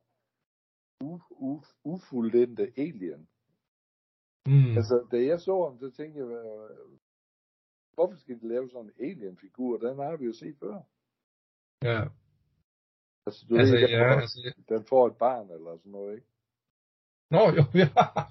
u, 1.00 1.20
u, 1.30 1.62
ufuldendte 1.84 2.72
alien. 2.76 3.28
mm, 4.46 4.76
Altså, 4.76 5.08
da 5.12 5.16
jeg 5.16 5.40
så 5.40 5.64
ham, 5.64 5.78
så 5.78 5.90
tænkte 5.96 6.18
jeg, 6.20 6.28
øh, 6.28 6.97
hvorfor 7.98 8.16
skal 8.22 8.40
de 8.40 8.48
lave 8.54 8.66
sådan 8.72 8.90
en 8.90 9.04
alien-figur? 9.08 9.78
Den 9.84 9.98
har 9.98 10.16
vi 10.16 10.24
jo 10.30 10.32
set 10.42 10.56
før. 10.62 10.76
ja. 11.90 12.00
Altså, 13.26 13.40
du 13.48 13.52
Altså, 13.58 13.74
ved, 13.74 13.82
den, 13.82 13.90
ja, 13.90 14.14
får, 14.14 14.20
altså, 14.20 14.38
den 14.68 14.84
får 14.88 15.06
et 15.06 15.16
barn 15.16 15.46
eller 15.56 15.72
sådan 15.78 15.92
noget, 15.92 16.14
ikke? 16.14 16.26
Nå, 17.30 17.42
jo, 17.58 17.62
ja, 17.82 17.88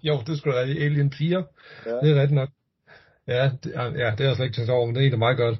jo, 0.10 0.16
det 0.28 0.34
skulle 0.38 0.56
være 0.56 0.84
Alien 0.86 1.12
4. 1.12 1.46
Ja, 1.86 1.92
Det 2.02 2.08
er 2.12 2.22
rigtigt 2.22 2.40
nok. 2.42 2.50
Ja, 3.28 3.44
det, 3.64 3.72
ja, 4.02 4.08
det 4.16 4.22
er 4.24 4.28
jeg 4.28 4.36
slet 4.36 4.46
ikke 4.46 4.56
tænkt 4.58 4.72
over, 4.72 4.86
men 4.86 4.96
det 4.96 5.00
er 5.00 5.06
egentlig 5.06 5.26
meget 5.28 5.38
godt. 5.46 5.58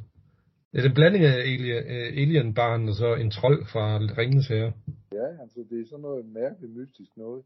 Det 0.72 0.80
er 0.86 0.90
en 0.90 0.94
blanding 1.00 1.24
af 1.26 1.38
alien, 1.52 1.84
øh, 1.96 2.08
alien-barn 2.22 2.90
og 2.90 2.96
så 2.96 3.10
en 3.16 3.32
trold 3.32 3.66
fra 3.74 3.84
Ringens 4.20 4.48
Herre. 4.48 4.74
ja 5.12 5.28
altså, 5.44 5.60
det 5.70 5.78
er 5.82 5.86
sådan 5.90 6.02
noget 6.02 6.26
mærkeligt 6.26 6.74
mystisk 6.80 7.12
noget. 7.18 7.44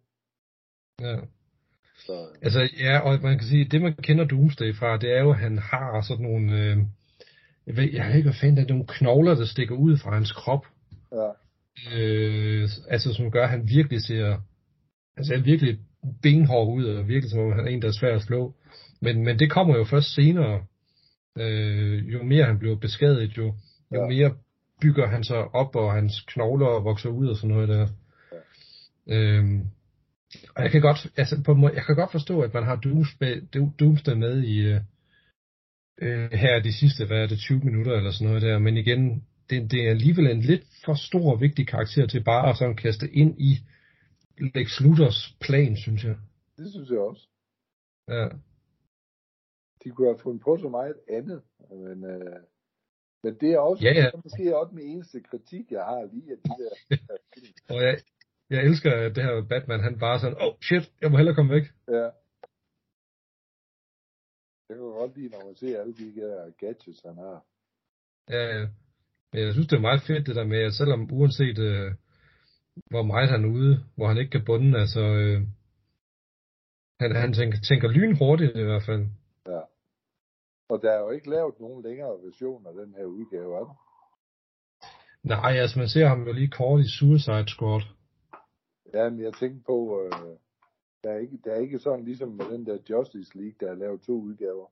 Ja. 1.02 1.16
Så, 2.06 2.28
Altså, 2.42 2.70
ja, 2.80 3.00
og 3.00 3.20
man 3.22 3.38
kan 3.38 3.48
sige, 3.48 3.66
det 3.66 3.82
man 3.82 3.94
kender 3.94 4.26
Doomsday 4.26 4.76
fra, 4.76 4.98
det 4.98 5.18
er 5.18 5.22
jo, 5.22 5.32
at 5.32 5.38
han 5.38 5.58
har 5.58 6.02
sådan 6.02 6.24
nogle, 6.26 6.60
øh, 6.60 6.78
jeg 7.68 7.78
ved, 7.78 7.90
jeg 7.94 8.08
ved 8.08 8.16
ikke, 8.16 8.30
hvad 8.30 8.40
fanden 8.42 8.58
det 8.58 8.64
er, 8.64 8.68
nogle 8.70 8.88
knogler, 8.88 9.36
der 9.36 9.46
stikker 9.46 9.76
ud 9.76 9.98
fra 9.98 10.14
hans 10.14 10.32
krop. 10.32 10.66
ja, 11.14 11.30
Øh, 11.96 12.70
altså, 12.90 13.14
som 13.14 13.32
gør, 13.32 13.44
at 13.44 13.50
han 13.50 13.68
virkelig 13.70 14.02
ser, 14.02 14.38
altså, 15.18 15.34
er 15.34 15.40
virkelig 15.40 15.80
benhård 16.22 16.74
ud, 16.78 16.86
og 16.86 17.08
virkelig 17.08 17.32
som 17.32 17.40
om 17.40 17.52
han 17.52 17.66
er 17.66 17.70
en, 17.70 17.82
der 17.82 17.88
er 17.88 17.92
svær 18.00 18.16
at 18.16 18.22
slå. 18.22 18.56
Men, 19.02 19.24
men 19.24 19.40
det 19.40 19.52
kommer 19.52 19.78
jo 19.78 19.84
først 19.84 20.14
senere. 20.14 20.64
Øh, 21.38 22.14
jo 22.14 22.24
mere 22.24 22.46
han 22.46 22.60
bliver 22.60 22.76
beskadiget, 22.76 23.38
jo, 23.38 23.46
jo 23.94 24.02
Ja. 24.02 24.08
mere 24.08 24.34
bygger 24.82 25.08
han 25.08 25.24
sig 25.24 25.38
op, 25.56 25.76
og 25.76 25.94
hans 25.94 26.22
knogler 26.28 26.80
vokser 26.84 27.10
ud 27.10 27.28
og 27.28 27.36
sådan 27.36 27.50
noget 27.50 27.70
der. 27.70 27.88
Øhm, 29.10 29.62
og 30.56 30.64
jeg 30.64 30.72
kan 30.72 30.82
godt, 30.82 31.08
altså 31.18 31.44
på 31.46 31.54
måde, 31.54 31.74
jeg 31.74 31.86
kan 31.86 31.96
godt 31.96 32.12
forstå, 32.12 32.42
at 32.42 32.54
man 32.54 32.64
har 32.64 32.76
Doomsday, 32.76 33.44
Doomsday 33.80 34.14
med 34.14 34.44
i 34.44 34.58
øh, 34.72 34.82
øh, 36.02 36.32
her 36.32 36.62
de 36.62 36.74
sidste, 36.74 37.06
hvad 37.06 37.18
er 37.18 37.28
det, 37.28 37.40
20 37.40 37.60
minutter 37.60 37.94
eller 37.98 38.12
sådan 38.12 38.28
noget 38.28 38.42
der, 38.42 38.60
men 38.60 38.78
igen, 38.78 39.26
det, 39.50 39.72
det 39.72 39.86
er 39.86 39.90
alligevel 39.90 40.28
en 40.28 40.42
lidt 40.42 40.66
for 40.86 40.94
stor 40.94 41.32
og 41.34 41.42
vigtig 41.42 41.68
karakter 41.68 42.08
til 42.08 42.24
bare 42.24 42.50
at 42.50 42.58
sådan 42.58 42.76
kaste 42.76 43.12
ind 43.12 43.42
i 43.42 43.52
Lex 44.56 44.80
Luthers 44.80 45.36
plan, 45.42 45.78
synes 45.78 46.04
jeg. 46.04 46.16
det 46.58 46.72
synes 46.72 46.90
jeg 46.90 47.00
også. 47.00 47.28
Ja, 48.08 48.28
De 49.84 49.90
kunne 49.90 50.08
have 50.08 50.20
fundet 50.24 50.42
på 50.44 50.58
så 50.58 50.70
meget 50.70 50.96
andet, 51.10 51.42
men, 51.70 52.04
øh, 52.12 52.40
men 53.24 53.34
det 53.42 53.50
er 53.54 53.60
også 53.60 53.84
Ja, 53.84 53.94
ja. 53.94 54.06
det 54.06 54.24
måske 54.24 54.58
også 54.58 54.72
den 54.72 54.80
eneste 54.92 55.22
kritik, 55.22 55.72
jeg 55.72 55.84
har 55.84 56.10
lige 56.14 56.32
af 56.32 56.38
de 56.46 56.50
der 56.62 56.98
og 57.76 57.82
jeg, 57.86 57.98
jeg 58.52 58.62
elsker, 58.64 58.92
at 59.06 59.16
det 59.16 59.24
her 59.24 59.46
Batman, 59.50 59.84
han 59.88 60.00
bare 60.00 60.20
sådan, 60.20 60.38
oh 60.46 60.54
shit, 60.68 60.86
jeg 61.02 61.12
må 61.12 61.18
hellere 61.18 61.36
komme 61.36 61.54
væk. 61.54 61.66
Ja. 61.88 62.08
Jeg 64.70 64.76
kan 64.78 64.92
godt 65.02 65.18
lide, 65.18 65.30
når 65.30 65.46
man 65.46 65.56
ser 65.56 65.82
alle 65.82 65.94
de 65.94 66.16
der 66.22 66.52
gadgets, 66.60 67.02
han 67.06 67.18
har. 67.18 67.46
Ja, 68.30 68.44
ja. 68.56 68.68
Men 69.32 69.44
jeg 69.44 69.54
synes, 69.54 69.68
det 69.68 69.78
er 69.78 69.88
meget 69.90 70.02
fedt 70.08 70.28
det 70.28 70.36
der 70.36 70.46
med, 70.54 70.60
at 70.60 70.74
selvom 70.74 71.10
uanset 71.12 71.60
øh, 71.60 71.92
hvor 72.90 73.04
meget 73.04 73.30
han 73.30 73.44
er 73.46 73.50
ude, 73.50 73.84
hvor 73.96 74.08
han 74.08 74.18
ikke 74.18 74.32
kan 74.32 74.46
bunde, 74.46 74.80
altså 74.80 75.02
øh, 75.02 75.42
han, 77.00 77.16
han 77.16 77.34
tænker, 77.34 77.58
tænker 77.70 77.88
lynhurtigt 77.88 78.58
i 78.58 78.64
hvert 78.64 78.84
fald. 78.86 79.06
Ja. 79.48 79.62
Og 80.70 80.82
der 80.82 80.92
er 80.92 81.00
jo 81.00 81.10
ikke 81.10 81.30
lavet 81.30 81.60
nogen 81.60 81.84
længere 81.84 82.16
version 82.26 82.68
af 82.68 82.74
den 82.74 82.94
her 82.94 83.06
udgave, 83.06 83.56
er 83.56 83.64
der? 83.66 83.76
Nej, 85.24 85.52
altså 85.62 85.80
man 85.80 85.88
ser 85.88 86.08
ham 86.08 86.24
jo 86.28 86.34
lige 86.34 86.50
kort 86.50 86.82
i 86.82 86.90
Suicide 86.98 87.48
Squad. 87.48 87.82
Ja, 88.94 89.10
men 89.10 89.22
jeg 89.22 89.34
tænker 89.34 89.60
på, 89.66 90.02
øh, 90.04 90.38
der, 91.04 91.12
er 91.12 91.18
ikke, 91.18 91.38
der 91.44 91.52
er 91.52 91.60
ikke 91.60 91.80
sådan 91.80 92.06
ligesom 92.06 92.30
med 92.30 92.46
den 92.46 92.66
der 92.66 92.78
Justice 92.90 93.38
League, 93.38 93.56
der 93.60 93.68
er 93.72 93.76
lavet 93.76 94.02
to 94.02 94.14
udgaver. 94.14 94.68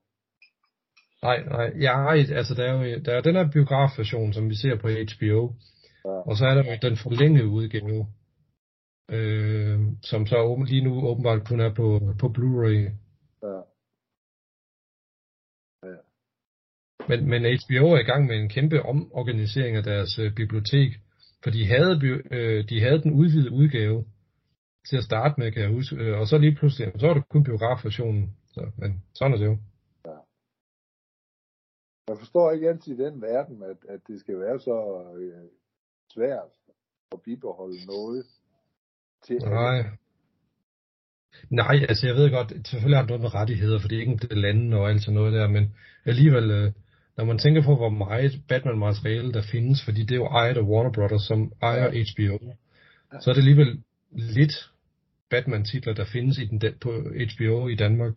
Nej, 1.24 1.43
nej, 1.43 1.74
ja, 1.82 2.11
altså 2.39 2.53
der 2.55 2.63
er 2.63 2.74
jo 2.74 2.99
der 3.05 3.13
er 3.13 3.22
den 3.22 3.36
her 3.36 3.51
biografversion, 3.51 4.34
som 4.34 4.49
vi 4.49 4.55
ser 4.55 4.76
på 4.76 4.88
HBO. 4.88 5.53
Ja. 6.05 6.09
Og 6.09 6.36
så 6.38 6.45
er 6.45 6.53
der 6.55 6.63
jo 6.72 6.78
den 6.82 6.97
forlængede 6.97 7.47
udgave, 7.47 8.07
øh, 9.09 9.80
som 10.01 10.28
så 10.28 10.38
åben, 10.38 10.65
lige 10.65 10.84
nu 10.84 11.07
åbenbart 11.07 11.47
kun 11.47 11.59
er 11.59 11.74
på, 11.74 11.99
på 12.20 12.28
Blu-ray. 12.28 12.91
Ja. 13.43 13.61
Men, 17.09 17.30
men 17.30 17.41
HBO 17.41 17.86
er 17.93 17.99
i 17.99 18.09
gang 18.11 18.26
med 18.26 18.36
en 18.36 18.49
kæmpe 18.49 18.82
omorganisering 18.82 19.76
af 19.78 19.84
deres 19.84 20.20
øh, 20.20 20.36
bibliotek, 20.36 20.91
for 21.43 21.49
de 21.49 21.65
havde, 21.67 21.93
øh, 22.31 22.69
de 22.69 22.81
havde 22.81 23.01
den 23.01 23.11
udvidede 23.11 23.51
udgave 23.51 24.05
til 24.89 24.97
at 24.97 25.03
starte 25.03 25.35
med, 25.37 25.51
kan 25.51 25.61
jeg 25.61 25.71
huske, 25.71 25.95
øh, 25.95 26.19
og 26.19 26.27
så 26.27 26.37
lige 26.37 26.55
pludselig, 26.55 26.91
så 26.99 27.07
var 27.07 27.13
det 27.13 27.29
kun 27.29 27.43
biografversionen. 27.43 28.37
Så, 28.53 28.71
men 28.77 29.03
sådan 29.13 29.33
er 29.33 29.37
det 29.37 29.45
jo. 29.45 29.57
Jeg 32.09 32.17
forstår 32.17 32.51
ikke 32.51 32.69
altid 32.69 32.99
i 32.99 33.03
den 33.03 33.21
verden, 33.21 33.63
at, 33.63 33.77
at 33.89 33.99
det 34.07 34.19
skal 34.19 34.39
være 34.39 34.59
så 34.59 34.77
øh, 35.19 35.49
svært 36.13 36.51
at 37.11 37.21
bibeholde 37.21 37.85
noget 37.85 38.25
til 39.25 39.33
alle. 39.33 39.49
Nej. 39.49 39.85
Nej, 41.49 41.75
altså 41.89 42.07
jeg 42.07 42.15
ved 42.15 42.31
godt, 42.31 42.67
selvfølgelig 42.67 42.97
har 42.97 43.03
det 43.03 43.09
noget 43.09 43.21
med 43.21 43.35
rettigheder, 43.35 43.79
for 43.79 43.87
det 43.87 43.95
er 43.95 44.01
ikke 44.01 44.27
det 44.27 44.37
lande 44.37 44.77
og 44.77 44.89
alt 44.89 45.01
sådan 45.01 45.15
noget 45.15 45.33
der, 45.33 45.47
men 45.47 45.75
alligevel, 46.05 46.51
øh, 46.51 46.71
når 47.20 47.26
man 47.26 47.38
tænker 47.38 47.61
på, 47.63 47.76
hvor 47.76 47.89
meget 47.89 48.32
Batman-materiale 48.47 49.32
der 49.34 49.43
findes, 49.51 49.86
fordi 49.86 50.01
det 50.01 50.11
er 50.11 50.24
jo 50.24 50.26
ejet 50.26 50.57
af 50.57 50.61
Warner 50.72 50.91
Brothers, 50.91 51.22
som 51.22 51.51
ejer 51.61 51.89
HBO, 52.09 52.38
så 53.22 53.30
er 53.30 53.34
det 53.34 53.41
alligevel 53.41 53.84
lidt 54.11 54.55
Batman-titler, 55.30 55.93
der 55.93 56.05
findes 56.13 56.38
i 56.38 56.45
den, 56.45 56.59
på 56.82 56.91
HBO 57.32 57.67
i 57.67 57.76
Danmark. 57.76 58.15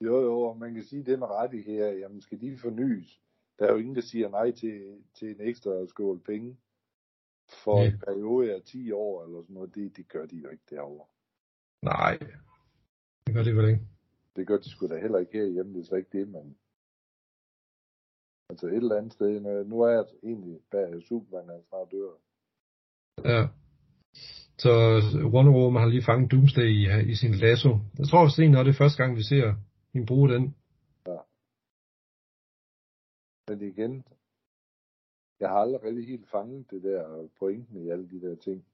Jo, 0.00 0.20
jo, 0.28 0.40
og 0.40 0.58
man 0.58 0.74
kan 0.74 0.84
sige, 0.84 1.00
at 1.00 1.06
det 1.06 1.18
med 1.18 1.26
rettigheder, 1.26 1.90
jamen 1.92 2.20
skal 2.20 2.40
de 2.40 2.58
fornyes? 2.62 3.20
Der 3.58 3.66
er 3.66 3.72
jo 3.72 3.78
ingen, 3.78 3.94
der 3.94 4.00
siger 4.00 4.28
nej 4.28 4.50
til, 4.50 4.80
til 5.18 5.28
en 5.28 5.40
ekstra 5.40 5.86
skål 5.88 6.20
penge 6.26 6.56
for 7.64 7.76
Nej. 7.78 7.86
en 7.86 7.98
periode 8.06 8.54
af 8.54 8.62
10 8.62 8.92
år 8.92 9.24
eller 9.24 9.42
sådan 9.42 9.54
noget. 9.54 9.74
Det, 9.74 9.96
det 9.96 10.08
gør 10.08 10.26
de 10.26 10.36
jo 10.36 10.48
ikke 10.48 10.64
derovre. 10.70 11.06
Nej, 11.82 12.18
det 13.26 13.34
gør 13.34 13.42
det 13.42 13.56
vel 13.56 13.68
ikke. 13.68 13.82
Det 14.36 14.46
gør 14.46 14.56
de 14.56 14.70
sgu 14.70 14.86
da 14.86 14.98
heller 15.00 15.18
ikke 15.18 15.32
herhjemme, 15.32 15.74
det 15.74 15.80
er 15.80 15.84
så 15.84 15.94
ikke 15.94 16.18
det, 16.18 16.28
men... 16.28 16.56
Altså 18.52 18.66
et 18.66 18.74
eller 18.74 18.96
andet 18.96 19.12
sted, 19.12 19.40
nu- 19.40 19.64
er 19.82 19.90
jeg 19.90 20.04
egentlig 20.22 20.60
bag 20.70 21.02
Superman, 21.02 21.48
han 21.48 21.62
snart 21.68 21.88
dør. 21.92 22.12
Ja. 23.32 23.42
Så 24.64 24.72
Wonder 25.34 25.52
Woman 25.52 25.82
har 25.82 25.88
lige 25.88 26.08
fanget 26.10 26.30
Doomsday 26.32 26.68
i, 26.80 26.82
i 27.12 27.14
sin 27.14 27.34
lasso. 27.44 27.70
Jeg 27.98 28.06
tror 28.08 28.20
også 28.22 28.36
det 28.64 28.70
er 28.72 28.82
første 28.82 28.98
gang, 29.02 29.16
vi 29.16 29.22
ser 29.22 29.46
hende 29.92 30.06
bruge 30.06 30.28
den. 30.34 30.44
Men 33.48 33.58
igen, 33.72 34.04
jeg 35.40 35.48
har 35.48 35.56
aldrig 35.56 35.82
rigtig 35.82 36.06
helt 36.06 36.28
fanget 36.30 36.70
det 36.70 36.82
der 36.82 37.28
pointen 37.38 37.76
i 37.84 37.90
alle 37.90 38.08
de 38.10 38.20
der 38.20 38.36
ting. 38.36 38.64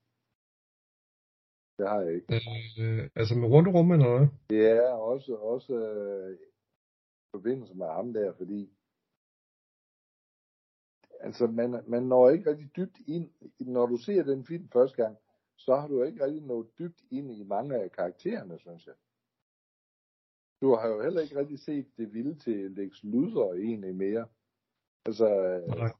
Det 1.79 1.89
har 1.89 2.01
jeg 2.01 2.15
ikke. 2.15 2.35
Øh, 2.83 3.11
altså 3.15 3.35
med 3.35 3.49
Wonder 3.49 3.73
Woman 3.73 4.01
eller 4.01 4.21
er 4.79 4.93
også, 4.93 5.35
også 5.35 5.73
øh, 5.75 6.33
i 6.35 7.29
forbindelse 7.35 7.75
med 7.75 7.87
ham 7.87 8.13
der, 8.13 8.33
fordi 8.33 8.71
altså 11.21 11.47
man, 11.47 11.83
man 11.87 12.03
når 12.03 12.31
ikke 12.31 12.51
rigtig 12.51 12.77
dybt 12.77 12.99
ind, 13.07 13.31
når 13.61 13.87
du 13.87 13.97
ser 13.97 14.23
den 14.23 14.45
film 14.47 14.69
første 14.69 15.03
gang, 15.03 15.17
så 15.57 15.77
har 15.77 15.89
du 15.89 16.03
ikke 16.03 16.25
rigtig 16.25 16.43
nået 16.43 16.67
dybt 16.79 17.03
ind 17.11 17.33
i 17.33 17.43
mange 17.43 17.77
af 17.77 17.93
karaktererne, 17.93 18.59
synes 18.59 18.87
jeg. 18.87 18.95
Du 20.61 20.75
har 20.75 20.89
jo 20.89 21.03
heller 21.03 21.21
ikke 21.21 21.39
rigtig 21.39 21.59
set 21.59 21.87
det 21.97 22.15
vilde 22.15 22.35
til 22.35 22.71
Lex 22.71 23.03
Luthor 23.03 23.55
egentlig 23.55 23.95
mere. 23.95 24.27
Altså, 25.07 25.29
Nej. 25.69 25.93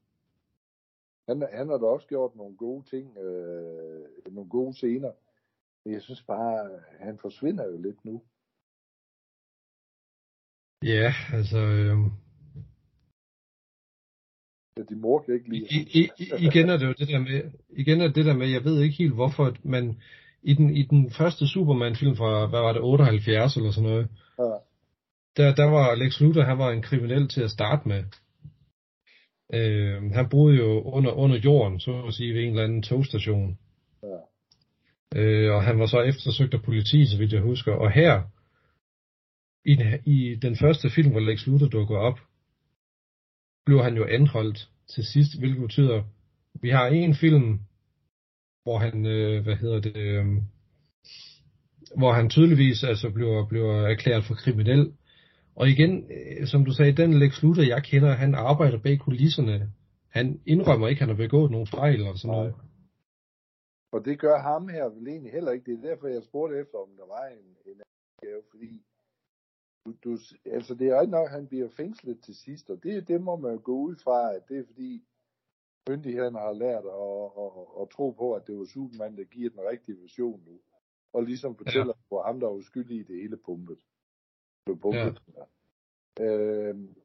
han, 1.27 1.41
han 1.53 1.69
har 1.69 1.77
da 1.77 1.85
også 1.85 2.07
gjort 2.07 2.35
nogle 2.35 2.57
gode 2.57 2.89
ting, 2.89 3.17
øh, 3.17 4.05
nogle 4.31 4.49
gode 4.49 4.73
scener. 4.73 5.11
Men 5.85 5.93
jeg 5.93 6.01
synes 6.01 6.23
bare, 6.23 6.79
han 6.99 7.17
forsvinder 7.17 7.65
jo 7.65 7.77
lidt 7.77 8.05
nu. 8.05 8.23
Ja, 10.83 11.13
altså... 11.33 11.57
Øh, 11.57 11.97
Ja, 14.79 14.83
de 14.95 14.95
mor 15.01 15.21
kan 15.25 15.33
ikke 15.33 15.49
lide 15.49 15.65
I, 15.71 15.99
i, 15.99 16.09
igen 16.39 16.69
er 16.69 16.77
det 16.77 16.85
jo 16.87 16.93
det 16.99 17.07
der 17.07 17.19
med, 17.19 17.41
igen 17.77 18.01
er 18.01 18.07
det 18.07 18.25
der 18.25 18.33
med, 18.33 18.47
jeg 18.47 18.63
ved 18.63 18.81
ikke 18.81 18.95
helt 18.97 19.13
hvorfor, 19.13 19.45
at 19.45 19.65
man 19.65 19.97
i 20.43 20.53
den, 20.53 20.77
i 20.77 20.83
den 20.83 21.11
første 21.11 21.47
Superman-film 21.47 22.15
fra, 22.15 22.45
hvad 22.47 22.59
var 22.59 22.73
det, 22.73 22.81
78 22.81 23.55
eller 23.57 23.71
sådan 23.71 23.89
noget, 23.89 24.07
Ja. 24.39 24.43
der, 25.37 25.55
der 25.55 25.65
var 25.65 25.95
Lex 25.95 26.19
Luthor, 26.21 26.41
han 26.43 26.57
var 26.57 26.71
en 26.71 26.81
kriminel 26.81 27.27
til 27.27 27.41
at 27.41 27.51
starte 27.51 27.87
med. 27.87 28.03
Øh, 29.53 30.11
han 30.11 30.29
boede 30.29 30.57
jo 30.57 30.81
under, 30.81 31.11
under 31.11 31.37
jorden, 31.37 31.79
så 31.79 32.03
at 32.07 32.13
sige, 32.13 32.33
ved 32.33 32.41
en 32.43 32.49
eller 32.49 32.63
anden 32.63 32.81
togstation. 32.83 33.57
Ja. 34.03 34.17
Øh, 35.21 35.55
og 35.55 35.63
han 35.63 35.79
var 35.79 35.85
så 35.85 36.01
eftersøgt 36.01 36.53
af 36.53 36.61
politi, 36.63 37.05
så 37.05 37.17
vidt 37.17 37.33
jeg 37.33 37.41
husker. 37.41 37.71
Og 37.73 37.91
her, 37.91 38.21
i, 39.65 39.75
den- 39.75 39.99
i 40.05 40.35
den 40.35 40.55
første 40.55 40.89
film, 40.89 41.11
hvor 41.11 41.19
Lex 41.19 41.47
Luthor 41.47 41.67
dukker 41.67 41.97
op, 41.97 42.19
bliver 43.69 43.83
han 43.83 43.97
jo 43.97 44.05
anholdt 44.05 44.69
til 44.93 45.03
sidst, 45.13 45.39
hvilket 45.39 45.61
betyder, 45.61 46.03
vi 46.61 46.69
har 46.69 46.87
en 46.87 47.15
film, 47.15 47.59
hvor 48.63 48.77
han, 48.77 49.05
øh, 49.05 49.43
hvad 49.43 49.55
hedder 49.55 49.79
det, 49.79 49.97
øh, 49.97 50.25
hvor 51.97 52.11
han 52.13 52.29
tydeligvis 52.29 52.83
altså 52.83 53.09
bliver, 53.09 53.47
bliver 53.47 53.87
erklæret 53.87 54.23
for 54.23 54.33
kriminel. 54.33 54.93
Og 55.55 55.69
igen, 55.69 55.93
øh, 56.17 56.47
som 56.47 56.65
du 56.65 56.71
sagde, 56.71 57.01
den 57.01 57.19
Lex 57.19 57.43
Luthor, 57.43 57.63
jeg 57.63 57.83
kender, 57.83 58.11
han 58.23 58.35
arbejder 58.35 58.79
bag 58.79 58.99
kulisserne. 58.99 59.71
Han 60.09 60.41
indrømmer 60.45 60.87
ikke, 60.87 60.99
at 60.99 61.07
han 61.07 61.15
har 61.15 61.23
begået 61.25 61.51
nogen 61.51 61.67
fejl 61.67 61.95
eller 61.95 62.15
sådan 62.15 62.35
Nej. 62.35 62.39
noget. 62.39 62.55
Og 63.91 64.05
det 64.05 64.19
gør 64.19 64.37
ham 64.49 64.67
her 64.67 64.85
vel 64.95 65.07
egentlig 65.07 65.31
heller 65.31 65.51
ikke. 65.51 65.65
Det 65.71 65.75
er 65.79 65.89
derfor, 65.89 66.07
jeg 66.07 66.23
spurgte 66.23 66.59
efter, 66.61 66.77
om 66.85 66.89
der 66.99 67.07
var 67.15 67.25
en, 67.35 67.45
en 67.71 67.77
gave, 68.21 68.41
fordi 68.51 68.71
du, 69.85 69.93
du, 70.03 70.17
altså 70.45 70.75
det 70.75 70.87
er 70.87 70.95
jo 70.95 71.01
ikke 71.01 71.11
nok, 71.11 71.25
at 71.25 71.31
han 71.31 71.47
bliver 71.47 71.69
fængslet 71.69 72.19
til 72.21 72.35
sidst, 72.35 72.69
og 72.69 72.83
det, 72.83 73.07
det 73.07 73.21
må 73.21 73.35
man 73.35 73.59
gå 73.59 73.79
ud 73.79 73.95
fra, 73.95 74.35
at 74.35 74.49
det 74.49 74.57
er 74.57 74.65
fordi 74.65 75.03
myndighederne 75.89 76.39
har 76.39 76.53
lært 76.53 76.85
at, 76.85 77.25
at, 77.43 77.51
at, 77.61 77.81
at 77.81 77.89
tro 77.89 78.11
på, 78.11 78.33
at 78.33 78.47
det 78.47 78.57
var 78.57 78.65
Superman, 78.65 79.17
der 79.17 79.23
giver 79.23 79.49
den 79.49 79.59
rigtige 79.59 80.01
version 80.01 80.43
nu. 80.45 80.59
Og 81.13 81.23
ligesom 81.23 81.55
fortæller, 81.55 81.93
ja. 81.97 82.03
hvor 82.07 82.23
ham, 82.23 82.39
der 82.39 82.47
var 82.47 82.61
skyldig 82.61 82.99
i 82.99 83.03
det 83.03 83.15
hele 83.15 83.37
pumpet. 83.37 83.79
Blev 84.65 84.79
pumpet. 84.79 85.21
Ja. 86.17 86.25
Øhm, 86.25 86.95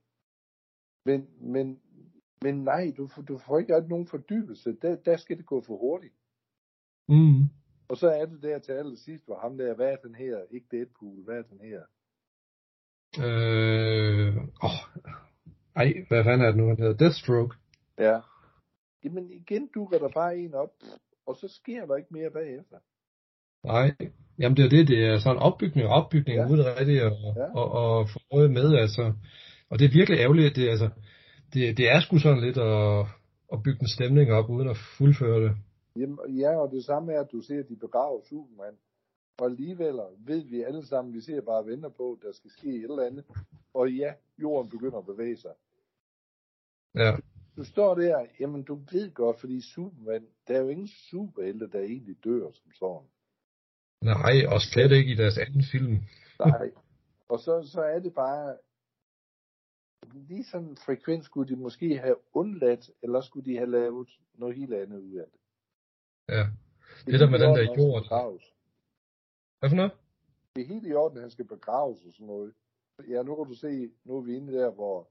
men, 1.05 1.29
men, 1.41 1.81
men 2.43 2.65
nej, 2.65 2.93
du, 2.97 3.07
får- 3.07 3.23
du 3.23 3.39
får 3.39 3.59
ikke 3.59 3.75
rigtig 3.75 3.89
nogen 3.91 4.07
fordybelse. 4.07 4.73
Der, 4.83 4.97
der 4.97 5.17
skal 5.17 5.37
det 5.37 5.47
gå 5.47 5.61
for 5.61 5.77
hurtigt. 5.77 6.15
Mm. 7.09 7.43
Og 7.89 7.97
så 7.97 8.09
er 8.09 8.27
det 8.27 8.43
der 8.43 8.59
til 8.59 8.73
allersidst, 8.73 9.25
hvor 9.25 9.39
ham 9.39 9.59
der, 9.59 9.75
hvad 9.75 9.93
er 9.93 9.97
den 9.97 10.15
her? 10.15 10.45
Ikke 10.51 10.67
Deadpool, 10.71 11.23
hvad 11.25 11.39
er 11.39 11.43
den 11.43 11.61
her? 11.61 11.83
Øh, 13.19 14.37
åh, 14.67 14.79
ej, 15.77 15.93
hvad 16.09 16.25
fanden 16.25 16.41
er 16.47 16.47
det 16.51 16.57
nu, 16.57 16.67
han 16.69 16.79
hedder? 16.79 16.97
Deathstroke. 16.97 17.55
Ja. 17.99 18.21
Jamen 19.05 19.31
igen 19.31 19.69
dukker 19.75 19.99
der 19.99 20.09
bare 20.09 20.37
en 20.39 20.55
op, 20.55 20.71
og 21.27 21.37
så 21.37 21.49
sker 21.49 21.87
der 21.87 21.97
ikke 21.97 22.09
mere 22.11 22.31
bagefter. 22.31 22.77
Nej, 23.65 23.91
jamen 24.39 24.57
det 24.57 24.65
er 24.65 24.69
det, 24.69 24.89
det 24.89 25.05
er 25.07 25.19
sådan 25.19 25.43
opbygning 25.43 25.87
og 25.89 25.93
opbygning, 25.95 26.37
Ja. 26.37 26.43
ja. 26.43 26.49
uden 26.51 26.65
rigtigt 26.79 27.03
at, 27.03 27.13
Ja. 27.37 27.55
og, 27.61 27.73
og 27.73 28.09
få 28.09 28.19
noget 28.33 28.51
med, 28.51 28.75
altså. 28.77 29.13
Og 29.71 29.79
det 29.79 29.85
er 29.85 29.93
virkelig 29.99 30.19
ærgerligt, 30.19 30.57
det, 30.57 30.69
altså, 30.69 30.89
det, 31.55 31.77
det 31.77 31.91
er 31.91 32.01
sgu 32.01 32.19
sådan 32.19 32.41
lidt 32.45 32.59
at, 32.59 33.07
at 33.53 33.63
bygge 33.65 33.81
en 33.83 33.89
stemning 33.89 34.33
op, 34.33 34.51
uden 34.51 34.69
at 34.69 34.77
fuldføre 34.99 35.41
det. 35.45 35.53
Jamen, 35.97 36.19
ja, 36.39 36.57
og 36.57 36.71
det 36.71 36.85
samme 36.85 37.13
er, 37.13 37.21
at 37.21 37.33
du 37.33 37.41
ser, 37.41 37.59
at 37.59 37.69
de 37.69 37.77
begraver 37.77 38.21
Superman. 38.29 38.75
Og 39.39 39.47
alligevel 39.47 40.01
ved 40.19 40.45
vi 40.45 40.63
alle 40.63 40.87
sammen, 40.87 41.15
vi 41.15 41.21
ser 41.21 41.41
bare 41.41 41.59
og 41.59 41.67
venter 41.67 41.89
på, 41.89 42.13
at 42.13 42.19
der 42.23 42.33
skal 42.33 42.51
ske 42.51 42.69
et 42.69 42.83
eller 42.83 43.07
andet. 43.07 43.25
Og 43.75 43.93
ja, 43.93 44.13
jorden 44.39 44.71
begynder 44.71 44.99
at 44.99 45.07
bevæge 45.07 45.37
sig. 45.37 45.55
Ja, 46.95 47.17
Du 47.57 47.65
står 47.65 47.95
der, 47.95 48.27
jamen 48.41 48.63
du 48.63 48.75
ved 48.75 49.15
godt, 49.15 49.41
fordi 49.41 49.61
Superman, 49.61 50.27
der 50.49 50.55
er 50.57 50.61
jo 50.61 50.69
ingen 50.69 50.89
superhelte, 50.89 51.69
der 51.73 51.81
egentlig 51.81 52.17
dør 52.25 52.51
som 52.53 52.73
sådan. 52.73 53.09
nej, 54.03 54.47
og 54.55 54.61
slet 54.61 54.93
ikke 54.93 55.13
i 55.13 55.17
deres 55.17 55.39
anden 55.39 55.65
film. 55.73 55.97
Nej. 56.39 56.71
Og 57.29 57.39
så, 57.41 57.69
så 57.73 57.81
er 57.81 57.99
det 57.99 58.15
bare, 58.15 58.57
lige 60.13 60.45
sådan 60.45 60.69
en 60.69 60.77
frekvens 60.77 61.25
skulle 61.25 61.55
de 61.55 61.61
måske 61.61 61.99
have 61.99 62.17
undladt, 62.33 62.91
eller 63.03 63.21
skulle 63.21 63.51
de 63.53 63.57
have 63.57 63.71
lavet 63.71 64.09
noget 64.35 64.57
helt 64.57 64.75
andet 64.75 64.99
ud 65.01 65.15
af 65.17 65.27
det. 65.33 65.41
Ja, 66.29 66.47
Det 67.07 67.21
der 67.21 67.31
med 67.31 67.39
den 67.39 67.57
der 67.57 67.75
jord. 67.77 68.05
Hvad 69.65 69.71
for 69.71 69.77
noget? 69.77 69.93
Det 70.57 70.63
er 70.63 70.67
helt 70.75 70.87
i 70.87 70.93
orden, 70.93 71.19
at 71.19 71.23
han 71.23 71.31
skal 71.31 71.49
begraves 71.49 72.05
og 72.07 72.13
sådan 72.13 72.27
noget. 72.27 72.55
ja, 73.09 73.23
nu 73.23 73.37
kan 73.37 73.45
du 73.53 73.55
se, 73.55 73.91
nu 74.05 74.17
er 74.17 74.23
vi 74.23 74.37
inde 74.37 74.53
der, 74.53 74.71
hvor 74.71 75.09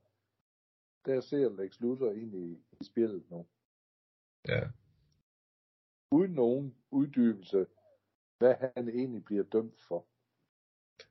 der 1.06 1.22
ser 1.22 1.62
Lex 1.62 1.80
Luthor 1.80 2.12
ind 2.12 2.36
i, 2.36 2.52
i 2.82 2.84
spillet 2.84 3.24
nu. 3.32 3.46
Ja. 4.48 4.62
Uden 6.12 6.32
nogen 6.32 6.76
uddybelse, 6.92 7.66
hvad 8.38 8.56
han 8.60 8.90
egentlig 8.90 9.26
bliver 9.26 9.44
dømt 9.44 9.80
for. 9.88 10.06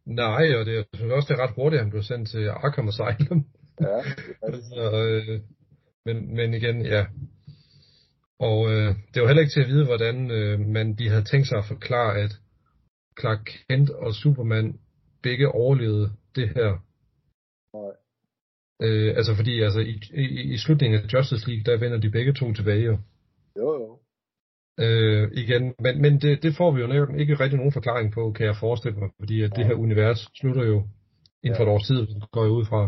Nej, 0.04 0.54
og 0.58 0.66
det, 0.66 0.74
jeg 0.74 0.84
synes 0.94 1.12
også, 1.12 1.26
det 1.28 1.38
er 1.38 1.44
ret 1.44 1.54
hurtigt, 1.54 1.78
at 1.78 1.84
han 1.84 1.90
blev 1.90 2.02
sendt 2.02 2.30
til 2.30 2.48
Arkham 2.48 2.88
Asylum. 2.88 3.46
Ja, 3.80 3.96
det 3.96 4.36
altså, 4.48 4.82
øh, 5.06 5.40
men, 6.04 6.34
men 6.34 6.54
igen, 6.54 6.86
ja. 6.86 7.06
Og 8.38 8.70
øh, 8.72 8.94
det 9.14 9.22
var 9.22 9.26
heller 9.26 9.42
ikke 9.42 9.52
til 9.52 9.66
at 9.66 9.72
vide, 9.74 9.84
hvordan 9.84 10.30
øh, 10.30 10.60
man 10.60 10.94
de 10.94 11.08
havde 11.08 11.24
tænkt 11.24 11.48
sig 11.48 11.58
at 11.58 11.64
forklare, 11.68 12.18
at 12.18 12.41
Clark 13.20 13.44
Kent 13.68 13.90
og 13.90 14.14
Superman 14.14 14.80
begge 15.22 15.48
overlevede 15.48 16.12
det 16.34 16.48
her. 16.48 16.70
Nej. 17.74 17.92
Øh, 18.82 19.16
altså 19.16 19.34
fordi 19.36 19.60
altså, 19.62 19.80
i, 19.80 20.00
i, 20.14 20.52
i 20.54 20.56
slutningen 20.58 21.00
af 21.00 21.12
Justice 21.12 21.48
League, 21.50 21.64
der 21.72 21.78
vender 21.78 21.98
de 21.98 22.10
begge 22.10 22.32
to 22.32 22.52
tilbage. 22.52 22.84
Jo. 22.84 22.98
Jo, 23.56 23.68
jo. 23.82 23.98
Øh, 24.84 25.30
igen, 25.32 25.74
men, 25.78 26.02
men 26.02 26.20
det, 26.20 26.42
det 26.42 26.56
får 26.56 26.70
vi 26.74 26.80
jo 26.80 26.86
nævnt 26.86 27.20
ikke 27.20 27.34
rigtig 27.34 27.56
nogen 27.56 27.72
forklaring 27.72 28.12
på, 28.12 28.32
kan 28.32 28.46
jeg 28.46 28.56
forestille 28.60 28.98
mig, 28.98 29.10
fordi 29.18 29.42
at 29.42 29.52
det 29.56 29.66
her 29.66 29.74
univers 29.74 30.28
slutter 30.34 30.64
jo 30.64 30.78
inden 31.42 31.56
for 31.56 31.64
et 31.64 31.70
års 31.70 31.86
tid, 31.86 32.06
går 32.32 32.42
jeg 32.42 32.52
ud 32.52 32.64
fra. 32.64 32.82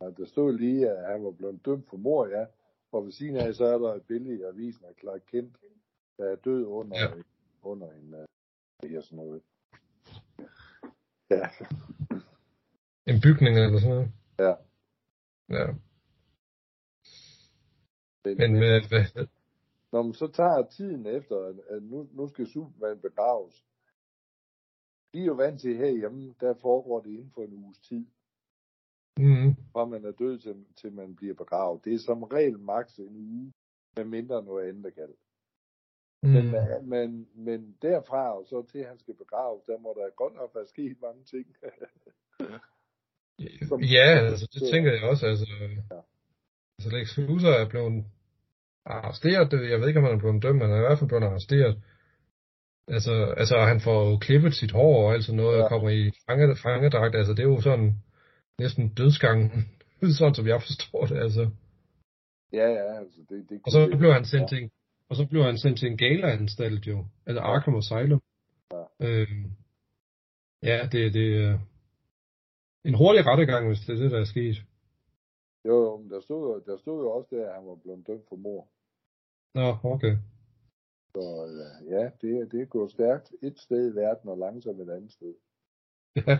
Ja, 0.00 0.06
der 0.18 0.26
stod 0.26 0.58
lige, 0.58 0.90
at 0.90 1.12
han 1.12 1.24
var 1.24 1.30
blevet 1.30 1.60
dømt 1.66 1.86
for 1.90 1.96
mor, 1.96 2.26
ja. 2.26 2.44
Og 2.92 3.04
ved 3.04 3.12
siden 3.12 3.36
af, 3.36 3.54
så 3.54 3.64
er 3.64 3.78
der 3.78 3.94
et 3.94 4.02
billede 4.02 4.38
i 4.38 4.42
avisen 4.52 4.84
af 4.84 4.94
Clark 5.00 5.20
Kent, 5.30 5.56
der 6.18 6.24
er 6.32 6.36
død 6.36 6.64
under, 6.66 6.96
Ja. 6.96 7.04
ja. 7.16 7.22
under 7.62 7.86
en, 7.86 8.14
uh, 8.14 8.24
ja, 8.82 9.00
sådan 9.00 9.16
noget. 9.16 9.42
Ja, 11.30 11.48
En 13.06 13.20
bygning 13.22 13.56
eller 13.56 13.80
sådan 13.80 13.94
noget. 13.94 14.12
ja. 14.38 14.54
Ja. 15.48 15.66
Men, 18.24 18.52
med, 18.52 18.88
hvad, 18.88 19.26
når 19.92 20.02
man 20.02 20.14
så 20.14 20.26
tager 20.26 20.68
tiden 20.68 21.06
efter, 21.06 21.36
at, 21.36 21.58
at 21.68 21.82
nu, 21.82 22.08
nu 22.12 22.28
skal 22.28 22.46
Superman 22.46 23.00
begraves, 23.00 23.64
de 25.12 25.20
er 25.20 25.24
jo 25.24 25.34
vant 25.34 25.60
til 25.60 25.76
herhjemme, 25.76 26.34
der 26.40 26.54
foregår 26.54 27.00
det 27.00 27.10
inden 27.10 27.30
for 27.34 27.42
en 27.42 27.52
uges 27.52 27.78
tid, 27.78 28.06
mm, 29.18 29.54
fra 29.72 29.84
man 29.84 30.04
er 30.04 30.12
død 30.12 30.38
til, 30.38 30.66
til 30.76 30.92
man 30.92 31.16
bliver 31.16 31.34
begravet. 31.34 31.84
Det 31.84 31.94
er 31.94 31.98
som 31.98 32.22
regel 32.22 32.58
maks 32.58 32.98
en 32.98 33.16
uge, 33.16 33.52
med 33.96 34.04
mindre 34.04 34.44
noget 34.44 34.68
andet 34.68 34.86
er 34.86 34.90
galt. 34.90 35.18
Men, 36.22 36.44
mm, 36.48 36.54
øh, 36.54 36.84
men, 36.84 37.28
men 37.34 37.76
derfra 37.82 38.38
og 38.38 38.46
så 38.46 38.66
til 38.72 38.84
han 38.84 38.98
skal 38.98 39.14
begraves, 39.14 39.62
der 39.66 39.78
må 39.78 39.94
der 39.98 40.16
godt 40.16 40.34
nok 40.34 40.50
være 40.54 40.66
sket 40.66 40.96
mange 41.02 41.24
ting. 41.24 41.46
som- 43.68 43.80
ja, 43.80 44.08
altså 44.30 44.46
det 44.54 44.62
tænker 44.72 44.92
jeg 44.92 45.02
også, 45.02 45.26
altså. 45.26 45.46
Ja. 45.90 46.00
Altså 46.78 46.88
Lex 46.96 47.16
Luthor 47.18 47.50
er 47.62 47.68
blevet 47.68 48.04
arresteret, 48.86 49.70
jeg 49.70 49.80
ved 49.80 49.88
ikke, 49.88 50.00
om 50.00 50.04
han 50.06 50.14
er 50.14 50.18
blevet 50.18 50.42
dømt, 50.42 50.58
men 50.58 50.68
han 50.68 50.76
er 50.76 50.82
i 50.82 50.86
hvert 50.88 50.98
fald 50.98 51.08
blevet 51.08 51.24
arresteret. 51.24 51.82
Altså, 52.88 53.14
altså 53.36 53.56
han 53.72 53.80
får 53.80 54.10
jo 54.10 54.16
klippet 54.16 54.54
sit 54.54 54.72
hår 54.72 55.06
og 55.06 55.12
alt 55.14 55.24
sådan 55.24 55.36
noget, 55.36 55.58
Ja. 55.58 55.62
og 55.62 55.68
kommer 55.68 55.90
i 55.90 56.10
fange, 56.26 56.56
fangedragt, 56.56 57.14
altså 57.14 57.32
det 57.34 57.42
er 57.42 57.48
jo 57.54 57.60
sådan 57.60 57.94
næsten 58.58 58.88
dødsgangen, 58.94 59.50
sådan 60.18 60.34
som 60.34 60.46
jeg 60.46 60.62
forstår 60.62 61.06
det, 61.06 61.16
altså. 61.24 61.50
ja, 62.52 62.66
ja, 62.78 62.98
altså 62.98 63.20
det, 63.28 63.46
det 63.48 63.60
Og 63.66 63.70
så 63.72 63.96
blev 63.98 64.12
han 64.12 64.24
sendt 64.24 64.48
til 64.48 64.58
en, 64.62 64.70
og 65.08 65.16
så 65.16 65.26
blev 65.30 65.42
han 65.42 65.58
sendt 65.58 65.78
til 65.78 65.88
en 65.88 65.96
gala-anstalt 65.96 66.86
jo, 66.86 67.06
altså 67.26 67.40
Arkham 67.40 67.76
Asylum. 67.76 68.22
Ja. 68.72 68.84
Øhm, 69.06 69.50
ja, 70.62 70.88
det, 70.92 71.14
det 71.14 71.44
er 71.44 71.58
en 72.84 72.94
hurtig 72.94 73.26
rettegang, 73.26 73.66
hvis 73.66 73.80
det 73.80 73.92
er 73.94 74.02
det, 74.02 74.10
der 74.10 74.20
er 74.20 74.24
sket. 74.24 74.56
Jo, 75.64 75.74
jo, 75.84 75.96
men 75.96 76.10
der 76.10 76.20
stod, 76.20 76.40
jo- 76.48 76.72
der 76.72 76.78
stod 76.78 77.02
jo 77.02 77.10
også 77.10 77.28
der, 77.36 77.48
at 77.48 77.54
han 77.54 77.66
var 77.66 77.74
blevet 77.74 78.06
dømt 78.06 78.28
for 78.28 78.36
mor. 78.36 78.68
Nå, 79.54 79.76
okay. 79.82 80.16
Så 81.14 81.46
øh, 81.48 81.92
ja, 81.92 82.10
det, 82.20 82.52
det 82.52 82.70
går 82.70 82.88
stærkt 82.88 83.32
et 83.42 83.58
sted 83.58 83.92
i 83.92 83.96
verden 83.96 84.30
og 84.30 84.38
langsomt 84.38 84.80
et 84.80 84.90
andet 84.90 85.12
sted. 85.12 85.34
Ja. 86.16 86.38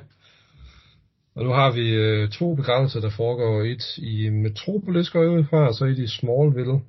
Og 1.34 1.44
nu 1.44 1.50
har 1.50 1.70
vi 1.72 1.94
øh, 1.94 2.30
to 2.30 2.54
begravelser, 2.54 3.00
der 3.00 3.10
foregår. 3.16 3.62
Et 3.62 3.98
i 3.98 4.28
Metropolis 4.30 5.10
går 5.10 5.22
jeg 5.22 5.30
ud 5.30 5.44
fra, 5.44 5.66
og 5.68 5.74
så 5.74 5.84
et 5.84 5.98
i 5.98 6.06
Smallville. 6.06 6.80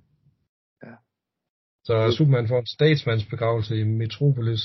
Så 1.89 1.95
Superman 2.17 2.47
får 2.47 2.59
en 2.59 2.75
statsmandsbegravelse 2.77 3.73
i 3.81 3.83
Metropolis. 3.83 4.63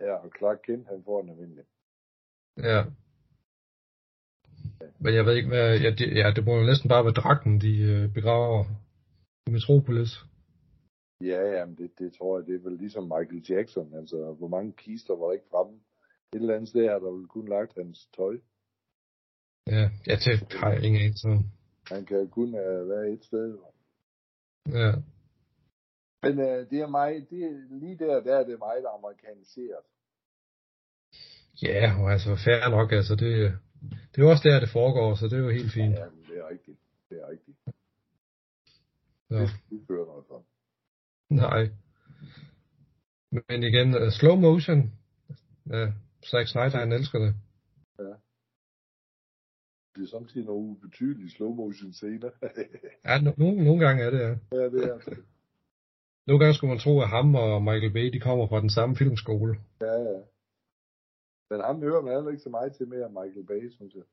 Ja, 0.00 0.14
og 0.24 0.30
Clark 0.38 0.58
Kent, 0.66 0.86
han 0.88 1.02
får 1.04 1.22
en 1.22 1.30
almindelig. 1.30 1.64
Ja. 2.56 2.84
Men 5.02 5.14
jeg 5.14 5.24
ved 5.26 5.34
ikke, 5.36 5.48
hvad... 5.48 5.80
Ja, 5.84 5.90
det, 5.90 6.06
ja, 6.20 6.32
det 6.36 6.44
må 6.44 6.52
jo 6.56 6.64
næsten 6.66 6.88
bare 6.88 7.04
være 7.04 7.20
dragten, 7.22 7.60
de 7.60 7.72
øh, 7.92 8.14
begraver 8.14 8.64
i 9.46 9.50
Metropolis. 9.50 10.12
Ja, 11.20 11.42
jamen 11.56 11.76
det, 11.76 11.90
det 11.98 12.12
tror 12.12 12.38
jeg, 12.38 12.46
det 12.46 12.54
er 12.54 12.64
vel 12.68 12.78
ligesom 12.78 13.04
Michael 13.14 13.44
Jackson. 13.50 13.94
Altså, 13.94 14.34
hvor 14.38 14.48
mange 14.48 14.72
kister 14.72 15.14
var 15.16 15.26
der 15.26 15.32
ikke 15.32 15.50
fremme? 15.50 15.76
Et 16.32 16.40
eller 16.40 16.54
andet 16.54 16.68
sted 16.68 16.88
har 16.88 16.98
der 16.98 17.10
vel 17.10 17.26
kun 17.26 17.48
lagt 17.48 17.72
hans 17.78 18.08
tøj. 18.16 18.34
Ja, 19.66 19.84
ja 20.06 20.14
det 20.24 20.52
har 20.60 20.70
jeg 20.72 20.84
ingen 20.84 21.02
anelse 21.02 21.28
om. 21.28 21.44
Han 21.92 22.04
kan 22.06 22.28
kun 22.28 22.48
uh, 22.48 22.88
være 22.92 23.10
et 23.14 23.24
sted. 23.24 23.58
Ja. 24.66 24.92
Men 26.22 26.38
uh, 26.38 26.60
det 26.70 26.78
er 26.80 26.86
mig, 26.86 27.26
det 27.30 27.44
er, 27.44 27.78
lige 27.80 27.98
der, 27.98 28.20
der 28.20 28.34
er 28.38 28.44
det 28.44 28.58
meget 28.58 28.86
amerikaniseret. 28.98 29.84
Ja, 31.62 32.02
og 32.02 32.12
altså 32.12 32.36
fair 32.44 32.70
nok, 32.70 32.92
altså 32.92 33.14
det, 33.14 33.58
det 34.10 34.18
er 34.18 34.22
jo 34.22 34.30
også 34.30 34.48
der, 34.48 34.60
det 34.60 34.68
foregår, 34.68 35.14
så 35.14 35.24
det 35.26 35.32
er 35.32 35.44
jo 35.48 35.50
helt 35.50 35.72
fint. 35.72 35.94
Ja, 35.94 36.04
det 36.28 36.38
er 36.38 36.48
rigtigt. 36.48 36.78
Det 37.08 37.18
er 37.22 37.28
rigtigt. 37.28 37.58
Så. 39.28 39.36
Det 39.38 39.48
skal 39.48 39.78
vi 39.78 39.84
føre 39.86 40.06
noget 40.06 40.24
for. 40.28 40.44
Nej. 41.30 41.62
Men 43.30 43.62
igen, 43.62 43.88
uh, 43.94 44.10
slow 44.10 44.36
motion. 44.36 44.92
Ja, 45.70 45.92
Zack 46.30 46.48
Snyder, 46.48 46.78
han 46.78 46.92
elsker 46.92 47.18
det. 47.18 47.34
Det 49.94 50.02
er 50.02 50.06
samtidig 50.06 50.46
nogle 50.46 50.68
ubetydelige 50.68 51.30
slow 51.30 51.54
motion 51.54 51.92
scener. 51.92 52.30
Ja, 53.04 53.20
no, 53.20 53.32
nogle, 53.36 53.64
nogle 53.64 53.86
gange 53.86 54.02
er 54.02 54.10
det, 54.10 54.20
ja. 54.20 54.58
ja, 54.58 54.64
det 54.70 54.84
er 54.84 54.98
det. 54.98 55.18
Nogle 56.30 56.44
gange 56.44 56.56
skulle 56.56 56.72
man 56.74 56.84
tro, 56.84 56.94
at 57.04 57.08
ham 57.08 57.34
og 57.34 57.62
Michael 57.62 57.92
Bay, 57.92 58.06
de 58.14 58.20
kommer 58.20 58.46
fra 58.46 58.60
den 58.60 58.70
samme 58.70 58.96
filmskole. 58.96 59.52
Ja, 59.80 59.94
ja. 60.08 60.18
Men 61.50 61.58
ham 61.66 61.76
hører 61.86 62.02
man 62.02 62.14
heller 62.14 62.30
ikke 62.30 62.42
så 62.42 62.50
meget 62.50 62.72
til 62.72 62.88
mere 62.88 63.06
end 63.06 63.16
Michael 63.20 63.46
Bay, 63.46 63.70
synes 63.76 63.94
jeg. 63.94 64.06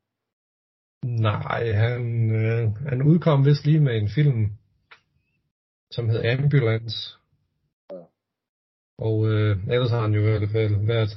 Nej, 1.29 1.71
han, 1.83 2.01
øh, 2.41 2.63
han 2.91 2.99
udkom 3.09 3.45
vist 3.45 3.65
lige 3.65 3.79
med 3.87 3.95
en 3.97 4.09
film, 4.17 4.41
som 5.91 6.09
hed 6.09 6.21
Ambulance. 6.25 6.97
Ja. 7.91 8.03
Og 9.07 9.15
øh, 9.31 9.51
ellers 9.73 9.91
har 9.91 10.01
han 10.01 10.13
jo 10.13 10.19
i 10.19 10.23
hvert 10.23 10.49
fald 10.57 10.75
været 10.93 11.11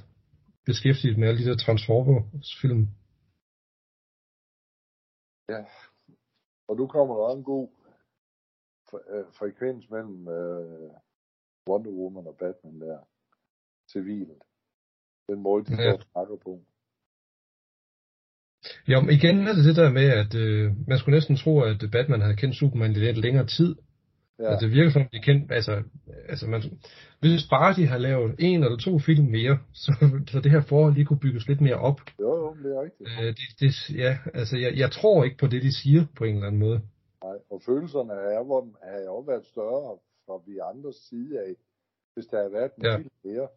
beskæftiget 0.66 1.18
med 1.18 1.28
alle 1.28 1.40
de 1.44 1.51
der 1.51 1.57
Transformers-film. 1.57 2.84
Ja. 5.48 5.62
Og 6.68 6.76
nu 6.76 6.86
kommer 6.86 7.14
der 7.14 7.22
også 7.22 7.38
en 7.38 7.44
god 7.44 7.68
øh, 8.95 9.24
frekvens 9.38 9.91
mellem 9.91 10.28
øh, 10.28 10.91
Wonder 11.68 11.91
Woman 11.91 12.26
og 12.26 12.36
Batman 12.38 12.80
der. 12.80 12.99
Civilt. 13.93 14.43
Den 15.28 15.43
måde, 15.43 15.64
de 15.64 15.82
Ja. 15.82 15.93
snakker 16.12 16.36
på. 16.45 16.61
Jo, 18.88 19.01
men 19.01 19.11
igen 19.11 19.47
er 19.49 19.53
det 19.55 19.64
det 19.64 19.76
der 19.76 19.91
med, 19.91 20.09
at 20.22 20.34
øh, 20.34 20.72
man 20.88 20.99
skulle 20.99 21.16
næsten 21.16 21.36
tro, 21.36 21.61
at 21.61 21.84
Batman 21.93 22.20
havde 22.20 22.36
kendt 22.36 22.57
Superman 22.57 22.91
i 22.91 22.95
lidt 22.95 23.16
længere 23.16 23.47
tid. 23.47 23.76
Ja, 24.38 24.45
Ja. 24.45 24.51
Altså, 24.51 24.66
det 24.66 24.74
virker 24.74 24.91
som, 24.91 25.03
de 25.12 25.18
kendt, 25.20 25.53
altså, 25.53 25.82
altså 26.28 26.47
man, 26.47 26.62
hvis 27.20 27.47
bare 27.51 27.74
de 27.76 27.86
har 27.86 27.99
lavet 27.99 28.34
en 28.38 28.64
eller 28.64 28.76
to 28.78 28.99
film 28.99 29.26
mere, 29.26 29.59
så, 29.84 30.20
så 30.30 30.41
det 30.41 30.51
her 30.51 30.61
forhold 30.61 30.95
lige 30.95 31.05
kunne 31.05 31.18
bygges 31.18 31.49
lidt 31.49 31.61
mere 31.61 31.74
op. 31.74 32.01
jo, 32.20 32.36
jo, 32.36 32.57
det 32.62 32.76
er 32.76 32.82
rigtigt. 32.82 33.09
Øh, 33.20 33.26
det, 33.26 33.47
det, 33.61 33.91
ja, 33.99 34.18
altså, 34.34 34.57
jeg, 34.57 34.72
jeg 34.76 34.91
tror 34.91 35.24
ikke 35.24 35.36
på 35.36 35.47
det, 35.47 35.62
de 35.62 35.72
siger 35.82 36.07
på 36.16 36.24
en 36.24 36.34
eller 36.34 36.47
anden 36.47 36.61
måde. 36.61 36.80
Og 37.51 37.62
følelserne 37.62 38.12
er, 38.12 38.43
hvor, 38.45 38.61
har 38.82 38.99
jo 39.01 39.18
været 39.18 39.47
større 39.47 39.99
fra 40.26 40.43
vi 40.47 40.59
andres 40.59 40.97
side 40.97 41.41
af, 41.41 41.55
hvis 42.14 42.26
der 42.26 42.36
havde 42.38 42.53
været 42.53 42.72
en 42.76 42.84
Ja. 42.84 42.97
film 42.97 43.11
mere, 43.24 43.49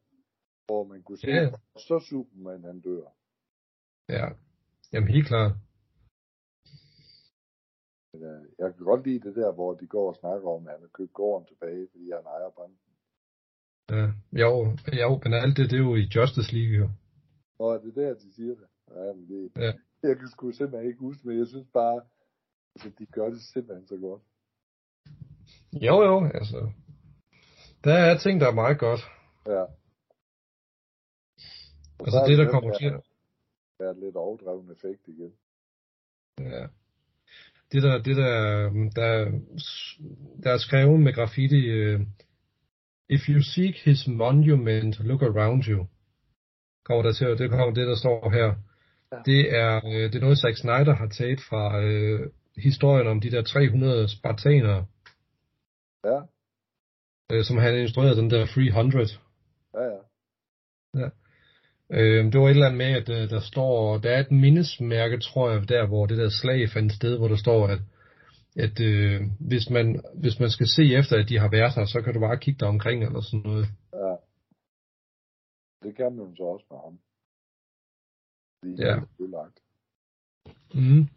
hvor 0.65 0.83
man 0.83 1.03
kunne 1.03 1.17
se, 1.17 1.27
Ja. 1.27 1.51
så 1.77 2.05
Superman 2.09 2.63
han 2.63 2.81
dør. 2.81 3.05
Ja, 4.09 4.25
jamen 4.93 5.09
helt 5.09 5.27
klart. 5.27 5.51
Øh, 8.15 8.43
jeg 8.59 8.73
kan 8.75 8.85
godt 8.85 9.03
lide 9.07 9.27
det 9.27 9.35
der, 9.35 9.51
hvor 9.53 9.73
de 9.73 9.87
går 9.87 10.07
og 10.09 10.15
snakker 10.15 10.47
om, 10.49 10.67
at 10.67 10.73
han 10.73 10.81
har 10.81 10.87
købt 10.87 11.13
gården 11.13 11.47
tilbage, 11.47 11.87
fordi 11.91 12.05
han 12.11 12.25
ejer 12.25 12.49
banden. 12.57 12.79
Ja, 13.91 14.05
jo, 14.43 14.51
jo, 15.03 15.09
men 15.23 15.33
alt 15.33 15.57
det, 15.57 15.69
det 15.71 15.77
er 15.79 15.83
jo 15.89 15.95
i 15.95 16.05
Justice 16.15 16.51
League, 16.55 16.75
jo. 16.81 16.89
Og 17.59 17.73
er 17.75 17.79
det 17.79 17.95
der, 17.95 18.13
de 18.13 18.33
siger 18.33 18.55
det? 18.55 18.67
Ja, 18.95 19.13
men 19.13 19.27
det, 19.29 19.51
Ja. 19.65 19.71
jeg 20.09 20.17
kan 20.19 20.27
sgu 20.27 20.51
simpelthen 20.51 20.87
ikke 20.89 20.99
huske, 20.99 21.27
men 21.27 21.37
jeg 21.39 21.47
synes 21.47 21.67
bare, 21.73 22.01
at 22.75 22.91
de 22.99 23.05
gør 23.05 23.29
det 23.29 23.41
simpelthen 23.41 23.87
så 23.87 23.97
godt. 23.97 24.21
Jo, 25.73 26.03
jo, 26.03 26.25
altså. 26.25 26.71
Der 27.83 27.93
er 27.93 28.17
ting, 28.17 28.41
der 28.41 28.47
er 28.47 28.53
meget 28.53 28.79
godt. 28.79 29.01
Ja. 29.47 29.65
Altså 31.99 32.25
det, 32.27 32.37
der 32.37 32.51
kommer 32.51 32.77
til... 32.77 32.91
Der 33.79 33.89
er 33.89 33.93
lidt 33.93 34.15
overdreven 34.15 34.71
effekt 34.71 35.07
igen. 35.07 35.33
Ja. 36.39 36.67
Det 37.71 37.83
der, 37.83 37.97
det 37.97 38.15
der, 38.15 38.69
der, 38.95 39.31
der 40.43 40.51
er 40.51 40.57
skrevet 40.57 40.99
med 40.99 41.13
graffiti, 41.13 41.93
uh, 41.95 42.01
If 43.09 43.21
you 43.29 43.41
seek 43.41 43.75
his 43.85 44.07
monument, 44.07 44.99
look 44.99 45.21
around 45.21 45.63
you. 45.67 45.87
Kommer 46.85 47.03
der 47.03 47.13
til, 47.13 47.27
det 47.27 47.49
kommer 47.49 47.73
det, 47.73 47.87
der 47.87 47.95
står 47.95 48.29
her. 48.29 48.55
Ja. 49.11 49.17
Det 49.25 49.55
er, 49.55 49.85
uh, 49.85 50.11
det 50.11 50.15
er 50.15 50.19
noget, 50.19 50.37
Zack 50.37 50.57
Snyder 50.57 50.95
har 50.95 51.07
taget 51.07 51.41
fra 51.49 51.79
uh, 51.79 52.27
historien 52.57 53.07
om 53.07 53.21
de 53.21 53.31
der 53.31 53.43
300 53.43 54.07
spartanere. 54.07 54.85
Ja. 56.05 56.19
Uh, 57.33 57.43
som 57.43 57.57
han 57.57 57.77
instruerede 57.77 58.15
den 58.15 58.29
der 58.29 58.45
300. 58.45 59.07
Ja, 59.73 59.83
ja. 59.83 59.97
Ja. 60.93 61.09
Øh, 61.89 62.31
det 62.31 62.39
var 62.39 62.45
et 62.45 62.49
eller 62.49 62.65
andet 62.65 62.77
med, 62.77 62.91
at 63.01 63.09
øh, 63.09 63.29
der 63.29 63.39
står, 63.39 63.97
der 63.97 64.11
er 64.11 64.19
et 64.19 64.31
mindesmærke, 64.31 65.19
tror 65.19 65.51
jeg, 65.51 65.69
der 65.69 65.87
hvor 65.87 66.05
det 66.05 66.17
der 66.17 66.29
slag 66.29 66.69
fandt 66.69 66.93
sted, 66.93 67.17
hvor 67.17 67.27
der 67.27 67.35
står, 67.35 67.67
at, 67.67 67.79
at 68.55 68.79
øh, 68.79 69.21
hvis, 69.39 69.69
man, 69.69 70.01
hvis 70.21 70.39
man 70.39 70.49
skal 70.49 70.67
se 70.67 70.83
efter, 70.99 71.17
at 71.17 71.29
de 71.29 71.39
har 71.39 71.49
været 71.49 71.73
her, 71.75 71.85
så 71.85 72.01
kan 72.01 72.13
du 72.13 72.19
bare 72.19 72.37
kigge 72.37 72.59
dig 72.59 72.67
omkring 72.67 73.03
eller 73.03 73.21
sådan 73.21 73.39
noget. 73.39 73.65
Ja. 73.93 74.15
Det 75.83 75.95
kan 75.95 76.15
man 76.15 76.35
så 76.35 76.43
også 76.43 76.65
med 76.71 76.79
ham. 76.85 76.99
Ja. 78.63 78.95
Det 79.17 79.23
er 79.25 79.29
lagt. 79.39 79.59
Mm. 80.73 81.07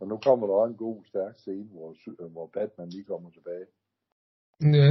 Og 0.00 0.08
nu 0.08 0.16
kommer 0.16 0.46
der 0.46 0.54
også 0.54 0.72
en 0.72 0.76
god, 0.76 1.04
stærk 1.04 1.38
scene, 1.38 1.68
hvor, 1.72 1.94
sy- 1.94 2.20
hvor 2.32 2.46
Batman 2.54 2.88
lige 2.88 3.04
kommer 3.04 3.30
tilbage. 3.30 3.66
Ja. 4.60 4.90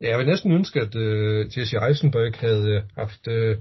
Ja, 0.00 0.08
jeg 0.10 0.18
vil 0.18 0.26
næsten 0.26 0.52
ønske, 0.52 0.80
at 0.80 0.94
øh, 0.96 1.58
Jesse 1.58 1.76
Eisenberg 1.86 2.34
havde 2.46 2.68
øh, 2.76 2.82
haft 2.94 3.28
øh, 3.28 3.58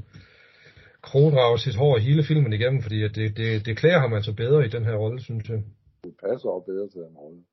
krogdraget 1.02 1.60
sit 1.62 1.76
hår 1.76 1.98
hele 1.98 2.24
filmen 2.24 2.54
igennem, 2.54 2.82
fordi 2.82 3.04
at 3.04 3.16
det, 3.16 3.38
det, 3.38 3.66
det 3.66 3.78
klæder 3.78 4.00
ham 4.00 4.14
altså 4.14 4.34
bedre 4.36 4.66
i 4.66 4.70
den 4.70 4.86
her 4.86 4.96
rolle, 4.96 5.20
synes 5.22 5.50
jeg. 5.50 5.64
Det 6.04 6.16
passer 6.24 6.50
også 6.50 6.66
bedre 6.66 6.90
til 6.90 7.02
en 7.02 7.18
rolle. 7.18 7.44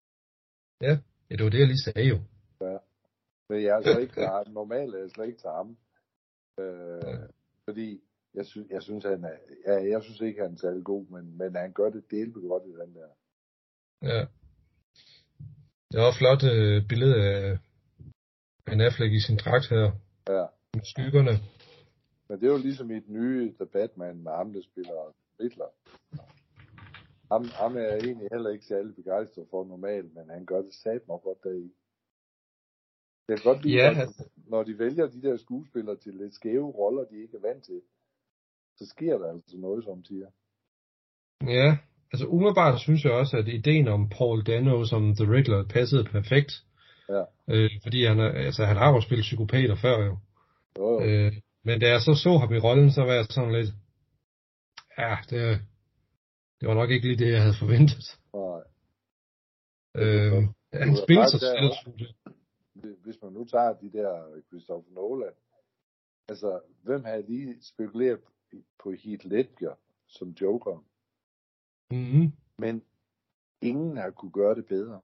Ja, 0.81 0.99
ja 1.31 1.35
det 1.37 1.45
var 1.45 1.51
det, 1.51 1.59
jeg 1.59 1.67
lige 1.67 1.87
sagde 1.89 2.09
jo. 2.09 2.19
Men 3.51 3.63
jeg 3.63 3.69
er 3.69 3.77
altså 3.77 3.99
ikke 3.99 4.15
til 4.15 4.27
ham. 4.27 4.47
Normalt 4.49 4.95
er 4.95 4.99
jeg 4.99 5.11
slet 5.11 5.27
ikke 5.27 5.39
til 5.39 5.51
ham. 5.51 5.77
Øh, 6.61 7.29
fordi 7.65 8.01
jeg 8.39 8.47
synes, 8.47 8.69
jeg 8.71 8.83
synes, 8.83 9.05
han 9.05 9.25
er, 9.25 9.37
ja, 9.67 9.75
jeg 9.93 10.03
synes 10.03 10.21
ikke, 10.21 10.43
han 10.43 10.53
er 10.53 10.57
særlig 10.57 10.85
god, 10.85 11.05
men, 11.15 11.39
men 11.39 11.55
han 11.57 11.73
gør 11.73 11.91
det 11.91 12.11
delvis 12.11 12.45
godt 12.53 12.63
i 12.67 12.73
den 12.83 12.95
der. 12.99 13.09
Ja. 14.13 14.21
Det 15.91 16.01
var 16.01 16.09
et 16.13 16.19
flot 16.21 16.43
øh, 16.55 16.89
billede 16.89 17.17
af 17.31 17.59
Ben 18.67 18.81
Affleck 18.81 19.13
i 19.13 19.21
sin 19.21 19.37
dragt 19.45 19.67
her, 19.75 19.87
Ja. 20.37 20.47
med 20.75 20.85
skyggerne. 20.93 21.35
Men 22.29 22.41
det 22.41 22.47
er 22.49 22.53
jo 22.57 22.59
ligesom 22.69 22.91
i 22.91 23.01
den 23.01 23.13
nye 23.21 23.55
The 23.61 23.67
Batman 23.67 24.23
med 24.23 24.33
ham, 24.33 24.53
der 24.53 24.63
spiller 24.63 25.15
Riddler. 25.41 25.71
Ham, 27.33 27.45
ham 27.45 27.77
er 27.77 27.81
jeg 27.81 27.99
egentlig 27.99 28.29
heller 28.33 28.51
ikke 28.51 28.65
særlig 28.65 28.95
begejstret 28.95 29.47
for 29.51 29.65
normalt, 29.65 30.15
men 30.15 30.31
han 30.31 30.47
gør 30.47 30.63
det 30.63 30.75
sat 30.75 31.09
mig 31.09 31.19
godt 31.23 31.45
deri. 31.45 31.73
Jeg 33.29 33.37
kan 33.39 33.53
godt 33.53 33.65
lide, 33.65 33.83
at 33.83 33.97
han- 33.97 34.15
når 34.37 34.63
de 34.63 34.79
vælger 34.79 35.07
de 35.07 35.23
der 35.23 35.37
skuespillere 35.37 35.97
til 35.97 36.15
lidt 36.15 36.35
skæve 36.35 36.71
roller, 36.71 37.05
de 37.05 37.23
ikke 37.23 37.37
er 37.37 37.41
vant 37.41 37.65
til, 37.65 37.83
så 38.79 38.87
sker 38.87 39.19
der 39.19 39.29
altså 39.31 39.57
noget, 39.57 39.85
som 39.85 40.05
siger. 40.05 40.29
Ja, 41.43 41.79
altså 42.13 42.27
umiddelbart 42.27 42.81
synes 42.81 43.05
jeg 43.05 43.13
også, 43.13 43.37
at 43.37 43.49
ideen 43.49 43.89
om 43.89 44.09
Paul 44.09 44.43
Dano 44.43 44.85
som 44.85 45.15
The 45.15 45.33
Riddler 45.33 45.69
passede 45.69 46.05
perfekt. 46.05 46.53
Ja. 47.09 47.25
Øh, 47.49 47.71
fordi 47.83 48.05
han, 48.05 48.19
er, 48.19 48.31
altså, 48.47 48.65
han 48.65 48.77
har 48.77 48.93
jo 48.93 49.01
spillet 49.01 49.23
psykopater 49.23 49.77
før 49.77 49.97
jo. 50.09 50.19
Jo, 50.79 51.01
jo. 51.01 51.07
Øh, 51.07 51.33
men 51.65 51.81
da 51.81 51.87
jeg 51.89 52.01
så 52.01 52.15
så 52.15 52.39
ham 52.39 52.55
i 52.55 52.59
rollen, 52.59 52.91
så 52.91 53.03
var 53.03 53.13
jeg 53.13 53.25
sådan 53.25 53.53
lidt, 53.53 53.71
ja, 54.99 55.17
det, 55.31 55.61
det 56.61 56.69
var 56.69 56.75
nok 56.75 56.91
ikke 56.91 57.07
lige 57.07 57.25
det, 57.25 57.33
jeg 57.33 57.43
havde 57.43 57.61
forventet. 57.61 58.05
Nej. 58.35 58.63
Øh, 60.03 60.43
han 60.73 60.89
var 60.91 61.03
spiller 61.05 61.23
faktisk 61.23 61.45
sig 61.45 61.55
selv, 61.59 61.71
hvis 63.05 63.19
man 63.23 63.33
nu 63.33 63.45
tager 63.45 63.73
de 63.73 63.93
der 63.93 64.11
Christopher 64.49 64.93
Nolan, 64.95 65.37
altså, 66.29 66.61
hvem 66.83 67.05
havde 67.05 67.27
lige 67.31 67.57
spekuleret 67.63 68.21
på 68.83 68.91
Heath 68.91 69.27
Ledger 69.27 69.75
som 70.07 70.29
Joker? 70.29 70.85
Mm-hmm. 71.91 72.33
Men 72.59 72.83
ingen 73.63 73.97
har 73.97 74.11
kunne 74.11 74.33
gøre 74.33 74.55
det 74.55 74.67
bedre, 74.67 75.01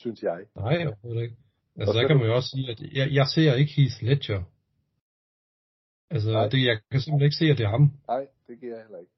synes 0.00 0.22
jeg. 0.22 0.46
Nej, 0.56 0.86
overhovedet 0.86 1.22
ikke. 1.22 1.36
Altså, 1.76 1.92
der 1.92 2.08
kan 2.08 2.16
man 2.16 2.26
jo 2.26 2.34
også 2.34 2.48
sige, 2.48 2.70
at 2.70 2.80
jeg, 2.80 3.08
jeg 3.12 3.26
ser 3.34 3.54
ikke 3.54 3.72
Heath 3.76 4.02
Ledger. 4.02 4.42
Altså, 6.10 6.32
Nej. 6.32 6.48
det, 6.48 6.66
jeg 6.66 6.76
kan 6.90 7.00
simpelthen 7.00 7.26
ikke 7.26 7.40
se, 7.42 7.44
at 7.52 7.58
det 7.58 7.66
er 7.66 7.74
ham. 7.76 7.90
Nej, 8.08 8.28
det 8.46 8.60
giver 8.60 8.74
jeg 8.76 8.84
heller 8.84 8.98
ikke. 8.98 9.12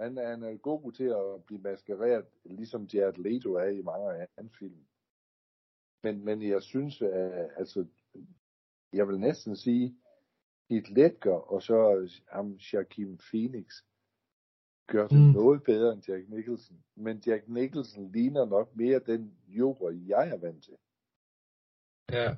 Han, 0.00 0.16
han 0.16 0.42
er 0.42 0.56
god 0.56 0.92
til 0.92 1.04
at 1.04 1.44
blive 1.46 1.60
maskereret, 1.60 2.26
ligesom 2.44 2.84
Jared 2.94 3.18
Leto 3.24 3.54
er 3.54 3.70
i 3.78 3.82
mange 3.82 4.12
af 4.12 4.26
hans 4.38 4.52
film. 4.58 4.84
Men, 6.02 6.24
men 6.24 6.42
jeg 6.42 6.62
synes, 6.62 7.02
at, 7.02 7.48
altså, 7.56 7.86
jeg 8.92 9.08
vil 9.08 9.20
næsten 9.20 9.56
sige, 9.56 9.96
Heath 10.70 10.90
Ledger 10.96 11.52
og 11.52 11.62
så 11.62 12.08
ham 12.32 12.52
Joaquin 12.72 13.18
Phoenix 13.30 13.66
gør 14.88 15.06
det 15.08 15.18
Mm. 15.20 15.32
noget 15.32 15.62
bedre 15.62 15.92
end 15.92 16.02
Jack 16.08 16.28
Nicholson. 16.28 16.76
Men 16.96 17.22
Jack 17.26 17.42
Nicholson 17.48 18.12
ligner 18.12 18.44
nok 18.46 18.76
mere 18.76 19.00
den 19.06 19.32
Joker, 19.48 19.90
jeg 20.08 20.28
er 20.28 20.38
vant 20.46 20.64
til. 20.64 20.74
Ja. 22.12 22.34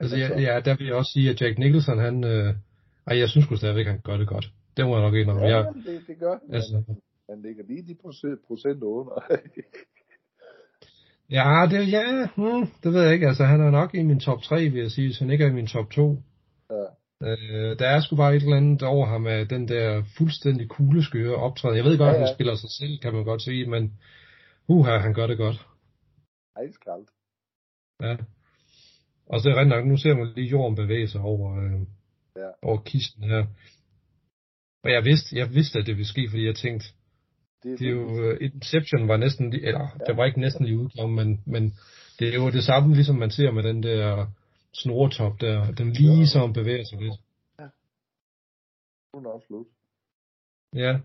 Altså, 0.00 0.16
ja, 0.16 0.40
ja, 0.40 0.60
der 0.60 0.76
vil 0.76 0.86
jeg 0.86 0.94
også 0.96 1.10
sige, 1.14 1.30
at 1.30 1.40
Jack 1.40 1.58
Nicholson, 1.58 1.98
han... 1.98 2.24
Øh, 2.24 2.54
ej, 3.06 3.18
jeg 3.18 3.28
synes 3.28 3.44
sgu 3.46 3.56
stadigvæk, 3.56 3.86
han 3.86 4.00
gør 4.04 4.16
det 4.16 4.28
godt. 4.28 4.46
Det 4.76 4.84
må 4.86 4.96
jeg 4.96 5.02
nok 5.06 5.14
indrømme. 5.14 5.42
Ja, 5.42 5.48
Jeg, 5.56 5.74
det, 5.74 6.04
det 6.06 6.18
gør 6.18 6.38
han. 6.38 6.54
Altså. 6.54 6.82
Han 7.30 7.42
ligger 7.42 7.64
lige 7.64 7.82
de 7.88 7.94
procent, 7.94 8.40
procent 8.46 8.82
under. 8.82 9.20
ja, 11.36 11.66
det, 11.70 11.92
ja, 11.92 12.28
hmm, 12.36 12.66
det 12.82 12.92
ved 12.92 13.02
jeg 13.02 13.12
ikke. 13.12 13.26
Altså, 13.28 13.44
han 13.44 13.60
er 13.60 13.70
nok 13.70 13.94
i 13.94 14.02
min 14.02 14.20
top 14.20 14.42
3, 14.42 14.68
vil 14.68 14.80
jeg 14.80 14.90
sige, 14.90 15.06
hvis 15.08 15.18
han 15.18 15.30
ikke 15.30 15.44
er 15.44 15.48
i 15.48 15.52
min 15.52 15.66
top 15.66 15.90
2. 15.90 16.16
ja. 16.70 16.84
Øh, 17.24 17.78
der 17.78 17.86
er 17.88 18.00
sgu 18.00 18.16
bare 18.16 18.36
et 18.36 18.42
eller 18.42 18.56
andet 18.56 18.82
over 18.82 19.06
ham 19.06 19.26
af 19.26 19.48
den 19.48 19.68
der 19.68 20.02
fuldstændig 20.18 20.68
kugleskøre 20.68 21.34
optræden. 21.34 21.76
Jeg 21.76 21.84
ved 21.84 21.98
godt, 21.98 22.08
Ja, 22.08 22.12
at 22.14 22.18
han 22.20 22.28
ja. 22.28 22.34
spiller 22.34 22.54
sig 22.54 22.70
selv, 22.70 22.98
kan 22.98 23.12
man 23.14 23.24
godt 23.24 23.42
sige, 23.42 23.66
men 23.66 23.92
uha, 24.68 24.98
han 24.98 25.14
gør 25.14 25.26
det 25.26 25.38
godt. 25.38 25.66
Iskoldt. 26.68 27.10
Ja. 28.02 28.16
Og 29.26 29.40
så 29.40 29.48
er 29.48 29.60
rent 29.60 29.68
nok, 29.68 29.86
nu 29.86 29.96
ser 29.96 30.14
man 30.14 30.32
lige 30.34 30.48
jorden 30.48 30.76
bevæge 30.76 31.08
sig 31.08 31.20
over, 31.20 31.64
øh, 31.64 31.80
Ja. 32.36 32.50
over 32.62 32.78
kisten 32.82 33.24
her. 33.24 33.46
Og 34.84 34.90
jeg 34.90 35.04
vidste, 35.04 35.36
jeg 35.36 35.54
vidste, 35.54 35.78
at 35.78 35.86
det 35.86 35.96
ville 35.96 36.08
ske, 36.08 36.26
fordi 36.30 36.46
jeg 36.46 36.54
tænkte, 36.56 36.86
Det, 37.62 37.78
det 37.78 37.86
er 37.86 37.90
jo, 37.92 38.22
øh, 38.22 38.38
Inception 38.40 39.08
var 39.08 39.16
næsten, 39.16 39.52
eller 39.52 39.80
ja. 39.80 40.04
det 40.06 40.16
var 40.16 40.24
ikke 40.24 40.40
næsten 40.40 40.64
lige 40.64 40.78
udkommet, 40.78 41.26
men, 41.26 41.42
men 41.46 41.74
det 42.18 42.28
er 42.28 42.34
jo 42.34 42.50
det 42.50 42.64
samme, 42.64 42.94
ligesom 42.94 43.16
man 43.16 43.30
ser 43.30 43.50
med 43.50 43.62
den 43.62 43.82
der 43.82 44.26
snoretop 44.74 45.40
der, 45.40 45.72
den 45.72 45.90
ligesom 45.90 46.52
bevæger 46.52 46.84
sig 46.84 46.98
lidt. 47.00 47.20
Hun 49.14 49.26
er 49.26 49.30
også 49.30 49.46
slut. 49.46 49.66
Ja. 50.74 51.00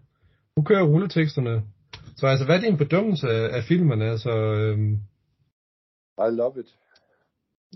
Nu 0.55 0.63
kører 0.63 0.87
rulleteksterne. 0.87 1.63
Så 2.17 2.27
altså, 2.27 2.45
hvad 2.45 2.55
er 2.55 2.61
din 2.61 2.77
bedømmelse 2.77 3.27
af, 3.29 3.63
filmen? 3.63 4.01
Altså, 4.01 4.31
øhm, 4.31 4.93
I 6.17 6.31
love 6.31 6.59
it. 6.59 6.77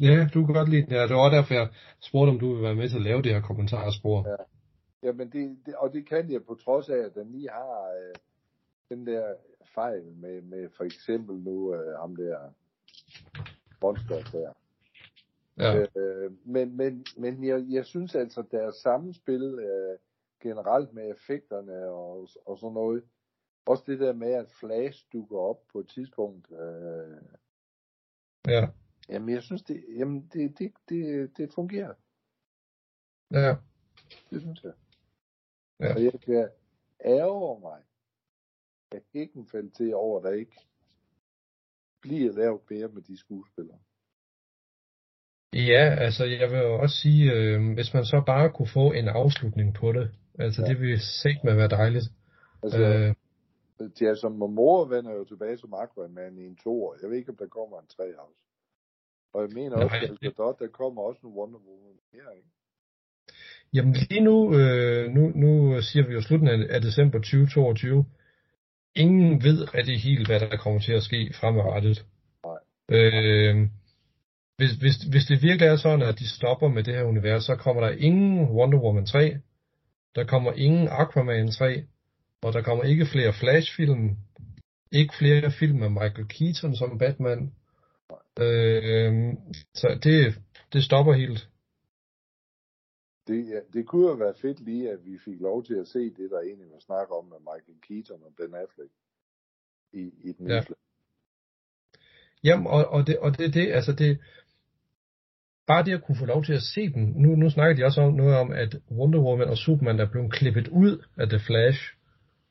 ja, 0.01 0.27
du 0.33 0.45
kan 0.45 0.55
godt 0.55 0.69
lide 0.69 0.81
den. 0.81 0.91
Ja, 0.91 1.01
det 1.07 1.15
var 1.15 1.29
derfor, 1.29 1.53
jeg 1.53 1.69
spurgte, 1.99 2.29
om 2.29 2.39
du 2.39 2.53
vil 2.53 2.63
være 2.63 2.75
med 2.75 2.89
til 2.89 2.95
at 2.95 3.01
lave 3.01 3.21
det 3.21 3.33
her 3.33 3.41
kommentarspor. 3.41 4.29
Ja. 4.29 4.35
Jamen, 5.03 5.31
det, 5.31 5.57
det, 5.65 5.75
og 5.75 5.93
det 5.93 6.07
kan 6.09 6.31
jeg 6.31 6.45
på 6.45 6.55
trods 6.55 6.89
af, 6.89 6.97
at 6.97 7.15
den 7.15 7.31
lige 7.31 7.49
har 7.49 7.91
øh, 7.99 8.15
den 8.89 9.07
der 9.07 9.23
fejl 9.75 10.03
med, 10.15 10.41
med 10.41 10.69
for 10.77 10.83
eksempel 10.83 11.35
nu 11.35 11.75
øh, 11.75 11.99
ham 11.99 12.15
der 12.15 12.37
monster 13.81 14.21
der. 14.31 14.53
Ja. 15.57 15.85
Øh, 15.95 16.47
men 16.47 16.77
men, 16.77 17.05
men 17.17 17.43
jeg, 17.43 17.65
jeg 17.69 17.85
synes 17.85 18.15
altså, 18.15 18.43
deres 18.51 18.75
sammenspil 18.75 19.43
øh, 19.43 19.97
generelt 20.41 20.93
med 20.93 21.11
effekterne 21.11 21.87
og, 21.87 22.27
og 22.45 22.59
sådan 22.59 22.73
noget, 22.73 23.03
også 23.65 23.83
det 23.87 23.99
der 23.99 24.13
med, 24.13 24.31
at 24.31 24.51
Flash 24.51 25.05
dukker 25.13 25.37
op 25.37 25.67
på 25.67 25.79
et 25.79 25.87
tidspunkt, 25.87 26.51
øh, 26.51 27.17
Ja. 28.47 28.67
jamen 29.09 29.29
jeg 29.29 29.43
synes, 29.43 29.63
det, 29.63 29.85
jamen 29.97 30.27
det, 30.33 30.59
det, 30.59 30.73
det, 30.89 31.37
det 31.37 31.53
fungerer. 31.53 31.93
Ja. 33.31 33.55
Det 34.29 34.41
synes 34.41 34.63
jeg. 34.63 34.73
Ja. 35.79 35.93
Og 35.93 36.03
jeg 36.03 36.21
kan 36.21 36.49
ærge 37.05 37.59
mig, 37.59 37.83
at 38.91 39.03
ikke 39.13 39.45
falde 39.51 39.69
til 39.69 39.95
over, 39.95 40.17
at 40.19 40.23
der 40.23 40.31
ikke 40.31 40.67
bliver 42.01 42.31
lavet 42.31 42.61
mere 42.69 42.87
med 42.87 43.01
de 43.01 43.17
skuespillere. 43.17 43.79
Ja, 45.53 45.95
altså 45.99 46.25
jeg 46.25 46.51
vil 46.51 46.59
jo 46.59 46.73
også 46.81 46.95
sige, 46.95 47.31
øh, 47.31 47.73
hvis 47.73 47.93
man 47.93 48.05
så 48.05 48.23
bare 48.25 48.49
kunne 48.49 48.67
få 48.73 48.91
en 48.91 49.07
afslutning 49.07 49.73
på 49.73 49.91
det, 49.91 50.11
altså 50.39 50.61
ja. 50.61 50.67
Det 50.67 50.79
ville 50.81 50.99
sæt 50.99 51.43
med 51.43 51.55
være 51.55 51.67
dejligt. 51.67 52.05
Altså, 52.63 52.79
Øh. 52.79 53.15
Jason 54.01 54.37
Momoa 54.37 54.95
vender 54.95 55.11
jo 55.11 55.23
tilbage 55.23 55.57
som 55.57 55.73
Aquaman 55.73 56.37
i 56.37 56.45
en 56.45 56.55
to 56.63 56.83
år. 56.85 56.95
Jeg 57.01 57.09
ved 57.09 57.17
ikke, 57.17 57.29
om 57.29 57.37
der 57.37 57.47
kommer 57.47 57.79
en 57.79 57.87
tre 57.97 58.03
også. 58.03 58.39
Og 59.33 59.41
jeg 59.41 59.49
mener 59.53 59.75
også, 59.75 59.95
at 59.95 60.01
Gal 60.01 60.17
Gadot, 60.17 60.59
der 60.59 60.67
kommer 60.67 61.01
også 61.01 61.19
en 61.23 61.33
Wonder 61.33 61.59
Woman 61.59 61.97
mere, 62.13 62.37
ikke? 62.37 62.49
Jamen 63.73 63.93
lige 63.93 64.21
nu, 64.21 64.55
øh, 64.59 65.11
nu, 65.11 65.31
nu 65.35 65.81
siger 65.81 66.07
vi 66.07 66.13
jo 66.13 66.21
slutningen 66.21 66.69
af 66.69 66.81
december 66.81 67.19
2022. 67.19 68.05
Ingen 68.95 69.43
ved 69.43 69.73
rigtig 69.73 70.01
helt, 70.01 70.27
hvad 70.27 70.39
der 70.39 70.57
kommer 70.57 70.79
til 70.79 70.93
at 70.93 71.03
ske 71.03 71.33
fremadrettet. 71.39 72.05
Nej. 72.45 72.59
Øh, 72.89 73.67
hvis, 74.63 74.73
hvis, 74.81 74.95
hvis 75.11 75.25
det 75.25 75.41
virkelig 75.41 75.67
er 75.67 75.75
sådan, 75.75 76.01
at 76.01 76.19
de 76.19 76.27
stopper 76.29 76.67
med 76.67 76.83
det 76.83 76.95
her 76.95 77.03
univers, 77.03 77.43
så 77.43 77.55
kommer 77.55 77.81
der 77.81 77.91
ingen 77.91 78.49
Wonder 78.49 78.79
Woman 78.79 79.05
3, 79.05 79.37
der 80.15 80.23
kommer 80.23 80.51
ingen 80.53 80.87
Aquaman 80.87 81.51
3, 81.51 81.83
og 82.41 82.53
der 82.53 82.61
kommer 82.61 82.83
ikke 82.83 83.05
flere 83.05 83.33
Flash-film, 83.33 84.17
ikke 84.91 85.13
flere 85.19 85.51
film 85.51 85.79
med 85.79 85.89
Michael 85.89 86.27
Keaton 86.27 86.75
som 86.75 86.97
Batman. 86.97 87.53
Øh, 88.39 89.33
så 89.73 89.99
det, 90.03 90.41
det 90.73 90.83
stopper 90.83 91.13
helt. 91.13 91.49
Det, 93.27 93.63
det 93.73 93.87
kunne 93.87 94.07
jo 94.07 94.13
være 94.13 94.33
fedt 94.41 94.59
lige, 94.59 94.91
at 94.91 95.05
vi 95.05 95.17
fik 95.25 95.39
lov 95.39 95.63
til 95.63 95.73
at 95.73 95.87
se 95.87 95.99
det, 95.99 96.31
der 96.31 96.39
egentlig 96.39 96.71
var 96.71 96.79
snak 96.79 97.11
om 97.11 97.25
med 97.25 97.37
Michael 97.39 97.79
Keaton 97.87 98.23
og 98.23 98.33
Ben 98.37 98.55
Affleck 98.55 98.91
i, 99.93 100.29
i 100.29 100.31
den 100.31 100.47
Ja. 100.47 100.55
ja. 100.55 100.63
Jamen, 102.43 102.67
og, 102.67 102.85
og, 102.85 103.07
det, 103.07 103.17
og 103.19 103.37
det 103.37 103.45
er 103.45 103.51
det, 103.51 103.71
altså 103.71 103.93
det, 103.93 104.19
bare 105.67 105.83
det 105.85 105.93
at 105.93 106.03
kunne 106.03 106.17
få 106.17 106.25
lov 106.25 106.43
til 106.43 106.53
at 106.53 106.61
se 106.61 106.89
dem, 106.93 107.03
nu, 107.15 107.35
nu 107.35 107.49
snakker 107.49 107.75
de 107.75 107.85
også 107.85 108.01
om 108.01 108.13
noget 108.13 108.35
om, 108.35 108.51
at 108.51 108.75
Wonder 108.91 109.19
Woman 109.19 109.47
og 109.47 109.57
Superman 109.57 109.99
er 109.99 110.05
blevet 110.11 110.31
klippet 110.33 110.67
ud 110.67 111.05
af 111.17 111.29
The 111.29 111.39
Flash. 111.39 111.79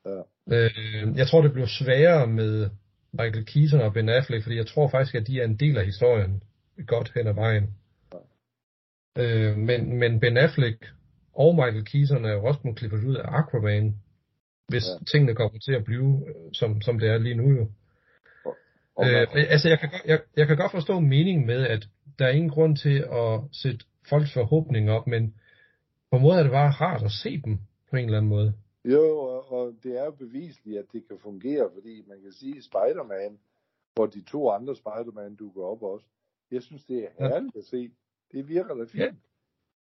Ja. 0.06 0.20
Øh, 0.52 1.16
jeg 1.16 1.26
tror, 1.26 1.42
det 1.42 1.52
bliver 1.52 1.66
sværere 1.66 2.26
med 2.26 2.70
Michael 3.12 3.44
Keaton 3.46 3.80
og 3.80 3.92
Ben 3.92 4.08
Affleck, 4.08 4.42
fordi 4.42 4.56
jeg 4.56 4.66
tror 4.66 4.88
faktisk, 4.88 5.14
at 5.14 5.26
de 5.26 5.40
er 5.40 5.44
en 5.44 5.56
del 5.56 5.78
af 5.78 5.84
historien 5.84 6.42
godt 6.86 7.12
hen 7.14 7.26
ad 7.26 7.34
vejen. 7.34 7.70
Øh, 9.18 9.56
men, 9.56 9.98
men 9.98 10.20
Ben 10.20 10.36
Affleck 10.36 10.86
og 11.34 11.54
Michael 11.54 11.84
Keaton 11.84 12.24
er 12.24 12.32
jo 12.32 12.44
også 12.44 12.60
blevet 12.60 12.78
klippet 12.78 13.04
ud 13.04 13.16
af 13.16 13.22
Aquaman, 13.38 13.94
hvis 14.68 14.84
Ja. 14.88 14.92
ja. 14.92 15.04
tingene 15.12 15.34
kommer 15.34 15.58
til 15.58 15.72
at 15.72 15.84
blive, 15.84 16.24
øh, 16.28 16.34
som, 16.52 16.80
som 16.82 16.98
det 16.98 17.08
er 17.08 17.18
lige 17.18 17.34
nu 17.34 17.50
jo. 17.50 17.70
Og 18.96 19.06
Øh, 19.06 19.12
man, 19.12 19.46
altså, 19.48 19.68
jeg 19.68 19.78
kan, 19.80 19.88
godt- 19.90 20.02
jeg, 20.06 20.20
jeg 20.36 20.46
kan 20.46 20.56
godt 20.56 20.72
forstå 20.72 21.00
meningen 21.00 21.46
med, 21.46 21.66
at 21.66 21.88
der 22.22 22.28
er 22.28 22.32
ingen 22.32 22.50
grund 22.50 22.76
til 22.76 22.96
at 23.22 23.40
sætte 23.52 23.84
folks 24.10 24.32
forhåbninger 24.32 24.92
op, 24.92 25.06
men 25.06 25.34
på 26.10 26.16
en 26.16 26.22
måde 26.22 26.38
er 26.38 26.42
det 26.42 26.52
bare 26.52 26.70
rart 26.70 27.02
at 27.02 27.10
se 27.10 27.42
dem 27.44 27.58
på 27.90 27.96
en 27.96 28.04
eller 28.04 28.18
anden 28.18 28.28
måde. 28.28 28.54
jo, 28.84 29.04
og, 29.18 29.52
og 29.52 29.72
det 29.82 29.98
er 30.00 30.04
jo 30.04 30.10
bevisligt, 30.10 30.78
at 30.78 30.84
det 30.92 31.02
kan 31.08 31.18
fungere, 31.22 31.68
fordi 31.74 32.02
man 32.08 32.18
kan 32.22 32.32
sige, 32.32 32.62
Spider-Man, 32.62 33.38
hvor 33.94 34.06
de 34.06 34.22
to 34.22 34.50
andre 34.50 34.76
Spider-Man 34.76 35.36
dukker 35.36 35.62
op 35.62 35.82
også. 35.82 36.06
Jeg 36.50 36.62
synes, 36.62 36.84
det 36.84 36.96
er 36.98 37.08
Ja. 37.20 37.28
herligt 37.28 37.56
at 37.56 37.64
se. 37.64 37.90
Det 38.32 38.48
virker 38.48 38.74
da 38.74 38.82
fint. 38.84 39.02
Ja. 39.02 39.10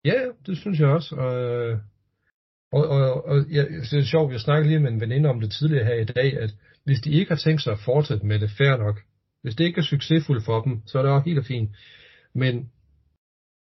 Ja, 0.05 0.21
det 0.47 0.57
synes 0.59 0.81
jeg 0.81 0.89
også. 0.89 1.17
Og, 1.17 1.31
og, 2.73 2.89
og, 2.89 3.25
og 3.25 3.37
ja, 3.57 3.63
det 3.91 3.99
er 3.99 4.05
sjovt, 4.11 4.33
vi 4.33 4.39
snakkede 4.39 4.69
lige 4.69 4.81
med 4.81 4.91
en 4.93 5.01
veninde 5.01 5.29
om 5.29 5.41
det 5.41 5.51
tidligere 5.53 5.85
her 5.85 5.95
i 5.95 6.05
dag, 6.05 6.39
at 6.39 6.51
hvis 6.85 7.01
de 7.01 7.11
ikke 7.11 7.31
har 7.31 7.41
tænkt 7.45 7.63
sig 7.63 7.73
at 7.73 7.79
fortsætte 7.85 8.27
med 8.27 8.39
det, 8.41 8.51
fair 8.59 8.77
nok. 8.77 8.97
Hvis 9.43 9.55
det 9.55 9.65
ikke 9.65 9.79
er 9.79 9.83
succesfuldt 9.85 10.45
for 10.45 10.61
dem, 10.61 10.83
så 10.87 10.99
er 10.99 11.03
det 11.03 11.13
også 11.13 11.29
helt 11.31 11.47
fint. 11.47 11.71
Men 12.35 12.71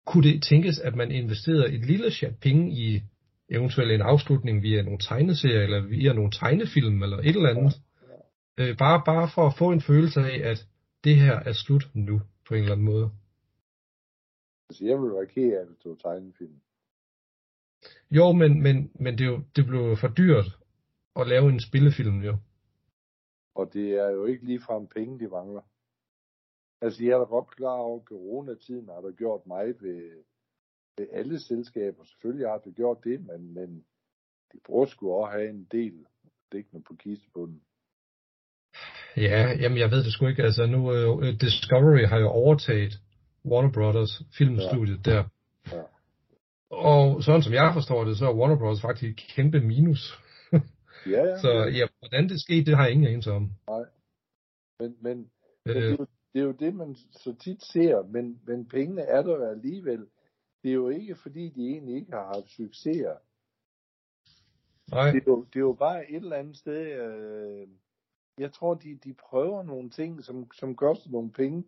kunne 0.05 0.23
det 0.23 0.43
tænkes, 0.43 0.79
at 0.79 0.95
man 0.95 1.11
investerede 1.11 1.73
et 1.73 1.85
lille 1.85 2.11
chat 2.11 2.39
penge 2.41 2.71
i 2.71 3.01
eventuelt 3.49 3.91
en 3.91 4.01
afslutning 4.01 4.63
via 4.63 4.81
nogle 4.81 4.99
tegneserier, 4.99 5.61
eller 5.63 5.87
via 5.87 6.13
nogle 6.13 6.31
tegnefilm, 6.31 7.03
eller 7.03 7.17
et 7.17 7.35
eller 7.35 7.49
andet? 7.49 7.81
Øh, 8.59 8.77
bare, 8.77 9.01
bare 9.05 9.29
for 9.35 9.47
at 9.47 9.53
få 9.57 9.71
en 9.71 9.81
følelse 9.81 10.19
af, 10.19 10.49
at 10.51 10.67
det 11.03 11.15
her 11.15 11.39
er 11.39 11.53
slut 11.53 11.85
nu, 11.93 12.21
på 12.47 12.53
en 12.53 12.59
eller 12.59 12.71
anden 12.71 12.85
måde. 12.85 13.11
Altså, 14.69 14.85
jeg 14.85 15.01
ville 15.01 15.15
være 15.15 15.25
ked 15.25 15.53
af, 15.59 15.65
hvis 15.65 15.77
det 15.77 15.89
var 15.89 15.95
tegnefilm. 15.95 16.61
Jo, 18.11 18.31
men, 18.31 18.63
men, 18.63 18.91
men 18.93 19.17
det, 19.17 19.21
er 19.21 19.31
jo, 19.31 19.41
det 19.55 19.65
blev 19.65 19.97
for 19.97 20.07
dyrt 20.07 20.57
at 21.15 21.27
lave 21.27 21.49
en 21.49 21.59
spillefilm, 21.59 22.21
jo. 22.21 22.37
Og 23.55 23.73
det 23.73 23.91
er 23.91 24.09
jo 24.09 24.25
ikke 24.25 24.45
ligefrem 24.45 24.87
penge, 24.87 25.19
de 25.19 25.27
mangler. 25.27 25.61
Altså, 26.81 27.03
jeg 27.03 27.11
er 27.11 27.17
da 27.17 27.23
godt 27.23 27.55
klar 27.55 27.77
over, 27.77 27.99
at 27.99 28.05
coronatiden 28.05 28.89
har 28.89 29.01
der 29.01 29.11
gjort 29.11 29.47
meget 29.47 29.75
ved, 29.81 30.23
ved 30.97 31.07
alle 31.11 31.39
selskaber. 31.39 32.03
Selvfølgelig 32.03 32.47
har 32.47 32.57
det 32.57 32.75
gjort 32.75 33.03
det, 33.03 33.25
men, 33.25 33.53
men 33.53 33.85
de 34.53 34.59
bruger 34.65 34.85
sgu 34.85 35.13
også 35.13 35.37
have 35.37 35.49
en 35.49 35.67
del 35.71 36.05
liggende 36.51 36.83
på 36.87 36.95
kistebunden. 36.95 37.61
Ja, 39.17 39.57
jamen 39.61 39.77
jeg 39.77 39.91
ved 39.91 40.03
det 40.03 40.13
sgu 40.13 40.27
ikke. 40.27 40.43
Altså 40.43 40.65
nu, 40.65 40.93
øh, 40.93 41.41
Discovery 41.41 42.05
har 42.05 42.19
jo 42.19 42.27
overtaget 42.27 42.93
Warner 43.45 43.71
Brothers 43.71 44.21
filmstudiet 44.37 45.07
ja. 45.07 45.11
der. 45.11 45.23
Ja. 45.71 45.83
Og 46.69 47.23
sådan 47.23 47.43
som 47.43 47.53
jeg 47.53 47.71
forstår 47.73 48.03
det, 48.03 48.17
så 48.17 48.25
er 48.25 48.35
Warner 48.35 48.57
Brothers 48.57 48.81
faktisk 48.81 49.19
et 49.19 49.29
kæmpe 49.35 49.59
minus. 49.59 50.19
Ja, 51.05 51.23
ja. 51.23 51.37
Så 51.43 51.49
ja, 51.49 51.87
hvordan 51.99 52.29
det 52.29 52.41
skete, 52.41 52.65
det 52.65 52.75
har 52.77 52.83
jeg 52.83 52.91
ingen 52.91 53.07
anelse 53.07 53.31
om. 53.31 53.51
Men, 54.79 54.95
men, 55.01 55.31
men 55.65 55.77
Øh, 55.77 55.97
det 55.97 56.07
er 56.39 56.43
jo 56.43 56.51
det, 56.51 56.75
man 56.75 56.95
så 56.95 57.35
tit 57.39 57.63
ser, 57.63 58.03
men, 58.03 58.41
men 58.45 58.67
pengene 58.67 59.01
er 59.01 59.21
der 59.21 59.35
jo 59.35 59.45
alligevel. 59.45 60.07
Det 60.63 60.69
er 60.69 60.73
jo 60.73 60.89
ikke, 60.89 61.15
fordi 61.15 61.49
de 61.49 61.67
egentlig 61.67 61.95
ikke 61.95 62.11
har 62.11 62.25
haft 62.25 62.49
succeser. 62.49 63.17
nej, 64.91 65.11
Det 65.11 65.17
er, 65.17 65.23
jo, 65.27 65.43
det 65.43 65.55
er 65.55 65.59
jo 65.59 65.73
bare 65.73 66.11
et 66.11 66.15
eller 66.15 66.35
andet 66.35 66.57
sted. 66.57 67.01
Øh, 67.01 67.67
jeg 68.37 68.53
tror, 68.53 68.73
de, 68.73 68.95
de 68.95 69.13
prøver 69.13 69.63
nogle 69.63 69.89
ting, 69.89 70.23
som, 70.23 70.51
som 70.51 70.75
koster 70.75 71.09
nogle 71.09 71.31
penge, 71.31 71.63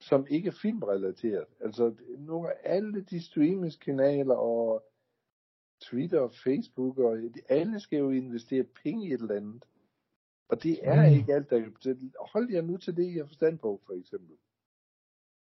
som 0.00 0.26
ikke 0.30 0.48
er 0.48 0.58
filmrelateret. 0.62 1.46
Altså, 1.60 1.94
nogle 2.18 2.48
af 2.52 2.74
alle 2.74 3.04
de 3.04 3.22
streamingskanaler 3.22 4.34
og 4.34 4.84
Twitter 5.80 6.20
og 6.20 6.32
Facebook, 6.44 6.98
og 6.98 7.18
alle 7.48 7.80
skal 7.80 7.98
jo 7.98 8.10
investere 8.10 8.64
penge 8.64 9.08
i 9.08 9.12
et 9.12 9.20
eller 9.20 9.34
andet. 9.34 9.64
Og 10.48 10.62
det 10.62 10.78
er 10.82 11.08
Mm. 11.08 11.14
ikke 11.16 11.34
alt, 11.34 11.50
der 11.50 11.60
kan 11.60 12.12
Hold 12.32 12.50
jer 12.52 12.62
nu 12.62 12.76
til 12.76 12.96
det, 12.96 13.06
I 13.06 13.16
har 13.16 13.24
forstand 13.24 13.58
på, 13.58 13.80
for 13.86 13.92
eksempel. 14.00 14.36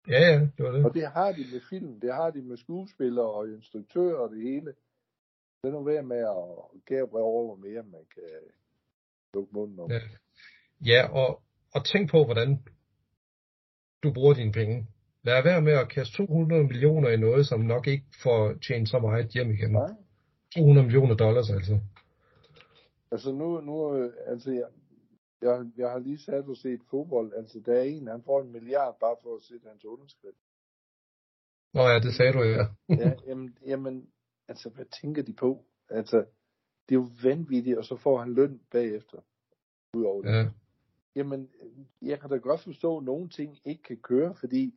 ja, 0.08 0.20
ja, 0.20 0.40
det 0.58 0.66
var 0.66 0.72
det. 0.72 0.86
Og 0.86 0.94
det 0.94 1.08
har 1.08 1.32
de 1.32 1.44
med 1.54 1.62
film, 1.70 2.00
det 2.00 2.14
har 2.14 2.30
de 2.32 2.42
med 2.42 2.58
skuespillere 2.58 3.32
og 3.32 3.48
instruktører 3.50 4.16
og 4.16 4.30
det 4.32 4.42
hele. 4.42 4.74
Det 5.64 5.68
er 5.68 5.72
nu 5.72 5.84
værd 5.84 6.04
med 6.06 6.18
at 6.18 6.84
gabe 6.86 7.12
over, 7.14 7.46
hvor 7.46 7.56
mere 7.56 7.84
man 7.84 8.06
kan 8.16 8.24
lukke 9.34 9.54
munden 9.54 9.80
om. 9.80 9.92
Ja. 9.92 10.00
Ja, 10.86 11.08
og, 11.14 11.42
og 11.76 11.86
tænk 11.86 12.12
på, 12.12 12.24
hvordan 12.26 12.64
du 14.04 14.14
bruger 14.14 14.34
dine 14.34 14.52
penge. 14.52 14.88
Lad 15.24 15.44
være 15.44 15.62
med 15.62 15.74
at 15.74 15.90
kaste 15.90 16.18
200 16.18 16.64
millioner 16.64 17.10
i 17.10 17.18
noget, 17.18 17.48
som 17.48 17.60
nok 17.60 17.88
ikke 17.88 18.06
får 18.24 18.54
tjent 18.68 18.90
så 18.90 19.00
meget 19.00 19.28
hjem 19.28 19.52
igen. 19.52 19.72
Nej. 19.72 19.90
200 20.56 20.86
millioner 20.88 21.16
dollars 21.16 21.50
altså. 21.50 21.80
Altså 23.12 23.32
nu, 23.32 23.62
nu 23.62 23.96
øh, 23.96 24.14
altså 24.28 24.52
jeg, 24.52 24.68
jeg, 25.42 25.72
jeg 25.78 25.90
har 25.92 26.00
lige 26.00 26.18
sat 26.20 26.46
og 26.48 26.58
set 26.58 26.82
fodbold. 26.90 27.34
Altså 27.34 27.60
der 27.66 27.74
er 27.74 27.84
en, 27.84 28.08
han 28.08 28.24
får 28.24 28.42
en 28.42 28.52
milliard 28.52 29.00
bare 29.00 29.16
for 29.24 29.36
at 29.36 29.42
sætte 29.42 29.68
hans 29.70 29.86
underskrift. 29.86 30.38
Nå 31.74 31.82
ja, 31.82 32.00
det 32.00 32.16
sagde 32.16 32.34
du 32.34 32.42
ja. 32.44 32.66
Ja, 32.90 33.14
jamen, 33.28 33.58
jamen, 33.66 34.10
altså 34.48 34.70
hvad 34.70 34.86
tænker 35.02 35.24
de 35.24 35.34
på? 35.34 35.66
Altså, 35.90 36.18
det 36.90 36.96
er 36.96 37.00
jo 37.00 37.08
vanvittigt, 37.24 37.78
og 37.78 37.86
så 37.86 37.96
får 37.96 38.20
han 38.20 38.34
løn 38.34 38.62
bagefter. 38.72 39.22
Udover 39.94 40.22
det. 40.22 40.30
ja. 40.30 40.50
Jamen, 41.16 41.50
jeg 42.02 42.20
kan 42.20 42.30
da 42.30 42.38
godt 42.38 42.62
forstå, 42.62 42.98
at 42.98 43.04
nogle 43.04 43.30
ting 43.30 43.58
ikke 43.66 43.84
kan 43.84 43.98
køre, 43.98 44.36
fordi 44.36 44.76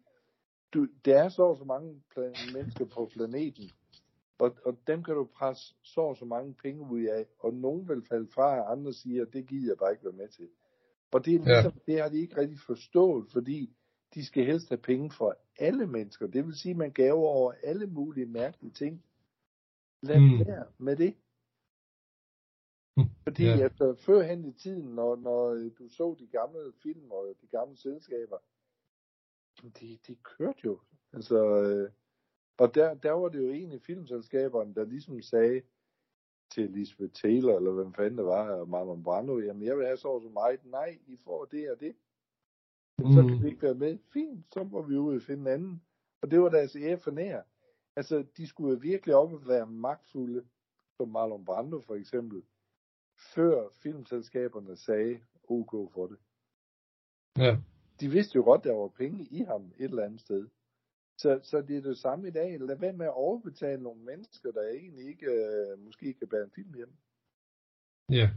du, 0.75 0.89
der 1.05 1.23
er 1.23 1.29
så 1.29 1.57
så 1.59 1.65
mange 1.65 2.03
mennesker 2.55 2.85
på 2.85 3.11
planeten, 3.13 3.71
og, 4.39 4.57
og 4.65 4.79
dem 4.87 5.03
kan 5.05 5.15
du 5.15 5.25
presse 5.25 5.75
så 5.83 6.01
og 6.01 6.17
så 6.17 6.25
mange 6.25 6.55
penge 6.55 6.91
ud 6.91 7.03
af, 7.03 7.27
og 7.39 7.55
nogen 7.55 7.89
vil 7.89 8.03
falde 8.09 8.29
fra, 8.35 8.61
og 8.61 8.73
andre 8.73 8.93
siger, 8.93 9.25
det 9.25 9.47
gider 9.47 9.71
jeg 9.71 9.79
bare 9.79 9.93
ikke 9.93 10.05
være 10.05 10.13
med 10.13 10.29
til. 10.29 10.49
Og 11.13 11.25
det 11.25 11.35
er 11.35 11.39
Ja. 11.47 11.53
ligesom, 11.55 11.81
det 11.87 12.01
har 12.01 12.09
de 12.09 12.19
ikke 12.21 12.37
rigtig 12.37 12.59
forstået, 12.67 13.27
fordi 13.33 13.77
de 14.15 14.27
skal 14.27 14.45
helst 14.47 14.69
have 14.69 14.79
penge 14.83 15.11
for 15.19 15.37
alle 15.59 15.87
mennesker. 15.87 16.27
Det 16.27 16.47
vil 16.47 16.55
sige, 16.55 16.71
at 16.71 16.77
man 16.77 16.93
gaver 16.93 17.29
over 17.29 17.53
alle 17.63 17.87
mulige 17.87 18.27
mærkelige 18.27 18.73
ting. 18.73 19.05
Lad 20.03 20.21
Mm. 20.21 20.47
være 20.47 20.67
med 20.79 20.97
det. 20.97 21.15
Fordi 23.23 23.45
Ja. 23.45 23.57
ja. 23.57 23.67
efter 23.67 23.95
førhen 23.95 24.45
i 24.45 24.53
tiden, 24.53 24.95
når, 24.95 25.17
når 25.17 25.55
du 25.79 25.89
så 25.89 26.17
de 26.19 26.27
gamle 26.27 26.73
film 26.83 27.11
og 27.11 27.35
de 27.43 27.47
gamle 27.47 27.77
selskaber, 27.77 28.39
jamen, 29.63 29.73
de, 29.81 29.99
de 30.07 30.15
kørte 30.17 30.59
jo. 30.65 30.81
Altså, 31.13 31.45
øh, 31.45 31.91
og 32.59 32.75
der, 32.75 32.95
der 32.95 33.11
var 33.13 33.29
det 33.29 33.39
jo 33.39 33.51
egentlig 33.51 33.83
filmselskaberne, 33.83 34.75
der 34.75 34.85
ligesom 34.85 35.23
sagde 35.23 35.63
til 36.51 36.71
Lisbeth 36.71 37.13
Taylor, 37.13 37.57
eller 37.57 37.73
hvem 37.73 37.95
fanden 37.95 38.19
det 38.19 38.27
var, 38.27 38.51
og 38.51 38.69
Marlon 38.69 39.03
Brando, 39.03 39.39
jamen 39.39 39.63
jeg 39.63 39.77
vil 39.77 39.85
have 39.87 39.97
så 39.97 40.21
så 40.21 40.29
meget. 40.29 40.65
Nej, 40.65 40.99
I 41.07 41.17
får 41.17 41.45
det 41.45 41.71
og 41.71 41.81
det. 41.81 41.97
Men 42.99 43.13
så 43.13 43.23
Mm. 43.23 43.29
kan 43.29 43.43
vi 43.43 43.49
ikke 43.49 43.63
være 43.63 43.75
med. 43.75 43.99
Fint, 44.13 44.47
så 44.53 44.65
må 44.65 44.83
vi 44.83 44.97
ud 44.97 45.17
og 45.17 45.23
finde 45.23 45.41
en 45.43 45.47
anden. 45.47 45.83
Og 46.23 46.31
det 46.31 46.41
var 46.41 46.49
deres 46.49 46.77
ære 46.77 46.99
for 46.99 47.11
nær. 47.11 47.43
Altså, 47.97 48.25
de 48.37 48.47
skulle 48.47 48.81
virkelig 48.81 49.15
op 49.15 49.33
og 49.33 49.49
være 49.49 49.67
magtfulde, 49.67 50.45
som 50.97 51.09
Marlon 51.09 51.45
Brando 51.45 51.81
for 51.81 51.95
eksempel, 51.95 52.43
før 53.35 53.69
filmselskaberne 53.73 54.77
sagde 54.77 55.21
OK 55.49 55.93
for 55.93 56.07
det. 56.07 56.17
Ja. 57.39 57.57
De 58.01 58.09
vidste 58.09 58.37
jo 58.37 58.43
godt, 58.43 58.65
der 58.65 58.73
var 58.73 58.89
penge 58.89 59.25
i 59.31 59.39
ham 59.43 59.65
et 59.79 59.85
eller 59.85 60.05
andet 60.05 60.21
sted. 60.21 60.49
Så, 61.23 61.41
så 61.43 61.57
det 61.69 61.77
er 61.77 61.81
det 61.83 61.99
samme 61.99 62.29
i 62.29 62.31
dag. 62.31 62.61
Lad 62.61 62.79
være 62.79 62.93
med 62.93 63.07
at 63.07 63.15
overbetale 63.15 63.83
nogle 63.83 64.01
mennesker, 64.01 64.51
der 64.53 64.63
egentlig 64.79 65.07
ikke 65.09 65.27
øh, 65.27 65.85
måske 65.85 66.15
kan 66.19 66.29
bære 66.29 66.45
en 66.45 66.51
film 66.55 66.75
hjem. 66.75 66.93
Ja. 68.11 68.29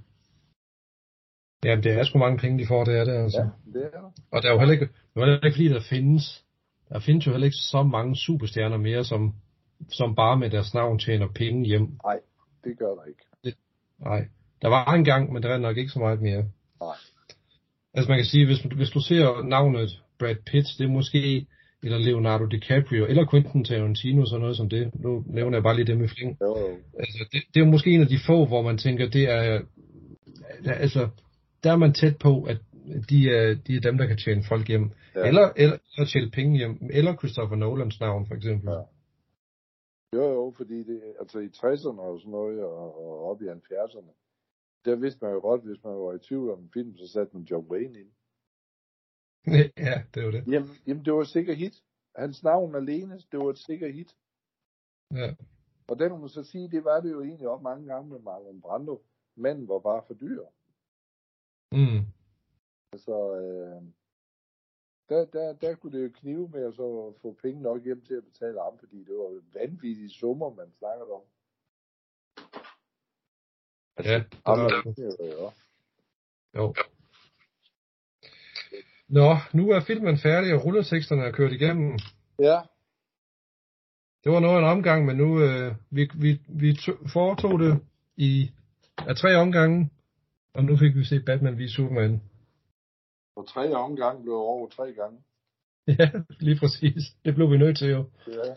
Ja, 1.65 1.75
det 1.83 1.91
er 1.91 2.03
sgu 2.03 2.17
mange 2.19 2.39
penge, 2.39 2.59
de 2.59 2.67
får, 2.67 2.83
det 2.83 2.97
er 2.99 3.03
det 3.03 3.13
altså. 3.23 3.41
Ja, 3.41 3.71
det 3.73 3.85
er 3.85 3.89
der. 3.89 4.11
Og 4.31 4.41
der 4.41 4.47
er 4.49 4.53
jo 4.53 4.59
heller 4.59 4.73
ikke, 4.73 4.85
det 4.85 5.15
er 5.15 5.25
heller 5.25 5.45
ikke 5.45 5.55
fordi, 5.55 5.69
der 5.69 5.85
findes, 5.89 6.45
der 6.89 6.99
findes 6.99 7.27
jo 7.27 7.31
heller 7.31 7.45
ikke 7.45 7.63
så 7.73 7.83
mange 7.83 8.15
superstjerner 8.15 8.77
mere, 8.77 9.03
som, 9.03 9.33
som 9.91 10.15
bare 10.15 10.37
med 10.37 10.49
deres 10.49 10.73
navn 10.73 10.99
tjener 10.99 11.27
penge 11.35 11.65
hjem. 11.65 11.87
Nej, 12.03 12.19
det 12.63 12.77
gør 12.77 12.93
der 12.95 13.03
ikke. 13.03 13.25
Nej. 13.99 14.27
Der 14.61 14.67
var 14.67 14.93
en 14.93 15.05
gang, 15.05 15.33
men 15.33 15.43
der 15.43 15.49
er 15.49 15.57
nok 15.57 15.77
ikke 15.77 15.91
så 15.91 15.99
meget 15.99 16.21
mere. 16.21 16.43
Nej. 16.81 16.97
Altså 17.93 18.09
man 18.09 18.17
kan 18.17 18.25
sige, 18.25 18.45
hvis, 18.45 18.59
hvis 18.59 18.89
du 18.89 18.99
ser 18.99 19.43
navnet 19.43 19.89
Brad 20.19 20.35
Pitt, 20.35 20.67
det 20.77 20.83
er 20.83 20.89
måske, 20.99 21.47
eller 21.85 21.97
Leonardo 21.97 22.45
DiCaprio, 22.45 23.05
eller 23.05 23.25
Quentin 23.31 23.63
Tarantino, 23.63 24.25
sådan 24.25 24.41
noget 24.41 24.57
som 24.57 24.69
det. 24.69 24.91
Nu 24.95 25.23
nævner 25.27 25.57
jeg 25.57 25.63
bare 25.63 25.75
lige 25.75 25.85
det 25.85 25.97
med 25.97 26.07
fling. 26.07 26.37
Jo, 26.41 26.59
jo. 26.59 26.69
Altså, 26.99 27.25
det, 27.31 27.41
det 27.53 27.61
er 27.61 27.65
måske 27.65 27.89
en 27.91 28.01
af 28.01 28.07
de 28.07 28.19
få, 28.27 28.45
hvor 28.45 28.61
man 28.61 28.77
tænker, 28.77 29.09
det 29.09 29.29
er, 29.29 29.61
altså, 30.65 31.09
der 31.63 31.71
er 31.71 31.75
man 31.75 31.93
tæt 31.93 32.17
på, 32.17 32.43
at 32.43 32.57
de 33.09 33.29
er, 33.29 33.55
de 33.67 33.75
er 33.75 33.81
dem, 33.81 33.97
der 33.97 34.05
kan 34.07 34.17
tjene 34.17 34.43
folk 34.49 34.67
hjem. 34.67 34.91
Ja. 35.15 35.27
Eller, 35.27 35.45
eller, 35.55 35.77
eller 35.93 36.07
tjene 36.13 36.31
penge 36.31 36.57
hjem. 36.57 36.89
Eller 36.89 37.15
Christopher 37.15 37.55
Nolans 37.55 37.99
navn, 37.99 38.27
for 38.27 38.35
eksempel. 38.35 38.69
Ja. 38.69 38.81
Jo, 40.15 40.25
jo, 40.33 40.53
fordi 40.57 40.77
det, 40.83 41.01
altså 41.19 41.39
i 41.39 41.49
60'erne 41.57 42.01
og 42.01 42.19
sådan 42.19 42.31
noget, 42.31 42.63
og, 42.63 43.05
og 43.05 43.29
op 43.29 43.41
i 43.41 43.45
70'erne, 43.45 44.13
der 44.85 44.95
vidste 44.95 45.19
man 45.25 45.33
jo 45.33 45.39
godt, 45.39 45.61
hvis 45.61 45.83
man 45.83 45.93
var 45.93 46.13
i 46.13 46.19
tvivl 46.27 46.51
om 46.51 46.59
en 46.59 46.69
film, 46.73 46.97
så 46.97 47.07
satte 47.07 47.31
man 47.33 47.43
John 47.51 47.67
Wayne 47.71 47.99
ind. 47.99 48.11
ja, 49.87 50.03
det 50.13 50.23
jo 50.23 50.31
det. 50.31 50.47
Jamen, 50.47 50.69
jamen 50.87 51.05
det 51.05 51.13
var 51.13 51.21
et 51.21 51.27
sikkert 51.27 51.57
hit. 51.57 51.83
Hans 52.15 52.43
navn 52.43 52.75
alene, 52.75 53.21
det 53.31 53.39
var 53.39 53.49
et 53.49 53.57
sikkert 53.57 53.93
hit. 53.93 54.15
Ja. 55.11 55.35
Og 55.87 55.99
der 55.99 56.09
må 56.09 56.17
man 56.17 56.29
så 56.29 56.43
sige, 56.43 56.71
det 56.71 56.83
var 56.83 57.01
det 57.01 57.11
jo 57.11 57.21
egentlig 57.21 57.47
op 57.47 57.61
mange 57.61 57.87
gange 57.87 58.09
med 58.09 58.19
Marlon 58.19 58.61
Brando. 58.61 59.03
Manden 59.35 59.67
var 59.67 59.79
bare 59.79 60.03
for 60.07 60.13
dyr. 60.13 60.43
Mm. 61.71 62.05
Altså, 62.93 63.35
øh, 63.35 63.81
der, 65.09 65.25
der, 65.25 65.53
der 65.53 65.75
kunne 65.75 65.97
det 65.97 66.03
jo 66.03 66.11
knive 66.13 66.49
med 66.49 66.63
at 66.63 66.73
så 66.73 67.13
få 67.21 67.37
penge 67.41 67.61
nok 67.61 67.83
hjem 67.83 68.01
til 68.01 68.13
at 68.13 68.23
betale 68.23 68.61
ham, 68.61 68.77
fordi 68.77 68.97
det 69.03 69.15
var 69.15 69.41
vanvittige 69.53 70.09
summer, 70.09 70.53
man 70.53 70.71
snakkede 70.71 71.11
om. 71.11 71.21
Ja, 73.97 74.17
det 74.19 74.41
var, 74.45 74.93
det 74.95 75.19
jo. 75.19 75.51
jo. 76.55 76.73
Nå, 79.17 79.29
nu 79.53 79.69
er 79.69 79.79
filmen 79.79 80.17
færdig, 80.17 80.53
og 80.55 80.65
rulleteksterne 80.65 81.21
er 81.23 81.31
kørt 81.31 81.51
igennem. 81.53 81.99
Ja, 82.39 82.59
Det 84.23 84.31
var 84.31 84.39
noget 84.39 84.55
af 84.55 84.59
en 84.59 84.65
omgang, 84.77 85.05
men 85.05 85.15
nu 85.17 85.41
øh, 85.41 85.75
vi, 85.89 86.09
vi, 86.15 86.41
vi 86.49 86.73
to, 86.73 86.91
foretog 87.13 87.59
det 87.59 87.79
i 88.17 88.51
af 88.97 89.15
tre 89.15 89.35
omgange, 89.35 89.89
og 90.53 90.63
nu 90.63 90.77
fik 90.77 90.95
vi 90.95 91.03
set 91.03 91.25
Batman 91.25 91.59
v 91.59 91.67
Superman. 91.67 92.21
og 93.35 93.47
tre 93.47 93.73
omgang 93.75 94.21
blev 94.21 94.33
over 94.35 94.69
tre 94.69 94.93
gange. 94.93 95.17
Ja, 95.99 96.11
lige 96.39 96.59
præcis. 96.59 97.03
Det 97.25 97.35
blev 97.35 97.51
vi 97.51 97.57
nødt 97.57 97.77
til 97.77 97.89
jo. 97.89 98.05
Ja. 98.27 98.53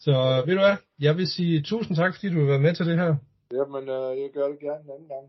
Så 0.00 0.42
ved 0.46 0.54
du 0.54 0.60
hvad, 0.60 0.76
jeg 0.98 1.16
vil 1.16 1.26
sige 1.28 1.62
tusind 1.62 1.96
tak, 1.96 2.14
fordi 2.14 2.28
du 2.28 2.38
vil 2.38 2.48
være 2.48 2.58
med 2.66 2.74
til 2.74 2.86
det 2.86 2.98
her. 2.98 3.16
Jamen, 3.52 3.88
øh, 3.88 4.20
jeg 4.22 4.30
gør 4.34 4.48
det 4.48 4.58
gerne 4.60 4.84
en 4.84 4.90
anden 4.90 5.08
gang. 5.08 5.26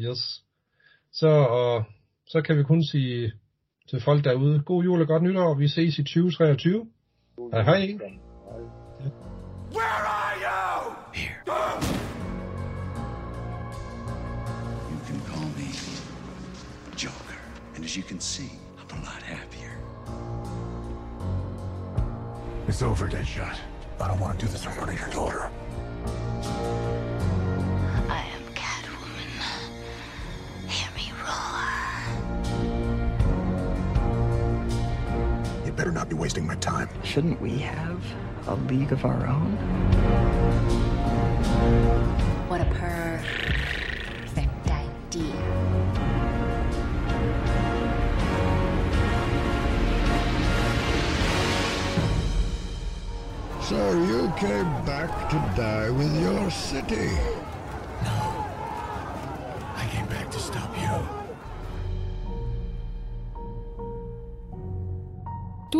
Yes. 0.00 0.44
Så, 1.12 1.28
og, 1.28 1.84
så 2.26 2.42
kan 2.42 2.58
vi 2.58 2.62
kun 2.62 2.82
sige 2.84 3.32
til 3.88 4.00
folk 4.00 4.24
derude, 4.24 4.62
god 4.62 4.84
jul 4.84 5.00
og 5.00 5.06
godt 5.06 5.22
nytår, 5.22 5.54
vi 5.54 5.68
ses 5.68 5.98
i 5.98 6.02
2023. 6.02 6.86
Hej 7.52 7.62
hej. 7.62 7.78
Hej. 7.80 8.18
Where 9.72 10.02
are 10.18 10.36
you? 10.46 10.94
Here. 11.14 11.42
You 14.90 14.98
can 15.06 15.20
call 15.30 15.46
me 15.58 15.68
Joker. 16.96 17.38
And 17.74 17.84
as 17.84 17.96
you 17.96 18.04
can 18.10 18.20
see, 18.20 18.50
I'm 18.78 18.90
a 18.90 19.00
lot 19.08 19.22
happier. 19.22 19.72
It's 22.68 22.82
over, 22.82 23.08
Deadshot. 23.08 23.56
I 24.00 24.08
don't 24.08 24.20
want 24.20 24.38
to 24.38 24.46
do 24.46 24.52
this 24.52 24.64
in 24.66 24.72
front 24.72 24.90
of 24.92 24.98
your 25.00 25.10
daughter. 25.10 25.50
Not 36.06 36.10
be 36.10 36.20
wasting 36.20 36.46
my 36.46 36.54
time. 36.56 36.88
Shouldn't 37.02 37.40
we 37.40 37.58
have 37.58 38.00
a 38.46 38.54
league 38.54 38.92
of 38.92 39.04
our 39.04 39.26
own? 39.26 39.56
What 42.48 42.60
a 42.60 42.66
perfect 42.66 43.20
idea. 44.70 45.32
So 53.62 53.92
you 53.92 54.32
came 54.36 54.70
back 54.84 55.28
to 55.30 55.36
die 55.60 55.90
with 55.90 56.20
your 56.20 56.50
city. 56.52 57.10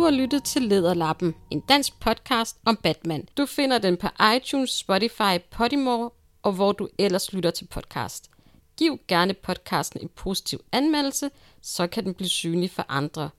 Har 0.07 0.11
lyttet 0.11 0.43
til 0.43 0.61
Lederlappen, 0.61 1.35
en 1.49 1.59
dansk 1.59 1.99
podcast 1.99 2.57
om 2.65 2.77
Batman. 2.77 3.27
Du 3.37 3.45
finder 3.45 3.77
den 3.77 3.97
på 3.97 4.07
iTunes, 4.35 4.69
Spotify, 4.69 5.41
Podimo 5.51 6.09
og 6.41 6.51
hvor 6.51 6.71
du 6.71 6.89
ellers 6.97 7.33
lytter 7.33 7.51
til 7.51 7.67
podcast. 7.67 8.29
Giv 8.77 8.99
gerne 9.07 9.33
podcasten 9.33 10.01
en 10.01 10.09
positiv 10.15 10.59
anmeldelse, 10.71 11.29
så 11.61 11.87
kan 11.87 12.03
den 12.03 12.13
blive 12.13 12.29
synlig 12.29 12.71
for 12.71 12.85
andre. 12.89 13.29